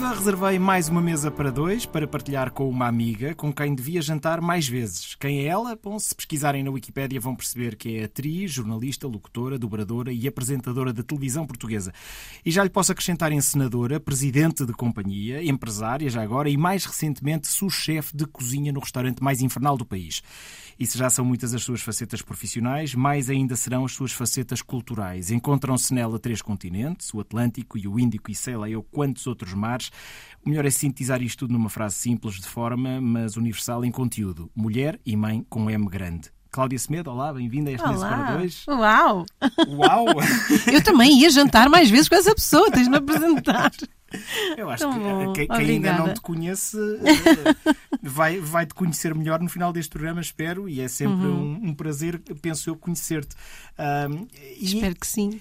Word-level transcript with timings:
Viva, 0.00 0.14
reservei 0.14 0.58
mais 0.58 0.88
uma 0.88 1.02
mesa 1.02 1.30
para 1.30 1.52
dois 1.52 1.84
para 1.84 2.08
partilhar 2.08 2.50
com 2.52 2.66
uma 2.70 2.86
amiga 2.86 3.34
com 3.34 3.52
quem 3.52 3.74
devia 3.74 4.00
jantar 4.00 4.40
mais 4.40 4.66
vezes. 4.66 5.14
Quem 5.14 5.40
é 5.40 5.44
ela? 5.44 5.76
Bom, 5.76 5.98
se 5.98 6.14
pesquisarem 6.14 6.64
na 6.64 6.70
Wikipédia 6.70 7.20
vão 7.20 7.36
perceber 7.36 7.76
que 7.76 7.98
é 7.98 8.04
atriz, 8.04 8.50
jornalista, 8.50 9.06
locutora, 9.06 9.58
dobradora 9.58 10.10
e 10.10 10.26
apresentadora 10.26 10.90
de 10.90 11.02
televisão 11.02 11.46
portuguesa. 11.46 11.92
E 12.42 12.50
já 12.50 12.64
lhe 12.64 12.70
posso 12.70 12.92
acrescentar 12.92 13.30
encenadora, 13.30 14.00
presidente 14.00 14.64
de 14.64 14.72
companhia, 14.72 15.44
empresária 15.44 16.08
já 16.08 16.22
agora 16.22 16.48
e 16.48 16.56
mais 16.56 16.86
recentemente 16.86 17.46
sous-chefe 17.48 18.16
de 18.16 18.24
cozinha 18.24 18.72
no 18.72 18.80
restaurante 18.80 19.22
mais 19.22 19.42
infernal 19.42 19.76
do 19.76 19.84
país. 19.84 20.22
E 20.80 20.86
se 20.86 20.96
já 20.96 21.10
são 21.10 21.26
muitas 21.26 21.52
as 21.52 21.62
suas 21.62 21.82
facetas 21.82 22.22
profissionais, 22.22 22.94
mais 22.94 23.28
ainda 23.28 23.54
serão 23.54 23.84
as 23.84 23.92
suas 23.92 24.12
facetas 24.12 24.62
culturais. 24.62 25.30
Encontram-se 25.30 25.92
nela 25.92 26.18
três 26.18 26.40
continentes, 26.40 27.12
o 27.12 27.20
Atlântico 27.20 27.76
e 27.76 27.86
o 27.86 28.00
Índico 28.00 28.30
e 28.30 28.34
sei 28.34 28.56
lá 28.56 28.66
eu 28.66 28.82
quantos 28.82 29.26
outros 29.26 29.52
mares. 29.52 29.89
O 30.44 30.48
melhor 30.48 30.64
é 30.64 30.70
sintetizar 30.70 31.22
isto 31.22 31.40
tudo 31.40 31.52
numa 31.52 31.68
frase 31.68 31.96
simples 31.96 32.36
de 32.36 32.46
forma, 32.46 33.00
mas 33.00 33.36
universal 33.36 33.84
em 33.84 33.90
conteúdo. 33.90 34.50
Mulher 34.54 34.98
e 35.04 35.16
mãe 35.16 35.44
com 35.48 35.70
M 35.70 35.86
grande. 35.86 36.30
Cláudia 36.50 36.78
Semedo, 36.78 37.10
olá, 37.10 37.32
bem-vinda 37.32 37.70
a 37.70 37.74
este 37.74 37.86
Mesa 37.86 38.08
para 38.08 38.36
Dois. 38.36 38.66
Uau! 38.66 39.26
Uau! 39.68 40.06
Eu 40.72 40.82
também 40.82 41.20
ia 41.20 41.30
jantar 41.30 41.68
mais 41.68 41.88
vezes 41.88 42.08
com 42.08 42.16
essa 42.16 42.34
pessoa, 42.34 42.70
tens-me 42.72 42.96
apresentar. 42.96 43.70
Eu 44.56 44.68
acho 44.70 44.82
Tão 44.82 44.92
que 44.92 44.98
bom. 44.98 45.32
quem, 45.32 45.48
ainda 45.50 45.92
não 45.92 46.12
te 46.12 46.20
conhece 46.20 46.76
eh, 46.76 47.74
vai, 48.02 48.40
vai 48.40 48.66
te 48.66 48.74
conhecer 48.74 49.14
melhor 49.14 49.40
no 49.40 49.48
final 49.48 49.72
deste 49.72 49.90
programa, 49.90 50.20
espero, 50.20 50.68
e 50.68 50.80
é 50.80 50.88
sempre 50.88 51.26
uhum. 51.26 51.60
um, 51.62 51.68
um, 51.68 51.74
prazer, 51.74 52.18
penso 52.42 52.70
eu, 52.70 52.76
conhecer-te. 52.76 53.36
Um, 53.78 54.26
espero 54.58 54.94
que 54.96 55.06
sim. 55.06 55.40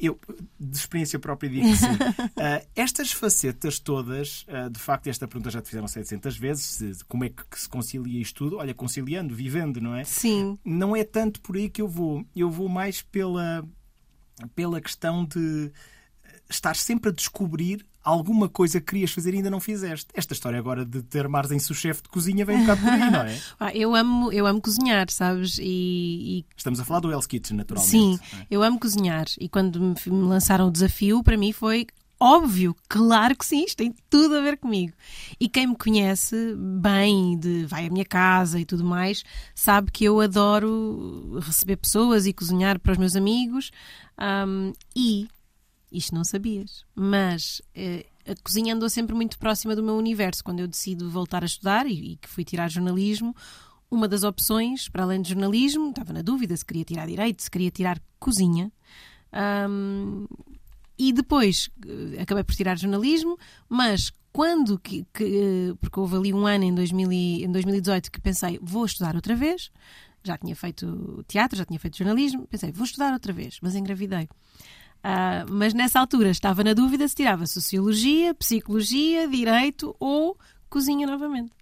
Eu, 0.00 0.18
de 0.58 0.76
experiência 0.76 1.18
própria, 1.18 1.50
digo 1.50 1.66
que 1.68 1.76
sim. 1.76 1.86
uh, 1.86 2.66
estas 2.74 3.12
facetas 3.12 3.78
todas, 3.78 4.46
uh, 4.48 4.70
de 4.70 4.78
facto, 4.78 5.08
esta 5.08 5.26
pergunta 5.28 5.50
já 5.50 5.60
te 5.60 5.68
fizeram 5.68 5.88
700 5.88 6.36
vezes: 6.38 7.02
como 7.02 7.24
é 7.24 7.28
que 7.28 7.44
se 7.52 7.68
concilia 7.68 8.20
isto 8.20 8.44
tudo? 8.44 8.56
Olha, 8.58 8.72
conciliando, 8.72 9.34
vivendo, 9.34 9.80
não 9.80 9.94
é? 9.94 10.04
Sim. 10.04 10.58
Não 10.64 10.96
é 10.96 11.04
tanto 11.04 11.40
por 11.40 11.56
aí 11.56 11.68
que 11.68 11.82
eu 11.82 11.88
vou. 11.88 12.24
Eu 12.34 12.50
vou 12.50 12.68
mais 12.68 13.02
pela, 13.02 13.66
pela 14.54 14.80
questão 14.80 15.24
de 15.24 15.70
estar 16.48 16.76
sempre 16.76 17.10
a 17.10 17.12
descobrir 17.12 17.84
alguma 18.06 18.48
coisa 18.48 18.80
que 18.80 18.86
querias 18.86 19.10
fazer 19.10 19.34
e 19.34 19.38
ainda 19.38 19.50
não 19.50 19.58
fizeste. 19.58 20.06
Esta 20.14 20.32
história 20.32 20.56
agora 20.56 20.84
de 20.84 21.02
ter 21.02 21.26
mares 21.26 21.50
em 21.50 21.58
sous-chefe 21.58 22.04
de 22.04 22.08
cozinha 22.08 22.44
vem 22.44 22.58
um 22.58 22.60
bocado 22.60 22.80
por 22.80 22.90
aí, 22.90 23.10
não 23.10 23.20
é? 23.22 23.36
eu, 23.74 23.94
amo, 23.96 24.32
eu 24.32 24.46
amo 24.46 24.60
cozinhar, 24.60 25.10
sabes? 25.10 25.58
E, 25.58 25.64
e... 25.64 26.46
Estamos 26.56 26.78
a 26.78 26.84
falar 26.84 27.00
do 27.00 27.10
Hell's 27.10 27.26
Kitchen, 27.26 27.56
naturalmente. 27.56 27.90
Sim, 27.90 28.18
é? 28.32 28.46
eu 28.48 28.62
amo 28.62 28.78
cozinhar. 28.78 29.26
E 29.40 29.48
quando 29.48 29.80
me, 29.80 29.94
me 30.06 30.28
lançaram 30.28 30.68
o 30.68 30.70
desafio, 30.70 31.20
para 31.24 31.36
mim 31.36 31.52
foi 31.52 31.88
Óbvio, 32.18 32.74
claro 32.88 33.36
que 33.36 33.44
sim, 33.44 33.62
isto 33.64 33.76
tem 33.76 33.94
tudo 34.08 34.36
a 34.36 34.40
ver 34.40 34.56
comigo. 34.56 34.94
E 35.38 35.50
quem 35.50 35.66
me 35.66 35.76
conhece 35.76 36.54
bem, 36.56 37.38
de 37.38 37.66
vai 37.66 37.86
à 37.86 37.90
minha 37.90 38.06
casa 38.06 38.58
e 38.58 38.64
tudo 38.64 38.82
mais, 38.82 39.22
sabe 39.54 39.90
que 39.90 40.04
eu 40.04 40.18
adoro 40.22 41.38
receber 41.40 41.76
pessoas 41.76 42.26
e 42.26 42.32
cozinhar 42.32 42.80
para 42.80 42.92
os 42.92 42.98
meus 42.98 43.16
amigos. 43.16 43.70
Um, 44.18 44.72
e 44.94 45.28
isto 45.90 46.14
não 46.14 46.24
sabias. 46.24 46.84
Mas 46.94 47.60
uh, 47.76 48.30
a 48.30 48.34
cozinha 48.42 48.74
andou 48.74 48.88
sempre 48.88 49.14
muito 49.14 49.38
próxima 49.38 49.74
do 49.74 49.82
meu 49.82 49.96
universo. 49.96 50.42
Quando 50.42 50.60
eu 50.60 50.68
decido 50.68 51.10
voltar 51.10 51.42
a 51.42 51.46
estudar 51.46 51.86
e, 51.86 52.16
que 52.16 52.28
fui 52.28 52.44
tirar 52.44 52.70
jornalismo, 52.70 53.34
uma 53.90 54.08
das 54.08 54.24
opções, 54.24 54.88
para 54.88 55.04
além 55.04 55.22
de 55.22 55.30
jornalismo, 55.30 55.90
estava 55.90 56.12
na 56.12 56.22
dúvida 56.22 56.56
se 56.56 56.64
queria 56.64 56.84
tirar 56.84 57.06
direito, 57.06 57.42
se 57.42 57.50
queria 57.50 57.70
tirar 57.70 58.00
cozinha. 58.18 58.72
Um, 59.68 60.26
e 60.98 61.12
depois 61.12 61.68
uh, 61.84 62.20
acabei 62.20 62.42
por 62.42 62.54
tirar 62.54 62.78
jornalismo, 62.78 63.38
mas 63.68 64.12
quando 64.32 64.78
que, 64.78 65.06
que, 65.14 65.24
eh, 65.24 65.74
porque 65.80 65.98
houve 65.98 66.14
ali 66.14 66.34
um 66.34 66.46
ano 66.46 66.64
em, 66.64 66.74
2000 66.74 67.10
e, 67.10 67.44
em 67.44 67.50
2018 67.50 68.12
que 68.12 68.20
pensei 68.20 68.58
vou 68.60 68.84
estudar 68.84 69.16
outra 69.16 69.34
vez, 69.34 69.70
já 70.22 70.36
tinha 70.36 70.54
feito 70.54 71.24
teatro, 71.26 71.56
já 71.56 71.64
tinha 71.64 71.80
feito 71.80 71.96
jornalismo, 71.96 72.46
pensei 72.46 72.70
vou 72.70 72.84
estudar 72.84 73.14
outra 73.14 73.32
vez, 73.32 73.58
mas 73.62 73.74
engravidei. 73.74 74.28
Uh, 75.06 75.46
mas 75.48 75.72
nessa 75.72 76.00
altura 76.00 76.30
estava 76.30 76.64
na 76.64 76.74
dúvida 76.74 77.06
se 77.06 77.14
tirava 77.14 77.46
Sociologia, 77.46 78.34
Psicologia, 78.34 79.28
Direito 79.28 79.94
ou 80.00 80.36
Cozinha 80.68 81.06
novamente. 81.06 81.52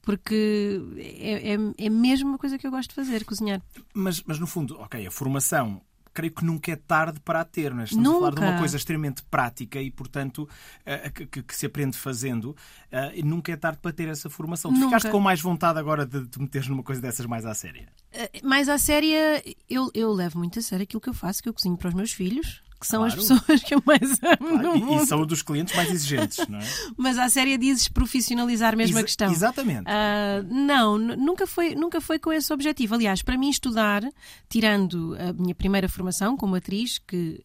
Porque 0.00 0.80
é, 0.96 1.52
é, 1.52 1.58
é 1.86 1.90
mesmo 1.90 2.30
uma 2.30 2.38
coisa 2.38 2.56
que 2.56 2.66
eu 2.66 2.70
gosto 2.70 2.88
de 2.88 2.94
fazer, 2.94 3.26
cozinhar. 3.26 3.60
Mas, 3.92 4.22
mas 4.24 4.38
no 4.38 4.46
fundo, 4.46 4.78
ok, 4.80 5.06
a 5.06 5.10
formação 5.10 5.82
creio 6.14 6.32
que 6.32 6.42
nunca 6.42 6.72
é 6.72 6.76
tarde 6.76 7.20
para 7.20 7.42
a 7.42 7.44
ter. 7.44 7.74
Não 7.74 7.82
é? 7.82 7.84
Estamos 7.84 8.04
nunca. 8.04 8.16
a 8.16 8.20
falar 8.20 8.34
de 8.34 8.52
uma 8.52 8.58
coisa 8.58 8.76
extremamente 8.78 9.22
prática 9.24 9.82
e, 9.82 9.90
portanto, 9.90 10.48
uh, 10.86 11.12
que, 11.12 11.42
que, 11.42 11.54
se 11.54 11.66
aprende 11.66 11.94
fazendo. 11.94 12.56
Uh, 12.90 13.22
nunca 13.22 13.52
é 13.52 13.56
tarde 13.56 13.80
para 13.82 13.92
ter 13.92 14.08
essa 14.08 14.30
formação. 14.30 14.72
Tu 14.72 14.80
ficaste 14.80 15.10
com 15.10 15.20
mais 15.20 15.42
vontade 15.42 15.78
agora 15.78 16.06
de 16.06 16.26
te 16.26 16.40
meteres 16.40 16.68
numa 16.68 16.82
coisa 16.82 17.02
dessas 17.02 17.26
mais 17.26 17.44
à 17.44 17.52
séria? 17.52 17.86
Uh, 18.14 18.48
mais 18.48 18.66
à 18.70 18.78
séria, 18.78 19.44
eu, 19.68 19.90
eu 19.92 20.10
levo 20.10 20.38
muito 20.38 20.58
a 20.58 20.62
sério 20.62 20.84
aquilo 20.84 21.02
que 21.02 21.10
eu 21.10 21.14
faço, 21.14 21.42
que 21.42 21.50
eu 21.50 21.52
cozinho 21.52 21.76
para 21.76 21.88
os 21.88 21.94
meus 21.94 22.12
filhos 22.12 22.62
que 22.80 22.86
são 22.86 23.00
claro. 23.00 23.20
as 23.20 23.28
pessoas 23.28 23.62
que 23.62 23.74
eu 23.74 23.82
mais 23.84 24.02
amo 24.22 24.60
claro, 24.60 24.78
no 24.78 25.02
E 25.02 25.06
são 25.06 25.26
dos 25.26 25.42
clientes 25.42 25.74
mais 25.74 25.90
exigentes, 25.90 26.46
não 26.48 26.58
é? 26.58 26.64
Mas 26.96 27.18
à 27.18 27.28
séria 27.28 27.58
dizes 27.58 27.88
profissionalizar 27.88 28.76
mesmo 28.76 28.96
Ex 28.98 29.02
a 29.02 29.06
questão. 29.06 29.32
Exatamente. 29.32 29.82
Uh, 29.82 30.46
não, 30.48 30.96
nunca 30.98 31.46
foi, 31.46 31.74
nunca 31.74 32.00
foi 32.00 32.18
com 32.18 32.32
esse 32.32 32.52
objetivo. 32.52 32.94
Aliás, 32.94 33.22
para 33.22 33.36
mim 33.36 33.50
estudar, 33.50 34.02
tirando 34.48 35.16
a 35.18 35.32
minha 35.32 35.54
primeira 35.54 35.88
formação 35.88 36.36
como 36.36 36.54
atriz, 36.54 36.98
que 36.98 37.42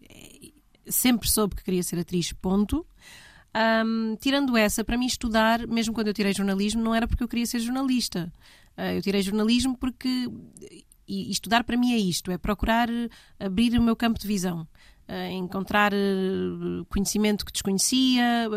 sempre 0.88 1.30
soube 1.30 1.56
que 1.56 1.64
queria 1.64 1.82
ser 1.82 1.98
atriz, 1.98 2.32
ponto. 2.34 2.86
Um, 3.86 4.16
tirando 4.20 4.58
essa, 4.58 4.84
para 4.84 4.98
mim 4.98 5.06
estudar, 5.06 5.68
mesmo 5.68 5.94
quando 5.94 6.08
eu 6.08 6.14
tirei 6.14 6.34
jornalismo, 6.34 6.82
não 6.82 6.94
era 6.94 7.08
porque 7.08 7.24
eu 7.24 7.28
queria 7.28 7.46
ser 7.46 7.60
jornalista. 7.60 8.32
Uh, 8.78 8.96
eu 8.96 9.02
tirei 9.02 9.22
jornalismo 9.22 9.78
porque 9.78 10.30
e 11.08 11.30
estudar 11.30 11.64
para 11.64 11.78
mim 11.78 11.94
é 11.94 11.98
isto, 11.98 12.32
é 12.32 12.38
procurar 12.38 12.88
abrir 13.40 13.78
o 13.78 13.82
meu 13.82 13.96
campo 13.96 14.20
de 14.20 14.26
visão 14.28 14.68
encontrar 15.32 15.94
eh, 15.94 15.98
conhecimento 16.90 17.46
que 17.46 17.52
desconhecia, 17.52 18.50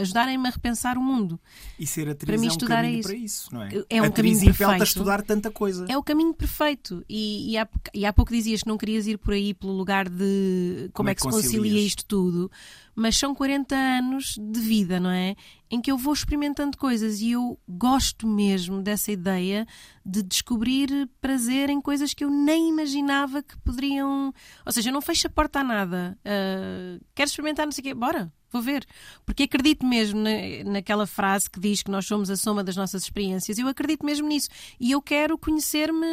ajudarem-me 0.00 0.48
a 0.48 0.50
repensar 0.50 0.96
o 0.96 1.02
mundo. 1.02 1.38
E 1.78 1.86
ser 1.86 2.08
atriz 2.08 2.26
para 2.26 2.38
mim, 2.38 2.46
é 2.46 2.48
um 2.48 2.52
estudar 2.52 2.76
caminho 2.76 2.96
é 2.96 2.98
isso. 2.98 3.08
para 3.08 3.16
isso, 3.16 3.54
não 3.54 3.62
é? 3.62 3.68
É 3.90 4.02
um 4.02 4.04
atriz 4.04 4.38
caminho 4.38 4.56
perfeito. 4.56 4.80
a 4.80 4.84
estudar 4.84 5.22
tanta 5.22 5.50
coisa. 5.50 5.86
É 5.88 5.96
o 5.96 6.02
caminho 6.02 6.34
perfeito. 6.34 7.04
E, 7.08 7.52
e, 7.52 7.58
há, 7.58 7.68
e 7.94 8.06
há 8.06 8.12
pouco 8.12 8.32
dizias 8.32 8.62
que 8.62 8.68
não 8.68 8.78
querias 8.78 9.06
ir 9.06 9.18
por 9.18 9.34
aí 9.34 9.54
pelo 9.54 9.72
lugar 9.72 10.08
de 10.08 10.90
como, 10.92 10.92
como 10.94 11.08
é, 11.08 11.12
é 11.12 11.14
que 11.14 11.22
se 11.22 11.28
concilia 11.28 11.80
isto 11.80 12.04
tudo 12.04 12.50
mas 12.98 13.16
são 13.16 13.32
40 13.32 13.76
anos 13.76 14.36
de 14.36 14.58
vida, 14.58 14.98
não 14.98 15.10
é? 15.10 15.36
Em 15.70 15.80
que 15.80 15.88
eu 15.88 15.96
vou 15.96 16.12
experimentando 16.12 16.76
coisas 16.76 17.20
e 17.20 17.30
eu 17.30 17.56
gosto 17.68 18.26
mesmo 18.26 18.82
dessa 18.82 19.12
ideia 19.12 19.68
de 20.04 20.20
descobrir 20.20 21.08
prazer 21.20 21.70
em 21.70 21.80
coisas 21.80 22.12
que 22.12 22.24
eu 22.24 22.30
nem 22.30 22.68
imaginava 22.68 23.40
que 23.40 23.56
poderiam. 23.60 24.34
Ou 24.66 24.72
seja, 24.72 24.90
não 24.90 25.00
fecho 25.00 25.28
a 25.28 25.30
porta 25.30 25.60
a 25.60 25.64
nada. 25.64 26.18
Uh, 26.24 27.00
quero 27.14 27.28
experimentar, 27.28 27.66
não 27.66 27.72
sei 27.72 27.82
o 27.82 27.84
quê, 27.84 27.94
bora, 27.94 28.32
vou 28.50 28.62
ver. 28.62 28.86
Porque 29.24 29.44
acredito 29.44 29.84
mesmo 29.86 30.20
na, 30.20 30.70
naquela 30.70 31.06
frase 31.06 31.50
que 31.50 31.60
diz 31.60 31.82
que 31.82 31.90
nós 31.90 32.06
somos 32.06 32.30
a 32.30 32.36
soma 32.36 32.64
das 32.64 32.76
nossas 32.76 33.02
experiências. 33.02 33.58
Eu 33.58 33.68
acredito 33.68 34.04
mesmo 34.04 34.26
nisso. 34.28 34.48
E 34.78 34.92
eu 34.92 35.02
quero 35.02 35.36
conhecer-me 35.38 36.04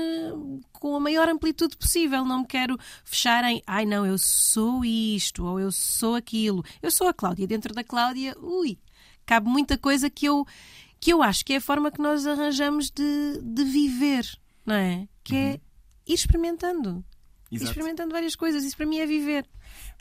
com 0.74 0.95
a 0.95 1.00
maior 1.00 1.28
amplitude 1.29 1.78
possível. 1.78 2.25
Não 2.25 2.40
me 2.40 2.47
quero 2.47 2.78
fechar 3.03 3.44
em, 3.45 3.62
ai 3.66 3.85
não, 3.85 4.06
eu 4.06 4.18
sou 4.18 4.84
isto 4.84 5.45
ou 5.45 5.59
eu 5.59 5.72
sou 5.72 6.15
aquilo. 6.15 6.63
Eu 6.81 6.92
sou 6.92 7.07
a 7.07 7.13
Cláudia. 7.13 7.48
Dentro 7.48 7.74
da 7.74 7.83
Cláudia, 7.83 8.36
ui, 8.39 8.77
cabe 9.25 9.50
muita 9.50 9.77
coisa 9.77 10.09
que 10.09 10.25
eu, 10.25 10.45
que 11.00 11.12
eu 11.12 11.24
acho 11.24 11.45
que 11.45 11.54
é 11.54 11.57
a 11.57 11.62
forma 11.62 11.92
que 11.92 12.01
nós 12.01 12.25
arranjamos 12.27 12.92
de, 12.92 13.39
de 13.42 13.63
viver, 13.63 14.25
não 14.65 14.75
é? 14.75 15.07
Que 15.24 15.36
é 15.36 15.50
uhum. 15.51 15.59
ir 16.07 16.13
experimentando. 16.13 17.06
Exato. 17.51 17.63
Ir 17.63 17.63
experimentando 17.63 18.12
várias 18.12 18.36
coisas. 18.36 18.63
Isso 18.63 18.77
para 18.77 18.86
mim 18.86 19.00
é 19.00 19.06
viver. 19.06 19.48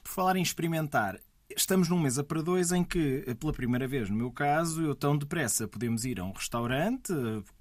Por 0.03 0.13
falar 0.13 0.37
em 0.37 0.43
experimentar, 0.43 1.19
Estamos 1.57 1.89
num 1.89 1.99
mesa 1.99 2.25
para 2.25 2.43
dois 2.43 2.73
em 2.73 2.83
que, 2.83 3.25
pela 3.39 3.53
primeira 3.53 3.87
vez, 3.87 4.11
no 4.11 4.17
meu 4.17 4.31
caso, 4.31 4.83
eu 4.83 4.95
tão 4.95 5.17
depressa 5.17 5.69
podemos 5.69 6.05
ir 6.05 6.21
a 6.21 6.25
um 6.25 6.33
restaurante, 6.33 7.13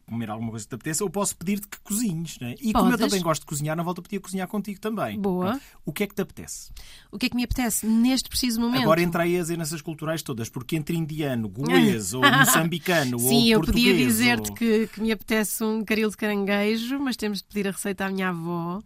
comer 0.05 0.29
alguma 0.29 0.51
coisa 0.51 0.65
que 0.65 0.69
te 0.69 0.75
apeteça, 0.75 1.03
ou 1.03 1.09
posso 1.09 1.35
pedir-te 1.35 1.67
que 1.67 1.79
cozinhes. 1.79 2.37
Né? 2.39 2.55
E 2.59 2.71
Podes. 2.71 2.73
como 2.73 2.91
eu 2.91 2.97
também 2.97 3.21
gosto 3.21 3.41
de 3.41 3.47
cozinhar, 3.47 3.75
não 3.75 3.83
volto 3.83 3.99
a 3.99 4.01
pedir 4.01 4.17
a 4.17 4.19
cozinhar 4.19 4.47
contigo 4.47 4.79
também. 4.79 5.19
Boa. 5.19 5.59
O 5.85 5.91
que 5.91 6.03
é 6.03 6.07
que 6.07 6.15
te 6.15 6.21
apetece? 6.21 6.71
O 7.11 7.17
que 7.17 7.27
é 7.27 7.29
que 7.29 7.35
me 7.35 7.43
apetece 7.43 7.85
neste 7.85 8.29
preciso 8.29 8.59
momento? 8.59 8.83
Agora 8.83 9.01
entrei 9.01 9.37
as 9.37 9.49
heranças 9.49 9.81
culturais 9.81 10.21
todas, 10.21 10.49
porque 10.49 10.75
entre 10.75 10.95
indiano, 10.97 11.47
goês, 11.47 12.13
ou 12.13 12.21
moçambicano, 12.21 13.19
Sim, 13.19 13.53
ou 13.53 13.59
eu 13.59 13.61
podia 13.61 13.95
dizer-te 13.95 14.49
ou... 14.49 14.55
que, 14.55 14.87
que 14.87 15.01
me 15.01 15.11
apetece 15.11 15.63
um 15.63 15.83
caril 15.83 16.09
de 16.09 16.17
caranguejo, 16.17 16.99
mas 16.99 17.15
temos 17.15 17.39
de 17.39 17.45
pedir 17.45 17.67
a 17.67 17.71
receita 17.71 18.05
à 18.05 18.09
minha 18.09 18.29
avó 18.29 18.81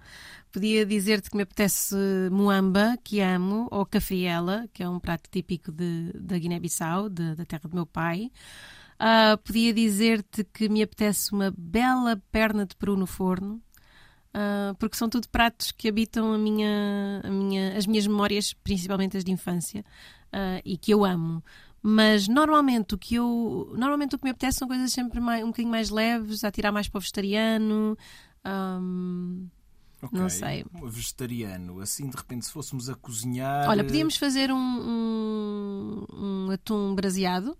podia 0.57 0.88
dizer-te 0.88 1.30
que 1.30 1.38
me 1.38 1.44
apetece 1.44 1.95
moamba, 2.31 2.98
que 3.04 3.21
amo, 3.21 3.68
ou 3.69 3.86
cafriela, 3.86 4.68
que 4.74 4.81
é 4.81 4.89
um 4.89 5.00
prato 5.00 5.30
típico 5.30 5.71
de, 5.71 6.12
da 6.15 6.36
Guiné-Bissau, 6.36 7.09
da 7.09 7.45
terra 7.45 7.69
do 7.69 7.75
meu 7.75 7.86
pai. 7.86 8.31
Ah, 8.98 9.38
podia 9.44 9.71
dizer-te 9.71 10.44
que 10.45 10.68
me 10.68 10.81
apetece 10.81 11.31
uma 11.31 11.54
bela 11.56 12.19
perna 12.31 12.65
de 12.65 12.75
peru 12.75 12.98
no 12.98 13.06
forno, 13.06 13.62
ah, 14.33 14.74
porque 14.80 14.98
são 14.98 15.07
tudo 15.07 15.30
pratos 15.30 15.71
que 15.71 15.88
habitam 15.88 16.33
a 16.33 16.39
minha, 16.39 17.21
a 17.24 17.30
minha, 17.30 17.77
as 17.77 17.86
minhas 17.86 18.07
memórias, 18.07 18.51
principalmente 18.54 19.15
as 19.15 19.24
de 19.24 19.31
infância, 19.31 19.86
ah, 20.33 20.59
e 20.65 20.75
que 20.75 20.92
eu 20.92 21.06
amo. 21.06 21.44
Mas 21.83 22.27
normalmente 22.27 22.95
o 22.95 22.98
que 22.98 23.13
eu 23.13 23.75
normalmente 23.77 24.15
o 24.15 24.18
que 24.18 24.24
me 24.24 24.31
apetece 24.31 24.57
são 24.57 24.68
coisas 24.68 24.92
sempre 24.92 25.19
mais, 25.19 25.44
um 25.44 25.48
bocadinho 25.48 25.69
mais 25.69 25.92
leves, 25.92 26.44
a 26.44 26.50
tirar 26.50 26.71
mais 26.71 26.88
para 26.89 26.98
o 26.98 27.01
vegetariano. 27.01 27.95
ahm, 28.44 29.45
Ok. 30.01 30.19
Não 30.19 30.29
sei. 30.29 30.63
Vegetariano, 30.83 31.79
assim 31.81 32.07
de 32.09 32.15
repente, 32.15 32.45
se 32.45 32.51
fôssemos 32.51 32.89
a 32.89 32.95
cozinhar. 32.95 33.67
olha, 33.67 33.83
podíamos 33.83 34.15
fazer 34.17 34.51
um, 34.51 34.57
um, 34.57 36.05
um 36.47 36.51
atum 36.51 36.94
braseado 36.94 37.57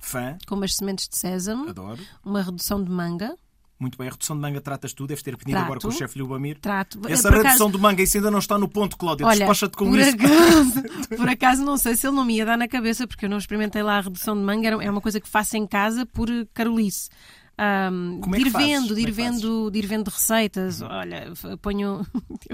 Fã, 0.00 0.36
com 0.46 0.54
umas 0.56 0.74
sementes 0.74 1.08
de 1.08 1.16
sésamo, 1.16 1.68
adoro. 1.68 2.00
uma 2.24 2.42
redução 2.42 2.82
de 2.82 2.90
manga. 2.90 3.34
Muito 3.78 3.98
bem, 3.98 4.08
a 4.08 4.10
redução 4.10 4.34
de 4.36 4.40
manga 4.40 4.58
tratas 4.60 4.94
tu, 4.94 5.06
deves 5.06 5.22
ter 5.22 5.34
aprendido 5.34 5.56
Trato. 5.56 5.64
agora 5.66 5.80
com 5.80 5.88
o 5.88 5.92
chefe 5.92 6.18
Lubamir. 6.18 6.58
Trato. 6.60 6.98
Essa 7.08 7.28
Por 7.28 7.36
redução 7.42 7.66
acaso- 7.66 7.70
de 7.72 7.78
manga, 7.78 8.02
isso 8.02 8.16
ainda 8.16 8.30
não 8.30 8.38
está 8.38 8.58
no 8.58 8.68
ponto, 8.68 8.96
Cláudia. 8.96 9.26
Despacha-te 9.28 9.76
com 9.76 9.90
por 9.90 9.98
isso. 9.98 10.14
acaso, 10.16 10.82
por 11.16 11.28
acaso 11.28 11.62
não 11.64 11.76
sei 11.76 11.94
se 11.94 12.06
ele 12.06 12.16
não 12.16 12.24
me 12.24 12.36
ia 12.36 12.46
dar 12.46 12.56
na 12.56 12.66
cabeça, 12.66 13.06
porque 13.06 13.26
eu 13.26 13.28
não 13.28 13.36
experimentei 13.36 13.82
lá 13.82 13.98
a 13.98 14.00
redução 14.00 14.34
de 14.34 14.42
manga, 14.42 14.68
é 14.82 14.90
uma 14.90 15.00
coisa 15.02 15.20
que 15.20 15.28
faço 15.28 15.56
em 15.58 15.66
casa 15.66 16.06
por 16.06 16.28
carolice. 16.54 17.10
Ahm, 17.58 18.20
Como 18.20 18.34
é 18.34 18.38
de 18.38 18.46
ir 18.46 18.50
fazes? 18.50 18.68
vendo, 18.68 18.94
de 18.94 19.00
é 19.00 19.02
ir? 19.04 19.08
Uhum. 19.08 19.14
vendo, 19.14 19.70
de 19.70 19.78
ir 19.78 19.86
vendo 19.86 20.08
receitas. 20.08 20.82
Olha, 20.82 21.30
f- 21.34 21.56
ponho. 21.56 22.06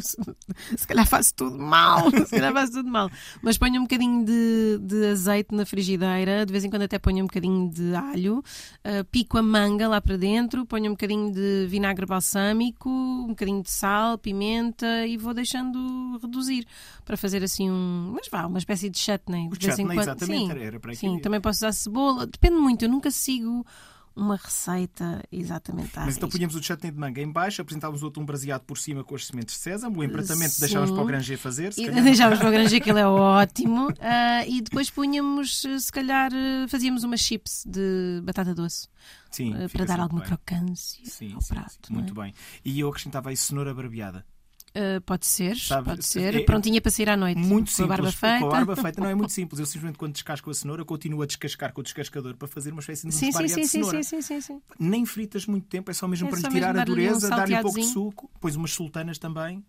se, 0.76 0.86
calhar 0.86 1.06
faço 1.06 1.34
tudo 1.34 1.58
mal, 1.58 2.08
se 2.24 2.30
calhar 2.30 2.52
faço 2.52 2.72
tudo 2.74 2.88
mal. 2.88 3.10
Mas 3.42 3.58
ponho 3.58 3.80
um 3.80 3.82
bocadinho 3.82 4.24
de, 4.24 4.78
de 4.80 5.06
azeite 5.06 5.54
na 5.54 5.66
frigideira, 5.66 6.46
de 6.46 6.52
vez 6.52 6.64
em 6.64 6.70
quando 6.70 6.82
até 6.82 6.98
ponho 7.00 7.24
um 7.24 7.26
bocadinho 7.26 7.68
de 7.68 7.94
alho, 7.96 8.42
ah, 8.84 9.04
pico 9.10 9.36
a 9.38 9.42
manga 9.42 9.88
lá 9.88 10.00
para 10.00 10.16
dentro, 10.16 10.64
ponho 10.64 10.86
um 10.86 10.94
bocadinho 10.94 11.32
de 11.32 11.66
vinagre 11.68 12.06
balsâmico, 12.06 12.88
um 12.88 13.28
bocadinho 13.28 13.62
de 13.62 13.70
sal, 13.72 14.16
pimenta 14.18 15.04
e 15.06 15.16
vou 15.16 15.34
deixando 15.34 16.16
reduzir 16.22 16.64
para 17.04 17.16
fazer 17.16 17.42
assim 17.42 17.68
um. 17.70 18.12
Mas 18.14 18.28
vá, 18.30 18.46
uma 18.46 18.58
espécie 18.58 18.88
de 18.88 18.98
chutney. 18.98 19.48
O 19.48 19.56
de 19.58 19.66
vez 19.66 19.78
em 19.78 19.82
chutney, 19.82 19.96
quando. 19.96 20.08
exatamente, 20.08 20.52
Sim, 20.54 20.60
era- 20.64 20.78
para 20.80 20.94
sim 20.94 21.18
também 21.18 21.40
posso 21.40 21.58
usar 21.58 21.72
cebola. 21.72 22.24
Depende 22.26 22.54
muito, 22.56 22.84
eu 22.84 22.88
nunca 22.88 23.10
sigo 23.10 23.66
uma 24.14 24.36
receita 24.36 25.22
exatamente 25.30 25.98
à 25.98 26.04
Mas 26.04 26.16
então 26.16 26.28
punhamos 26.28 26.54
o 26.54 26.62
chutney 26.62 26.90
de 26.90 26.98
manga 26.98 27.20
em 27.20 27.30
baixo, 27.30 27.62
apresentávamos 27.62 28.02
o 28.02 28.06
atum 28.08 28.24
braseado 28.24 28.64
por 28.64 28.78
cima 28.78 29.02
com 29.02 29.14
as 29.14 29.26
sementes 29.26 29.54
de 29.56 29.60
sésamo, 29.60 30.00
o 30.00 30.04
empratamento 30.04 30.52
Sim. 30.52 30.60
deixávamos 30.60 30.90
para 30.92 31.02
o 31.02 31.06
granger 31.06 31.38
fazer. 31.38 31.72
E 31.76 31.90
deixávamos 31.90 32.38
para 32.38 32.48
o 32.48 32.52
granger, 32.52 32.82
que 32.82 32.90
ele 32.90 33.00
é 33.00 33.06
ótimo. 33.06 33.88
Ah, 34.04 34.44
e 34.46 34.60
depois 34.60 34.90
punhamos, 34.90 35.62
se 35.62 35.92
calhar, 35.92 36.30
eh, 36.34 36.66
fazíamos 36.68 37.04
umas 37.04 37.20
chips 37.20 37.64
de 37.66 38.20
batata 38.24 38.54
doce 38.54 38.88
Sim, 39.30 39.52
fica 39.68 39.68
para 39.68 39.84
dar 39.84 40.00
alguma 40.00 40.20
bem. 40.20 40.28
crocância 40.28 41.00
Sim, 41.04 41.32
ao 41.34 41.40
sim, 41.40 41.54
prato. 41.54 41.70
sim, 41.72 41.78
não 41.92 42.00
é? 42.00 42.02
muito 42.02 42.14
bem. 42.14 42.34
E 42.64 42.80
eu 42.80 42.88
acrescentava 42.88 43.30
aí 43.30 43.36
cenoura 43.36 43.72
barbeada. 43.74 44.24
Ah, 44.74 45.00
pode 45.04 45.26
ser, 45.26 45.54
Sabe, 45.56 45.84
pode 45.90 46.02
se- 46.02 46.12
ser. 46.12 46.34
é- 46.34 46.44
Prontinha 46.44 46.80
para 46.80 46.90
sair 46.90 47.08
à 47.10 47.16
noite. 47.16 47.36
Muito 47.38 47.66
com 47.70 47.72
simples. 47.76 47.80
a 47.84 47.86
barba 47.88 48.12
feita. 48.12 48.38
Com 48.38 48.46
a 48.46 48.50
barba 48.50 48.76
feita 48.76 49.00
não 49.02 49.08
é 49.10 49.14
muito 49.14 49.30
simples. 49.32 49.60
Eu 49.60 49.66
simplesmente 49.66 49.98
quando 49.98 50.12
descasco 50.14 50.50
a 50.50 50.54
cenoura 50.54 50.84
continuo 50.84 51.20
a 51.22 51.26
descascar 51.26 51.72
com 51.74 51.80
o 51.80 51.84
descascador 51.84 52.34
para 52.36 52.48
fazer 52.48 52.72
uma 52.72 52.80
espécie 52.80 53.06
de 53.06 53.14
Sim, 53.14 53.30
sim, 53.32 53.48
sim, 53.48 53.60
de 53.60 53.68
cenoura. 53.68 54.02
sim, 54.02 54.22
sim, 54.22 54.40
sim. 54.40 54.62
Nem 54.78 55.04
fritas 55.04 55.44
muito 55.46 55.66
tempo, 55.66 55.90
é 55.90 55.94
só 55.94 56.08
mesmo 56.08 56.28
É 56.28 56.30
para 56.30 56.40
só 56.40 56.48
lhe 56.48 56.54
tirar 56.54 56.70
a 56.70 56.72
dar-lhe 56.72 56.90
um 56.90 56.94
dureza, 56.94 57.28
dar-lhe 57.28 57.54
um 57.54 57.60
pouco 57.62 57.78
de 57.80 57.86
suco, 57.86 58.30
depois 58.32 58.56
umas 58.56 58.72
sultanas 58.72 59.18
também. 59.18 59.62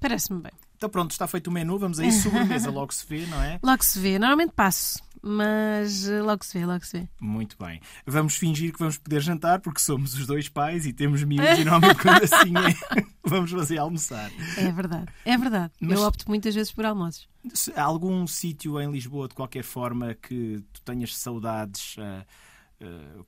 Parece-me 0.00 0.40
bem. 0.42 0.52
Então 0.76 0.90
pronto, 0.90 1.12
está 1.12 1.26
feito 1.26 1.46
o 1.48 1.50
menu, 1.52 1.78
vamos 1.78 1.98
aí, 1.98 2.10
sobremesa, 2.12 2.70
logo 2.70 2.92
se 2.92 3.06
vê, 3.06 3.24
não 3.26 3.42
é? 3.42 3.58
Logo 3.62 3.82
se 3.84 3.98
vê. 3.98 4.18
Normalmente 4.18 4.52
passo, 4.54 4.98
mas 5.26 6.06
eh, 6.06 6.20
logo 6.20 6.44
se 6.44 6.58
vê, 6.58 6.66
logo 6.66 6.84
se 6.84 6.98
vê. 7.00 7.08
Muito 7.18 7.56
bem. 7.58 7.80
Vamos 8.06 8.36
fingir 8.36 8.72
que 8.72 8.78
vamos 8.78 8.98
poder 8.98 9.20
jantar 9.22 9.60
porque 9.60 9.80
somos 9.80 10.12
os 10.12 10.26
dois 10.26 10.50
pais 10.50 10.84
e 10.84 10.92
temos 10.92 11.24
miúdos 11.24 11.58
e 11.58 11.64
normalmente 11.64 12.02
quando 12.02 12.22
assim 12.22 12.52
é, 12.58 13.04
vamos 13.24 13.50
fazer 13.50 13.78
almoçar. 13.78 14.30
É 14.58 14.70
verdade, 14.70 15.10
é 15.24 15.38
verdade. 15.38 15.72
Mas- 15.80 15.98
Eu 15.98 16.04
opto 16.06 16.26
muitas 16.28 16.54
vezes 16.54 16.70
por 16.70 16.84
almoços. 16.84 17.26
Há 17.74 17.82
algum 17.82 18.26
sítio 18.26 18.78
em 18.80 18.90
Lisboa, 18.92 19.26
de 19.26 19.34
qualquer 19.34 19.62
forma, 19.64 20.14
que 20.14 20.62
tu 20.72 20.82
tenhas 20.82 21.16
saudades 21.16 21.96
ah, 21.98 22.24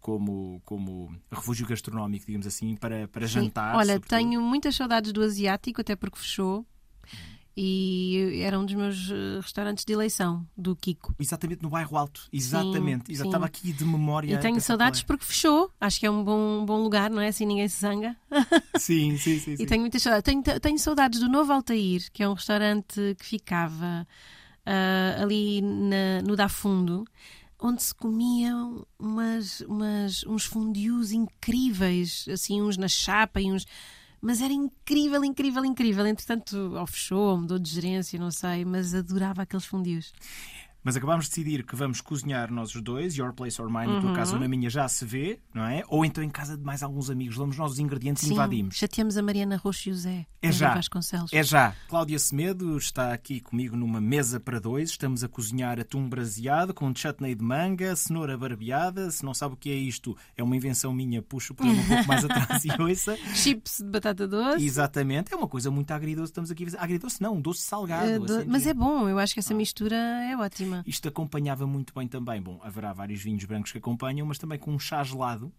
como, 0.01 0.61
como 0.65 1.15
refúgio 1.33 1.67
gastronómico, 1.67 2.27
digamos 2.27 2.47
assim, 2.47 2.77
para, 2.77 3.09
para 3.09 3.27
Sim. 3.27 3.35
jantar? 3.45 3.75
Olha, 3.75 3.95
sobretudo? 3.95 4.09
tenho 4.19 4.43
muitas 4.43 4.77
saudades 4.77 5.13
do 5.13 5.23
asiático, 5.23 5.81
até 5.81 5.97
porque 5.97 6.19
fechou. 6.19 6.67
E 7.59 8.41
era 8.43 8.59
um 8.59 8.67
dos 8.67 8.75
meus 8.75 9.11
eh, 9.11 9.41
restaurantes 9.41 9.83
de 9.85 9.91
eleição, 9.93 10.47
do 10.55 10.77
Kiko. 10.77 11.15
Exatamente 11.19 11.63
no 11.63 11.71
bairro 11.71 11.97
Alto. 11.97 12.29
Exatamente. 12.31 13.07
Sim, 13.07 13.15
sim. 13.15 13.25
Estava 13.25 13.47
aqui 13.47 13.73
de 13.73 13.83
memória. 13.85 14.35
E 14.35 14.39
tenho 14.39 14.61
saudades 14.61 15.03
porque 15.03 15.25
fechou. 15.25 15.71
Acho 15.81 15.99
que 15.99 16.05
é 16.05 16.11
um 16.11 16.23
bom, 16.23 16.67
bom 16.67 16.83
lugar, 16.83 17.09
não 17.11 17.21
é? 17.23 17.29
Assim 17.29 17.47
ninguém 17.47 17.67
se 17.67 17.81
zanga. 17.81 18.15
Sim, 18.77 19.17
sim, 19.19 19.39
sim. 19.39 19.57
sim. 19.57 19.63
E 19.63 19.67
tenho 19.67 19.81
muitas 19.81 20.03
saudades. 20.03 20.25
Tenho, 20.25 20.43
tenho 20.61 20.79
saudades 20.79 21.19
do 21.19 21.29
Novo 21.31 21.51
Altair, 21.51 22.11
que 22.13 22.23
é 22.23 22.29
um 22.29 22.35
restaurante 22.35 23.17
que 23.19 23.25
ficava 23.25 24.07
ah, 24.67 25.17
ali 25.23 25.63
na- 25.63 26.21
no 26.27 26.37
Da 26.37 26.51
Fundo, 26.51 27.07
onde 27.59 27.83
se 27.83 27.95
comiam 27.95 28.87
umas, 28.99 29.63
umas, 29.63 30.25
uns 30.27 30.45
fondios 30.45 31.11
incríveis, 31.11 32.27
assim, 32.31 32.61
uns 32.61 32.77
na 32.77 32.89
chapa 32.89 33.41
e 33.41 33.51
uns. 33.51 33.67
Mas 34.27 34.43
era 34.43 34.53
incrível, 34.53 35.25
incrível, 35.25 35.65
incrível. 35.65 36.05
Entretanto, 36.05 36.77
ou 37.15 37.39
mudou 37.39 37.61
de 37.61 37.71
gerência, 37.71 38.19
não 38.19 38.33
sei, 38.33 38.65
mas 38.65 38.93
adorava 38.93 39.43
aqueles 39.43 39.65
fondios. 39.65 40.13
Mas 40.87 40.97
acabámos 40.97 41.25
de 41.25 41.31
decidir 41.33 41.65
que 41.67 41.75
vamos 41.75 42.01
cozinhar 42.01 42.53
nós 42.53 42.73
os 42.73 42.81
dois, 42.81 43.17
your 43.17 43.33
place 43.33 43.61
or 43.61 43.69
mine, 43.69 43.93
na 43.95 44.01
tua 44.01 44.11
Uhum. 44.11 44.15
casa 44.15 44.35
ou 44.35 44.41
na 44.41 44.47
minha 44.47 44.71
já 44.71 44.87
se 44.87 45.05
vê, 45.05 45.41
não 45.53 45.65
é? 45.67 45.83
Ou 45.89 46.05
então 46.05 46.23
em 46.23 46.31
casa 46.31 46.57
de 46.57 46.63
mais 46.63 46.81
alguns 46.81 47.11
amigos, 47.11 47.35
levamos 47.37 47.57
nós 47.57 47.73
os 47.73 47.79
ingredientes 47.81 48.23
e 48.23 48.27
Sim, 48.27 48.35
invadimos. 48.35 48.77
chateamos 48.77 49.17
a 49.17 49.23
Mariana 49.23 49.57
Roxo 49.57 49.89
e 49.89 49.93
o 49.93 49.97
Zé. 49.97 50.25
É 50.41 50.53
já. 50.53 50.75
Vasconcelos. 50.77 51.33
É 51.33 51.43
já. 51.43 51.75
Cláudia 51.89 52.21
Semedo 52.21 52.79
está 52.79 53.13
aqui 53.13 53.41
comigo 53.41 53.77
numa 53.77 54.01
mesa 54.01 54.39
para 54.39 54.61
dois. 54.61 54.91
Estamos 54.91 55.25
a 55.25 55.29
cozinhar 55.29 55.81
atum 55.81 56.09
braseado 56.09 56.73
com 56.73 56.95
chutney 56.95 57.35
de 57.35 57.43
manga, 57.43 57.97
cenoura 57.97 58.39
barbeada. 58.39 59.11
Se 59.11 59.25
não 59.25 59.35
sabe 59.35 59.55
o 59.55 59.57
que 59.57 59.69
é 59.71 59.75
isto, 59.75 60.17
é 60.37 60.43
uma 60.45 60.55
invenção 60.57 60.93
minha. 60.93 61.21
Puxo 61.21 61.53
programa 61.53 61.83
um 61.83 61.87
pouco 61.89 62.07
mais 62.07 62.25
atrás 62.25 62.65
e 62.65 62.81
ouça. 62.81 63.17
Chips 63.35 63.79
de 63.79 63.91
batata 63.91 64.29
doce. 64.29 64.65
Exatamente. 64.65 65.35
É 65.35 65.37
uma 65.37 65.49
coisa 65.49 65.69
muito 65.69 65.91
agridoce. 65.91 66.31
Estamos 66.31 66.49
aqui 66.53 66.63
a 66.63 66.67
fazer. 66.67 66.79
Agridoce 66.79 67.21
não, 67.21 67.35
um 67.35 67.41
doce 67.41 67.63
salgado. 67.63 68.09
Eh, 68.09 68.19
do- 68.21 68.25
assim, 68.39 68.45
mas 68.49 68.67
é 68.69 68.73
bom, 68.75 69.09
eu 69.09 69.19
acho 69.19 69.35
que 69.35 69.41
essa 69.41 69.53
mistura 69.53 69.97
é 69.97 70.37
ótima. 70.37 70.76
Isto 70.87 71.09
acompanhava 71.09 71.67
muito 71.67 71.95
bem 71.95 72.09
também. 72.09 72.43
Bom, 72.43 72.59
haverá 72.63 72.93
vários 72.93 73.23
vinhos 73.23 73.45
brancos 73.45 73.71
que 73.73 73.79
acompanham, 73.79 74.27
mas 74.27 74.39
também 74.39 74.59
com 74.59 74.73
um 74.73 74.79
chá 74.79 75.03
gelado 75.05 75.53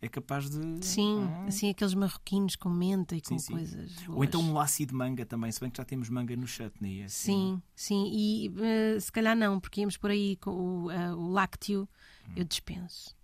é 0.00 0.08
capaz 0.08 0.48
de. 0.48 0.58
Hum. 0.58 0.80
Sim, 0.80 1.18
Ah. 1.28 1.44
assim 1.48 1.68
aqueles 1.70 1.94
marroquinos 1.94 2.54
com 2.56 2.68
menta 2.68 3.16
e 3.16 3.20
com 3.20 3.36
Sim, 3.36 3.38
sim. 3.38 3.52
coisas. 3.52 3.90
Ou 4.08 4.14
boas. 4.14 4.28
então 4.28 4.40
um 4.40 4.52
laço 4.52 4.86
de 4.86 4.94
manga 4.94 5.26
também, 5.26 5.50
se 5.50 5.60
bem 5.60 5.68
que 5.70 5.78
já 5.78 5.84
temos 5.84 6.08
manga 6.08 6.34
no 6.36 6.46
chutney. 6.46 7.02
assim. 7.02 7.32
Sim, 7.32 7.62
sim. 7.74 8.10
E 8.12 8.52
eh, 8.60 9.00
se 9.00 9.10
calhar 9.10 9.36
não, 9.36 9.58
porque 9.58 9.80
íamos 9.80 9.96
por 9.96 10.10
aí 10.10 10.36
com 10.36 10.84
o, 10.84 10.90
eh, 10.90 11.12
o 11.14 11.28
lácteo, 11.28 11.88
Hum. 12.28 12.32
eu 12.36 12.44
dispenso. 12.44 13.14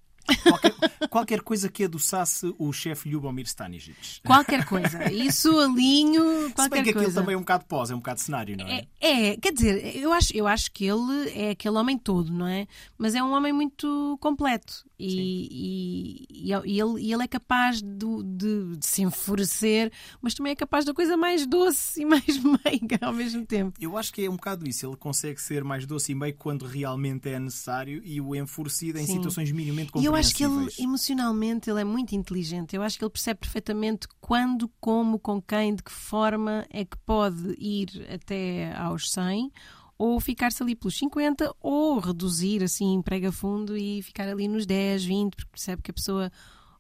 Qualquer, 0.43 0.75
qualquer 1.09 1.41
coisa 1.43 1.69
que 1.69 1.85
adoçasse 1.85 2.55
o 2.59 2.73
chefe 2.73 3.09
Ljubomir 3.09 3.47
Stanisic. 3.47 4.21
Qualquer 4.25 4.65
coisa. 4.67 5.11
Isso, 5.13 5.59
alinho, 5.59 6.23
Se 6.23 6.47
bem 6.47 6.53
qualquer 6.55 6.83
que 6.83 6.91
aquilo 6.91 7.05
coisa. 7.05 7.21
também 7.21 7.35
é 7.35 7.37
um 7.37 7.41
bocado 7.43 7.65
pós, 7.67 7.91
é 7.91 7.95
um 7.95 7.99
bocado 7.99 8.21
cenário, 8.21 8.57
não 8.57 8.67
é? 8.67 8.87
É, 9.01 9.29
é, 9.31 9.37
quer 9.37 9.53
dizer, 9.53 9.97
eu 9.97 10.13
acho, 10.13 10.35
eu 10.37 10.47
acho 10.47 10.71
que 10.73 10.85
ele 10.85 11.31
é 11.35 11.51
aquele 11.51 11.77
homem 11.77 11.99
todo, 11.99 12.33
não 12.33 12.47
é? 12.47 12.67
Mas 12.97 13.15
é 13.15 13.23
um 13.23 13.33
homem 13.33 13.53
muito 13.53 14.17
completo 14.21 14.85
e, 14.99 16.27
e, 16.31 16.49
e 16.49 16.81
ele, 16.81 17.01
e 17.03 17.13
ele 17.13 17.23
é 17.25 17.29
capaz 17.29 17.81
do- 17.83 18.23
de, 18.23 18.77
de 18.77 18.87
se 18.87 19.03
enfurecer, 19.03 19.93
mas 20.21 20.35
também 20.35 20.53
é 20.53 20.57
capaz 20.57 20.85
da 20.85 20.93
coisa 20.93 21.17
mais 21.17 21.47
doce 21.47 22.03
e 22.03 22.05
mais 22.05 22.25
meiga 22.65 22.99
ao 23.01 23.13
mesmo 23.13 23.45
tempo. 23.47 23.79
Eu 23.81 23.97
acho 23.97 24.13
que 24.13 24.25
é 24.25 24.31
um 24.31 24.37
bocado 24.37 24.69
isso. 24.69 24.87
Ele 24.87 24.97
consegue 24.97 25.41
ser 25.41 25.63
mais 25.65 25.87
doce 25.87 26.13
e 26.13 26.15
meio 26.15 26.35
quando 26.35 26.65
realmente 26.67 27.29
é 27.29 27.39
necessário 27.39 28.03
e 28.05 28.21
o 28.21 28.35
enfurecido 28.35 28.99
em 28.99 29.07
Sim. 29.07 29.15
situações 29.15 29.51
minimamente 29.53 29.91
eu 29.95 30.15
acho 30.19 30.35
que 30.35 30.45
ele, 30.45 30.69
emocionalmente, 30.79 31.71
ele 31.71 31.81
é 31.81 31.85
muito 31.85 32.15
inteligente. 32.15 32.75
Eu 32.75 32.83
acho 32.83 32.99
que 32.99 33.05
ele 33.05 33.11
percebe 33.11 33.41
perfeitamente 33.41 34.09
quando, 34.21 34.69
como, 34.81 35.19
com 35.19 35.41
quem, 35.41 35.75
de 35.75 35.83
que 35.83 35.93
forma 35.93 36.67
é 36.71 36.85
que 36.85 36.97
pode 36.99 37.55
ir 37.59 38.07
até 38.13 38.75
aos 38.77 39.11
100 39.13 39.51
ou 39.97 40.21
ficar-se 40.21 40.63
ali 40.63 40.75
pelos 40.75 40.97
50 40.97 41.55
ou 41.61 41.99
reduzir 41.99 42.63
assim, 42.63 43.01
prega 43.03 43.33
fundo 43.33 43.77
e 43.77 44.03
ficar 44.03 44.29
ali 44.29 44.47
nos 44.47 44.65
10, 44.65 45.05
20, 45.05 45.35
porque 45.37 45.51
percebe 45.51 45.83
que 45.83 45.91
a 45.91 45.95
pessoa 45.95 46.33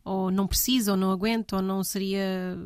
ou 0.09 0.31
não 0.31 0.47
precisa, 0.47 0.93
ou 0.93 0.97
não 0.97 1.11
aguenta, 1.11 1.57
ou 1.57 1.63
não 1.63 1.85
seria 1.85 2.57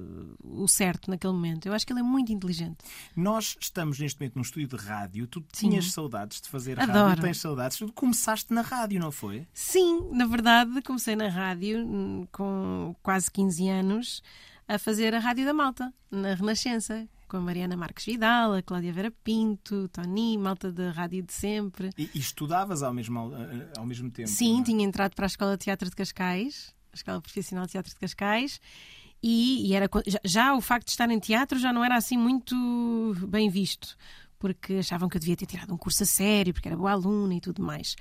o 0.44 0.68
certo 0.68 1.10
naquele 1.10 1.32
momento. 1.32 1.66
Eu 1.66 1.72
acho 1.72 1.84
que 1.84 1.92
ele 1.92 2.00
é 2.00 2.02
muito 2.02 2.32
inteligente. 2.32 2.78
Nós 3.16 3.56
estamos 3.60 3.98
neste 3.98 4.20
momento 4.20 4.36
num 4.36 4.42
estúdio 4.42 4.68
de 4.68 4.76
rádio. 4.76 5.26
Tu 5.26 5.44
Sim. 5.52 5.70
tinhas 5.70 5.92
saudades 5.92 6.40
de 6.40 6.48
fazer 6.48 6.78
Adoro. 6.78 7.08
rádio, 7.08 7.22
tens 7.22 7.38
saudades. 7.38 7.78
Tu 7.78 7.92
começaste 7.92 8.54
na 8.54 8.62
rádio, 8.62 9.00
não 9.00 9.10
foi? 9.10 9.44
Sim, 9.52 10.08
na 10.12 10.24
verdade, 10.24 10.80
comecei 10.82 11.16
na 11.16 11.28
rádio 11.28 11.84
hum, 11.84 12.26
com 12.30 12.94
quase 13.02 13.30
15 13.30 13.68
anos. 13.68 14.22
a 14.68 14.78
fazer 14.78 15.12
a 15.12 15.18
Rádio 15.18 15.44
da 15.44 15.52
Malta, 15.52 15.92
na 16.10 16.34
Renascença, 16.34 17.06
com 17.28 17.36
a 17.36 17.40
Mariana 17.40 17.76
Marques 17.76 18.06
Vidal, 18.06 18.54
a 18.54 18.62
Cláudia 18.62 18.92
Vera 18.92 19.12
Pinto, 19.24 19.88
Tony, 19.88 20.38
malta 20.38 20.70
da 20.70 20.92
Rádio 20.92 21.22
de 21.24 21.32
Sempre. 21.32 21.90
E, 21.98 22.08
e 22.14 22.18
estudavas 22.18 22.82
ao 22.82 22.94
mesmo, 22.94 23.18
ao, 23.18 23.32
ao 23.78 23.84
mesmo 23.84 24.10
tempo? 24.10 24.28
Sim, 24.28 24.60
é? 24.60 24.64
tinha 24.64 24.84
entrado 24.84 25.14
para 25.14 25.26
a 25.26 25.26
Escola 25.26 25.56
de 25.56 25.64
Teatro 25.64 25.90
de 25.90 25.96
Cascais, 25.96 26.72
Escola 26.94 27.20
Profissional 27.20 27.66
de 27.66 27.72
Teatro 27.72 27.90
de 27.90 27.98
Cascais, 27.98 28.60
e, 29.22 29.68
e 29.68 29.74
era 29.74 29.88
já, 30.06 30.20
já 30.24 30.54
o 30.54 30.60
facto 30.60 30.86
de 30.86 30.92
estar 30.92 31.08
em 31.10 31.18
teatro 31.18 31.58
já 31.58 31.72
não 31.72 31.84
era 31.84 31.96
assim 31.96 32.16
muito 32.16 33.14
bem 33.28 33.48
visto, 33.48 33.96
porque 34.38 34.74
achavam 34.74 35.08
que 35.08 35.16
eu 35.16 35.20
devia 35.20 35.36
ter 35.36 35.46
tirado 35.46 35.72
um 35.72 35.78
curso 35.78 36.02
a 36.02 36.06
sério, 36.06 36.52
porque 36.52 36.68
era 36.68 36.76
boa 36.76 36.90
aluna 36.90 37.34
e 37.34 37.40
tudo 37.40 37.62
mais. 37.62 37.94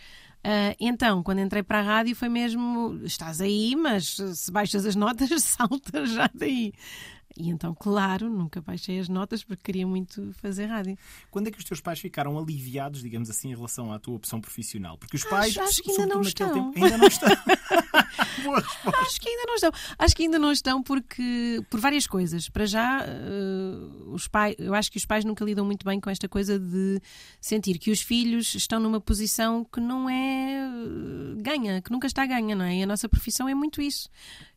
Ah, 0.44 0.76
então, 0.80 1.22
quando 1.22 1.40
entrei 1.40 1.62
para 1.62 1.80
a 1.80 1.84
rádio, 1.84 2.16
foi 2.16 2.30
mesmo: 2.30 3.00
estás 3.04 3.40
aí, 3.42 3.76
mas 3.76 4.18
se 4.18 4.52
baixas 4.52 4.86
as 4.86 4.96
notas, 4.96 5.30
saltas 5.44 6.12
já 6.12 6.30
daí. 6.34 6.74
E 7.36 7.50
então, 7.50 7.74
claro, 7.74 8.30
nunca 8.30 8.62
baixei 8.62 9.00
as 9.00 9.08
notas 9.08 9.44
porque 9.44 9.64
queria 9.64 9.88
muito 9.88 10.34
fazer 10.34 10.66
rádio. 10.66 10.98
Quando 11.30 11.48
é 11.48 11.52
que 11.52 11.58
os 11.58 11.64
teus 11.64 11.80
pais 11.80 12.00
ficaram 12.00 12.38
aliviados, 12.38 13.02
digamos 13.02 13.30
assim, 13.30 13.52
em 13.52 13.56
relação 13.56 13.92
à 13.94 14.00
tua 14.00 14.16
opção 14.16 14.42
profissional? 14.42 14.98
Porque 14.98 15.16
os 15.16 15.24
pais, 15.24 15.58
acho 15.58 15.82
que 15.82 15.92
ainda 15.92 16.08
não 16.08 16.22
estão. 16.22 16.54
tempo, 16.54 16.84
ainda 16.84 16.98
não 16.98 17.08
estão. 17.08 17.30
Acho 19.02 19.20
que 19.22 19.30
ainda 19.30 19.44
não 19.48 19.56
estão. 19.56 19.72
Acho 19.98 20.16
que 20.16 20.24
ainda 20.24 20.40
não 20.40 20.52
estão 20.52 20.84
porque 20.84 21.64
por 21.70 21.80
várias 21.80 22.08
coisas. 22.08 22.50
Para 22.50 22.66
já, 22.66 23.04
eh, 23.06 24.08
os 24.08 24.28
pais, 24.28 24.56
eu 24.58 24.74
acho 24.74 24.92
que 24.92 24.98
os 24.98 25.06
pais 25.06 25.24
nunca 25.24 25.44
lidam 25.44 25.66
muito 25.66 25.86
bem 25.86 26.00
com 26.00 26.10
esta 26.10 26.28
coisa 26.28 26.60
de 26.60 27.02
sentir 27.40 27.78
que 27.78 27.92
os 27.92 28.02
filhos 28.02 28.54
estão 28.56 28.80
numa 28.80 29.00
posição 29.00 29.64
que 29.64 29.80
não 29.80 30.10
é 30.10 30.66
eh, 30.66 31.42
ganha, 31.42 31.82
que 31.82 31.92
nunca 31.92 32.08
está 32.08 32.26
ganha, 32.26 32.56
não 32.56 32.66
é? 32.66 32.78
E 32.78 32.84
a 32.84 32.86
nossa 32.88 33.08
profissão 33.08 33.48
é 33.48 33.56
muito 33.56 33.82
isso. 33.82 34.10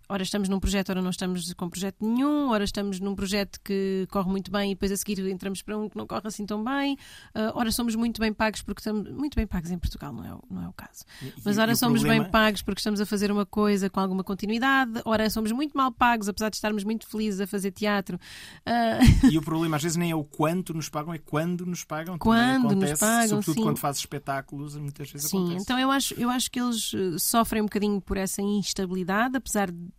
Ora 0.06 0.22
estamos 0.22 0.50
num 0.50 0.60
projeto, 0.60 0.90
ora 0.90 1.00
não 1.00 1.08
estamos 1.08 1.52
com 1.54 1.68
projeto 1.70 1.96
nenhum, 2.04 2.50
ora 2.50 2.62
estamos 2.62 3.00
num 3.00 3.14
projeto 3.14 3.58
que 3.64 4.06
corre 4.10 4.28
muito 4.30 4.50
bem 4.50 4.72
e 4.72 4.74
depois 4.74 4.92
a 4.92 4.96
seguir 4.98 5.18
entramos 5.30 5.62
para 5.62 5.78
um 5.78 5.88
que 5.88 5.96
não 5.96 6.06
corre 6.06 6.22
assim 6.26 6.44
tão 6.44 6.62
bem, 6.62 6.96
Ah, 7.34 7.52
ora 7.54 7.72
somos 7.72 7.94
muito 7.96 8.20
bem 8.20 8.32
pagos 8.32 8.60
porque 8.60 8.80
estamos 8.80 9.10
muito 9.10 9.34
bem 9.34 9.46
pagos 9.46 9.70
em 9.70 9.78
Portugal, 9.78 10.12
não 10.12 10.24
é, 10.24 10.34
o- 10.34 10.42
não 10.50 10.62
é 10.64 10.68
o 10.68 10.72
caso. 10.74 11.04
Mas 11.42 11.56
E- 11.56 11.60
ora 11.60 11.70
e 11.70 11.74
o 11.74 11.76
somos 11.76 12.00
problema- 12.00 12.24
bem 12.24 12.30
pagos 12.30 12.60
porque 12.60 12.80
estamos 12.80 13.00
a 13.00 13.06
fazer 13.06 13.32
uma 13.32 13.46
coisa 13.46 13.88
com 13.88 13.98
alguma 13.98 14.22
continuidade, 14.22 15.00
ora 15.06 15.28
somos 15.30 15.50
muito 15.52 15.74
mal 15.74 15.90
pagos, 15.90 16.28
apesar 16.28 16.50
de 16.50 16.56
estarmos 16.56 16.84
muito 16.84 17.06
felizes 17.06 17.40
a 17.40 17.46
fazer 17.46 17.70
teatro. 17.70 18.18
Ah, 18.66 18.98
E 19.30 19.38
o 19.38 19.42
problema 19.42 19.76
às 19.76 19.82
vezes 19.82 19.96
nem 19.96 20.10
é 20.10 20.14
o 20.14 20.22
quanto 20.24 20.74
nos 20.74 20.88
pagam, 20.90 21.14
é 21.14 21.18
quando 21.18 21.64
nos 21.64 21.82
pagam. 21.82 22.18
Quando 22.18 22.62
nos 22.64 22.72
acontece, 22.72 23.00
pagam, 23.00 23.28
Sobretudo 23.28 23.54
sim. 23.54 23.62
quando 23.62 23.78
fazes 23.78 24.00
espetáculos, 24.02 24.76
muitas 24.76 25.10
vezes 25.10 25.30
Sim, 25.30 25.38
acontece. 25.44 25.62
então 25.62 25.78
eu 25.78 25.90
acho, 25.90 26.12
eu 26.14 26.28
acho 26.28 26.50
que 26.50 26.60
eles 26.60 26.92
eh, 26.94 27.18
sofrem 27.18 27.62
um 27.62 27.66
bocadinho 27.66 28.00
por 28.02 28.18
essa 28.18 28.42
instabilidade, 28.42 29.36
apesar 29.36 29.70
de 29.70 29.93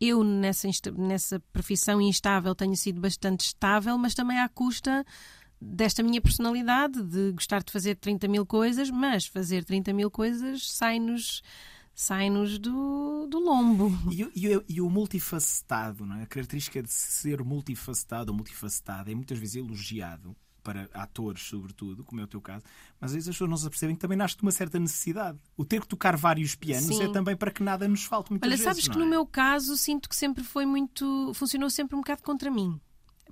eu 0.00 0.22
nessa, 0.22 0.68
nessa 0.96 1.40
profissão 1.52 2.00
instável 2.00 2.54
tenho 2.54 2.76
sido 2.76 3.00
bastante 3.00 3.40
estável, 3.46 3.96
mas 3.96 4.14
também 4.14 4.38
à 4.38 4.48
custa 4.48 5.04
desta 5.60 6.02
minha 6.02 6.20
personalidade 6.20 7.02
de 7.02 7.32
gostar 7.32 7.62
de 7.62 7.72
fazer 7.72 7.94
30 7.96 8.28
mil 8.28 8.44
coisas, 8.44 8.90
mas 8.90 9.26
fazer 9.26 9.64
30 9.64 9.92
mil 9.92 10.10
coisas 10.10 10.70
sai-nos 10.70 11.42
sai-nos 11.94 12.58
do, 12.58 13.26
do 13.26 13.38
lombo. 13.38 13.90
E, 14.12 14.22
o- 14.22 14.32
e 14.36 14.64
e 14.68 14.80
o 14.82 14.90
multifacetado, 14.90 16.04
não 16.04 16.16
é? 16.16 16.24
a 16.24 16.26
característica 16.26 16.82
de 16.82 16.92
ser 16.92 17.42
multifacetado 17.42 18.30
ou 18.30 18.36
multifacetada 18.36 19.10
é 19.10 19.14
muitas 19.14 19.38
vezes 19.38 19.56
elogiado 19.56 20.36
para 20.66 20.88
atores, 20.92 21.44
sobretudo, 21.44 22.02
como 22.02 22.20
é 22.20 22.24
o 22.24 22.26
teu 22.26 22.40
caso, 22.40 22.64
mas 23.00 23.10
às 23.10 23.14
vezes 23.14 23.28
as 23.28 23.36
pessoas 23.36 23.50
não 23.50 23.56
se 23.56 23.66
apercebem 23.68 23.94
que 23.94 24.00
também 24.00 24.18
nasce 24.18 24.36
de 24.36 24.42
uma 24.42 24.50
certa 24.50 24.80
necessidade. 24.80 25.38
O 25.56 25.64
ter 25.64 25.80
que 25.80 25.86
tocar 25.86 26.16
vários 26.16 26.56
pianos 26.56 26.86
Sim. 26.86 27.04
é 27.04 27.12
também 27.12 27.36
para 27.36 27.52
que 27.52 27.62
nada 27.62 27.86
nos 27.86 28.02
falte 28.02 28.30
muitas 28.30 28.48
Olha, 28.48 28.56
vezes. 28.56 28.64
sabes 28.64 28.88
que 28.88 28.98
não 28.98 29.06
no 29.06 29.06
é? 29.06 29.10
meu 29.10 29.24
caso 29.24 29.76
sinto 29.76 30.08
que 30.08 30.16
sempre 30.16 30.42
foi 30.42 30.66
muito. 30.66 31.32
funcionou 31.34 31.70
sempre 31.70 31.94
um 31.94 32.00
bocado 32.00 32.22
contra 32.24 32.50
mim. 32.50 32.80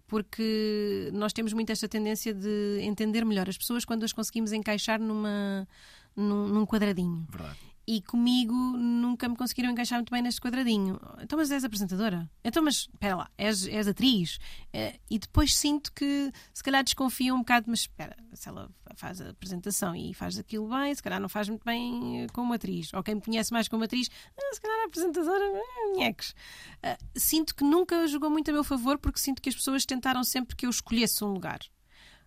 Porque 0.07 1.11
nós 1.13 1.33
temos 1.33 1.53
muito 1.53 1.73
esta 1.73 1.89
tendência 1.89 2.33
de 2.33 2.79
entender 2.83 3.25
melhor 3.25 3.49
as 3.49 3.59
pessoas 3.59 3.85
quando 3.85 4.05
as 4.05 4.13
conseguimos 4.13 4.53
encaixar 4.53 5.01
numa, 5.01 5.67
num, 6.15 6.47
num 6.47 6.67
quadradinho. 6.67 7.27
Verdade. 7.31 7.59
E 7.87 8.01
comigo 8.01 8.55
nunca 8.55 9.29
me 9.29 9.37
conseguiram 9.37 9.71
encaixar 9.71 9.99
muito 9.99 10.11
bem 10.11 10.23
neste 10.23 10.41
quadradinho. 10.41 10.99
Então, 11.21 11.39
mas 11.39 11.51
és 11.51 11.65
apresentadora? 11.65 12.31
Então, 12.43 12.63
mas 12.63 12.89
espera 12.93 13.15
lá, 13.17 13.31
és, 13.37 13.67
és 13.67 13.87
atriz? 13.87 14.39
Eh, 14.73 14.99
E 15.11 15.19
depois 15.19 15.55
sinto 15.55 15.93
que 15.93 16.33
se 16.55 16.63
calhar 16.63 16.83
desconfiam 16.83 17.37
um 17.37 17.41
bocado, 17.41 17.67
mas 17.69 17.81
espera, 17.81 18.17
se 18.33 18.49
ela 18.49 18.71
faz 18.97 19.21
a 19.21 19.29
apresentação 19.31 19.95
e 19.95 20.15
faz 20.15 20.39
aquilo 20.39 20.69
bem, 20.69 20.95
se 20.95 21.03
calhar 21.03 21.21
não 21.21 21.29
faz 21.29 21.47
muito 21.49 21.63
bem 21.65 22.23
eh, 22.23 22.27
como 22.33 22.55
atriz. 22.55 22.93
Ou 22.95 23.03
quem 23.03 23.17
me 23.17 23.21
conhece 23.21 23.53
mais 23.53 23.69
como 23.69 23.85
atriz, 23.85 24.09
ah, 24.35 24.55
se 24.55 24.61
calhar 24.63 24.81
a 24.81 24.85
apresentadora, 24.87 25.45
ah, 25.45 25.97
nheques. 25.97 26.35
Ah, 26.83 26.97
Sinto 27.15 27.55
que 27.55 27.65
nunca 27.65 28.07
jogou 28.09 28.31
muito 28.31 28.51
a 28.51 28.55
meu 28.55 28.65
favor 28.65 28.99
porque 28.99 29.19
sinto 29.19 29.43
que 29.43 29.49
as 29.51 29.55
pessoas 29.55 29.85
tentaram 29.85 30.25
sempre 30.25 30.57
que 30.57 30.65
eu 30.65 30.71
escolhesse 30.71 31.23
um 31.23 31.29
lugar. 31.35 31.59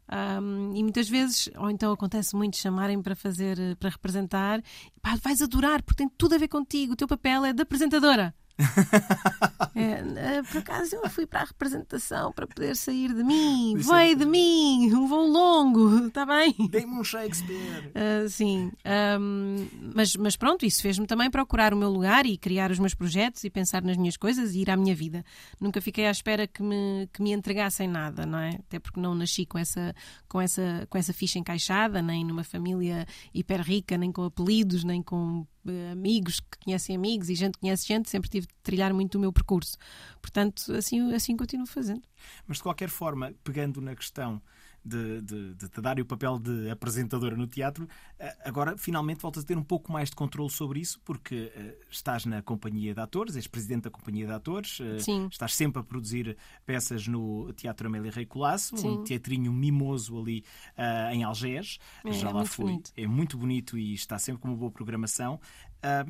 Um, 0.10 0.74
e 0.74 0.82
muitas 0.84 1.10
vezes, 1.10 1.50
ou 1.58 1.70
então 1.70 1.92
acontece 1.92 2.36
muito 2.36 2.56
chamarem 2.56 3.02
para 3.02 3.16
fazer, 3.16 3.60
eh, 3.60 3.76
para 3.76 3.90
representar, 3.90 4.62
pá, 5.02 5.18
vais 5.22 5.42
adorar, 5.42 5.84
porque 5.84 5.98
tem 5.98 6.10
tudo 6.18 6.36
a 6.36 6.38
ver 6.38 6.48
contigo, 6.48 6.94
o 6.94 6.96
teu 6.96 7.08
papel 7.08 7.44
é 7.44 7.52
de 7.52 7.62
apresentadora. 7.62 8.34
É, 9.76 10.02
eh, 10.38 10.44
por 10.44 10.58
acaso 10.58 10.96
eu 10.96 11.08
fui 11.08 11.28
para 11.28 11.42
a 11.42 11.46
representação 11.46 12.32
para 12.32 12.48
poder 12.48 12.76
sair 12.76 13.14
de 13.14 13.24
mim, 13.24 13.76
é- 13.76 13.80
veio 13.80 14.16
de 14.18 14.26
mim, 14.26 14.92
um 14.92 15.06
voo 15.08 15.28
longo, 15.28 16.08
está 16.08 16.26
bem? 16.26 16.56
Dei-me 16.72 16.94
um 16.94 17.04
Shakespeare. 17.04 17.92
Ah, 17.94 18.28
sim, 18.28 18.72
Ahm, 18.84 19.68
mas, 19.94 20.16
mas 20.16 20.36
pronto, 20.36 20.66
isso 20.66 20.82
fez-me 20.82 21.06
também 21.06 21.30
procurar 21.30 21.74
o 21.74 21.78
meu 21.78 21.90
lugar 21.90 22.26
e 22.26 22.38
criar 22.38 22.72
os 22.72 22.80
meus 22.80 22.94
projetos 22.96 23.44
e 23.44 23.50
pensar 23.52 23.84
nas 23.84 23.98
minhas 23.98 24.18
coisas 24.18 24.56
e 24.56 24.62
ir 24.62 24.70
à 24.72 24.76
minha 24.78 24.96
vida. 24.96 25.24
Nunca 25.60 25.80
fiquei 25.82 26.08
à 26.08 26.12
espera 26.12 26.48
que 26.48 26.64
me, 26.64 27.08
que 27.14 27.22
me 27.22 27.32
entregassem 27.32 27.88
nada, 27.88 28.26
não 28.26 28.40
é? 28.40 28.56
Até 28.56 28.80
porque 28.80 29.00
não 29.00 29.14
nasci 29.14 29.46
com 29.46 29.58
essa, 29.60 29.94
com, 30.28 30.42
essa, 30.42 30.88
com 30.90 30.98
essa 30.98 31.14
ficha 31.14 31.38
encaixada, 31.38 32.02
nem 32.02 32.26
numa 32.26 32.44
família 32.44 33.06
hiper 33.34 33.62
rica, 33.62 33.96
nem 33.98 34.12
com 34.12 34.24
apelidos, 34.24 34.84
nem 34.84 35.02
com 35.04 35.46
amigos 35.92 36.40
que 36.40 36.58
conhecem 36.64 36.96
amigos 36.96 37.30
e 37.30 37.36
gente 37.36 37.54
que 37.56 37.62
conhece 37.62 37.88
gente, 37.88 38.10
sempre 38.10 38.30
tive 38.30 38.48
de 38.48 38.54
trilhar 38.64 38.94
muito 38.94 39.16
o 39.16 39.20
meu 39.20 39.32
percurso. 39.32 39.78
Portanto, 40.22 40.74
assim, 40.74 41.14
assim 41.14 41.36
continuo 41.36 41.66
fazendo. 41.66 42.02
Mas 42.48 42.58
de 42.58 42.64
qualquer 42.64 42.90
forma, 42.90 43.34
pegando 43.44 43.82
na 43.82 43.96
questão 43.96 44.42
de, 44.88 45.22
de, 45.22 45.54
de 45.56 45.70
te 45.70 45.82
dar 45.82 46.00
o 46.00 46.06
papel 46.06 46.40
de 46.40 46.70
apresentadora 46.70 47.36
no 47.36 47.48
teatro, 47.48 47.88
eh, 48.20 48.36
agora 48.46 48.78
finalmente 48.78 49.22
voltas 49.22 49.44
a 49.44 49.46
ter 49.46 49.58
um 49.58 49.64
pouco 49.64 49.92
mais 49.92 50.10
de 50.10 50.16
controle 50.16 50.50
sobre 50.50 50.80
isso, 50.80 51.00
porque 51.04 51.52
eh, 51.56 51.78
estás 51.90 52.26
na 52.26 52.42
companhia 52.42 52.94
de 52.94 53.00
atores, 53.00 53.36
és 53.36 53.48
presidente 53.48 53.84
da 53.84 53.92
companhia 53.92 54.26
de 54.26 54.32
atores, 54.32 54.80
Sim. 55.00 55.28
estás 55.32 55.54
sempre 55.56 55.82
a 55.82 55.84
produzir 55.84 56.38
peças 56.66 57.08
no 57.08 57.52
Teatro 57.54 57.88
Amélia 57.88 58.12
Rei 58.12 58.26
Colasso, 58.26 58.76
um 58.88 59.04
teatrinho 59.04 59.52
mimoso 59.52 60.20
ali 60.20 60.44
ah, 60.78 61.14
em 61.14 61.24
Algés. 61.24 61.80
É, 62.06 62.12
Já 62.12 62.30
é 62.30 62.34
lá 62.34 62.46
fui. 62.46 62.66
bonito. 62.66 62.92
É 62.96 63.08
muito 63.08 63.38
bonito 63.38 63.78
e 63.78 63.94
está 63.94 64.18
sempre 64.18 64.42
com 64.42 64.48
uma 64.48 64.58
boa 64.58 64.72
programação. 64.72 65.40
Ah, 65.82 66.06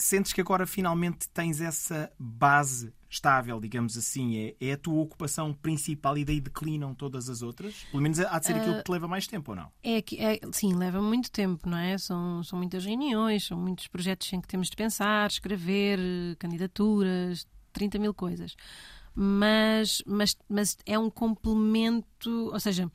sentes 0.00 0.32
que 0.32 0.40
agora 0.40 0.66
finalmente 0.66 1.28
tens 1.28 1.60
essa 1.60 2.10
base 2.18 2.92
estável, 3.08 3.60
digamos 3.60 3.96
assim, 3.96 4.36
é, 4.36 4.54
é 4.60 4.72
a 4.72 4.76
tua 4.76 5.02
ocupação 5.02 5.52
principal 5.52 6.16
e 6.16 6.24
daí 6.24 6.40
declinam 6.40 6.94
todas 6.94 7.28
as 7.28 7.42
outras? 7.42 7.84
Pelo 7.90 8.02
menos 8.02 8.20
há 8.20 8.38
de 8.38 8.46
ser 8.46 8.54
aquilo 8.54 8.76
que 8.76 8.84
te 8.84 8.92
leva 8.92 9.08
mais 9.08 9.26
tempo, 9.26 9.50
ou 9.50 9.56
não? 9.56 9.72
É 9.82 9.98
é, 9.98 10.40
sim, 10.52 10.74
leva 10.74 11.02
muito 11.02 11.30
tempo, 11.30 11.68
não 11.68 11.76
é? 11.76 11.98
São, 11.98 12.42
são 12.44 12.58
muitas 12.58 12.84
reuniões, 12.84 13.46
são 13.46 13.58
muitos 13.58 13.88
projetos 13.88 14.32
em 14.32 14.40
que 14.40 14.46
temos 14.46 14.70
de 14.70 14.76
pensar, 14.76 15.28
escrever, 15.28 15.98
candidaturas, 16.38 17.46
30 17.72 17.98
mil 17.98 18.14
coisas. 18.14 18.54
Mas, 19.12 20.02
mas, 20.06 20.36
mas 20.48 20.78
é 20.86 20.96
um 20.96 21.10
complemento, 21.10 22.50
ou 22.52 22.60
seja, 22.60 22.90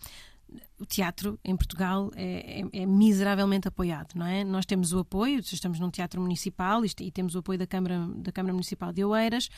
o 0.79 0.85
teatro 0.85 1.39
em 1.43 1.55
Portugal 1.55 2.11
é, 2.15 2.61
é- 2.61 2.81
é 2.81 2.85
miseravelmente 2.85 3.67
apoiado, 3.67 4.13
não 4.15 4.25
é? 4.25 4.43
Nós 4.43 4.65
temos 4.65 4.93
o 4.93 4.99
apoio, 4.99 5.39
estamos 5.39 5.79
num 5.79 5.89
teatro 5.89 6.21
municipal 6.21 6.83
e 6.85 7.11
temos 7.11 7.35
o 7.35 7.39
apoio 7.39 7.57
da 7.57 7.67
Câmara, 7.67 8.07
da 8.17 8.31
Câmara 8.31 8.53
Municipal 8.53 8.91
de 8.91 9.03
Oeiras, 9.03 9.49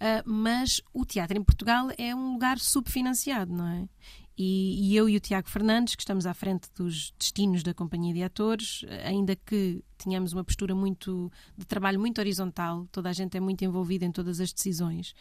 ah, 0.00 0.22
mas 0.24 0.80
o 0.92 1.04
teatro 1.04 1.36
em 1.38 1.42
Portugal 1.42 1.88
é 1.98 2.14
um 2.14 2.32
lugar 2.32 2.58
subfinanciado, 2.58 3.52
não 3.52 3.66
é? 3.66 3.88
E, 4.36 4.88
e 4.88 4.96
eu 4.96 5.08
e 5.10 5.16
o 5.16 5.20
Tiago 5.20 5.48
Fernandes, 5.48 5.94
que 5.94 6.02
estamos 6.02 6.24
à 6.24 6.32
frente 6.32 6.68
dos 6.74 7.12
destinos 7.18 7.62
da 7.62 7.74
Companhia 7.74 8.14
de 8.14 8.22
Atores, 8.22 8.82
ainda 9.04 9.36
que 9.36 9.84
tenhamos 9.98 10.32
uma 10.32 10.42
postura 10.42 10.74
muito 10.74 11.30
de 11.56 11.66
trabalho 11.66 12.00
muito 12.00 12.18
horizontal, 12.18 12.88
toda 12.90 13.10
a 13.10 13.12
gente 13.12 13.36
é 13.36 13.40
muito 13.40 13.62
envolvida 13.62 14.06
em 14.06 14.10
todas 14.10 14.40
as 14.40 14.50
decisões. 14.52 15.14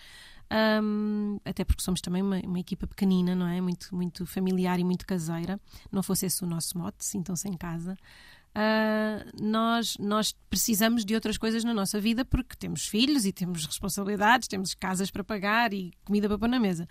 Ahm, 0.54 1.38
até 1.46 1.64
porque 1.64 1.82
somos 1.82 2.02
também 2.02 2.22
uma, 2.22 2.40
uma 2.42 2.60
equipa 2.60 2.86
pequenina, 2.86 3.34
não 3.34 3.48
é? 3.48 3.62
Muito, 3.62 3.96
muito 3.96 4.26
familiar 4.26 4.80
e 4.80 4.84
muito 4.84 5.08
caseira. 5.08 5.58
Não 5.90 6.04
fosse 6.04 6.26
esse 6.26 6.44
o 6.44 6.48
nosso 6.48 6.78
mote, 6.78 7.06
sintam-se 7.06 7.48
em 7.48 7.56
casa. 7.56 7.96
Ah, 8.54 9.26
nós, 9.40 9.96
nós 9.98 10.36
precisamos 10.50 11.06
de 11.06 11.16
outras 11.16 11.38
coisas 11.38 11.64
na 11.64 11.74
nossa 11.74 12.02
vida 12.02 12.26
porque 12.26 12.54
temos 12.58 12.86
filhos 12.86 13.26
e 13.26 13.32
temos 13.32 13.66
responsabilidades, 13.66 14.50
temos 14.50 14.74
casas 14.74 15.10
para 15.10 15.24
pagar 15.24 15.74
e 15.74 15.94
comida 16.04 16.28
para 16.28 16.38
pôr 16.38 16.50
na 16.50 16.60
mesa. 16.60 16.86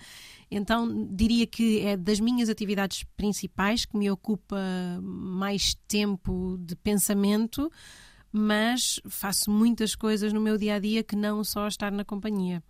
Então 0.50 1.06
diria 1.12 1.46
que 1.46 1.80
é 1.80 1.98
das 1.98 2.18
minhas 2.18 2.48
atividades 2.48 3.04
principais 3.14 3.84
que 3.84 3.94
me 3.94 4.10
ocupa 4.10 4.56
mais 5.02 5.74
tempo 5.86 6.56
de 6.58 6.74
pensamento, 6.76 7.70
mas 8.32 8.98
faço 9.06 9.50
muitas 9.50 9.94
coisas 9.94 10.32
no 10.32 10.40
meu 10.40 10.56
dia 10.56 10.76
a 10.76 10.78
dia 10.78 11.02
que 11.04 11.14
não 11.14 11.44
só 11.44 11.68
estar 11.68 11.92
na 11.92 12.06
companhia. 12.06 12.62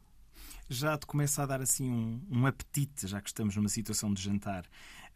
Já 0.70 0.96
te 0.96 1.04
começa 1.04 1.42
a 1.42 1.46
dar 1.46 1.60
assim 1.60 1.90
um, 1.90 2.22
um 2.30 2.46
apetite, 2.46 3.06
já 3.06 3.20
que 3.20 3.28
estamos 3.28 3.56
numa 3.56 3.68
situação 3.68 4.14
de 4.14 4.22
jantar, 4.22 4.64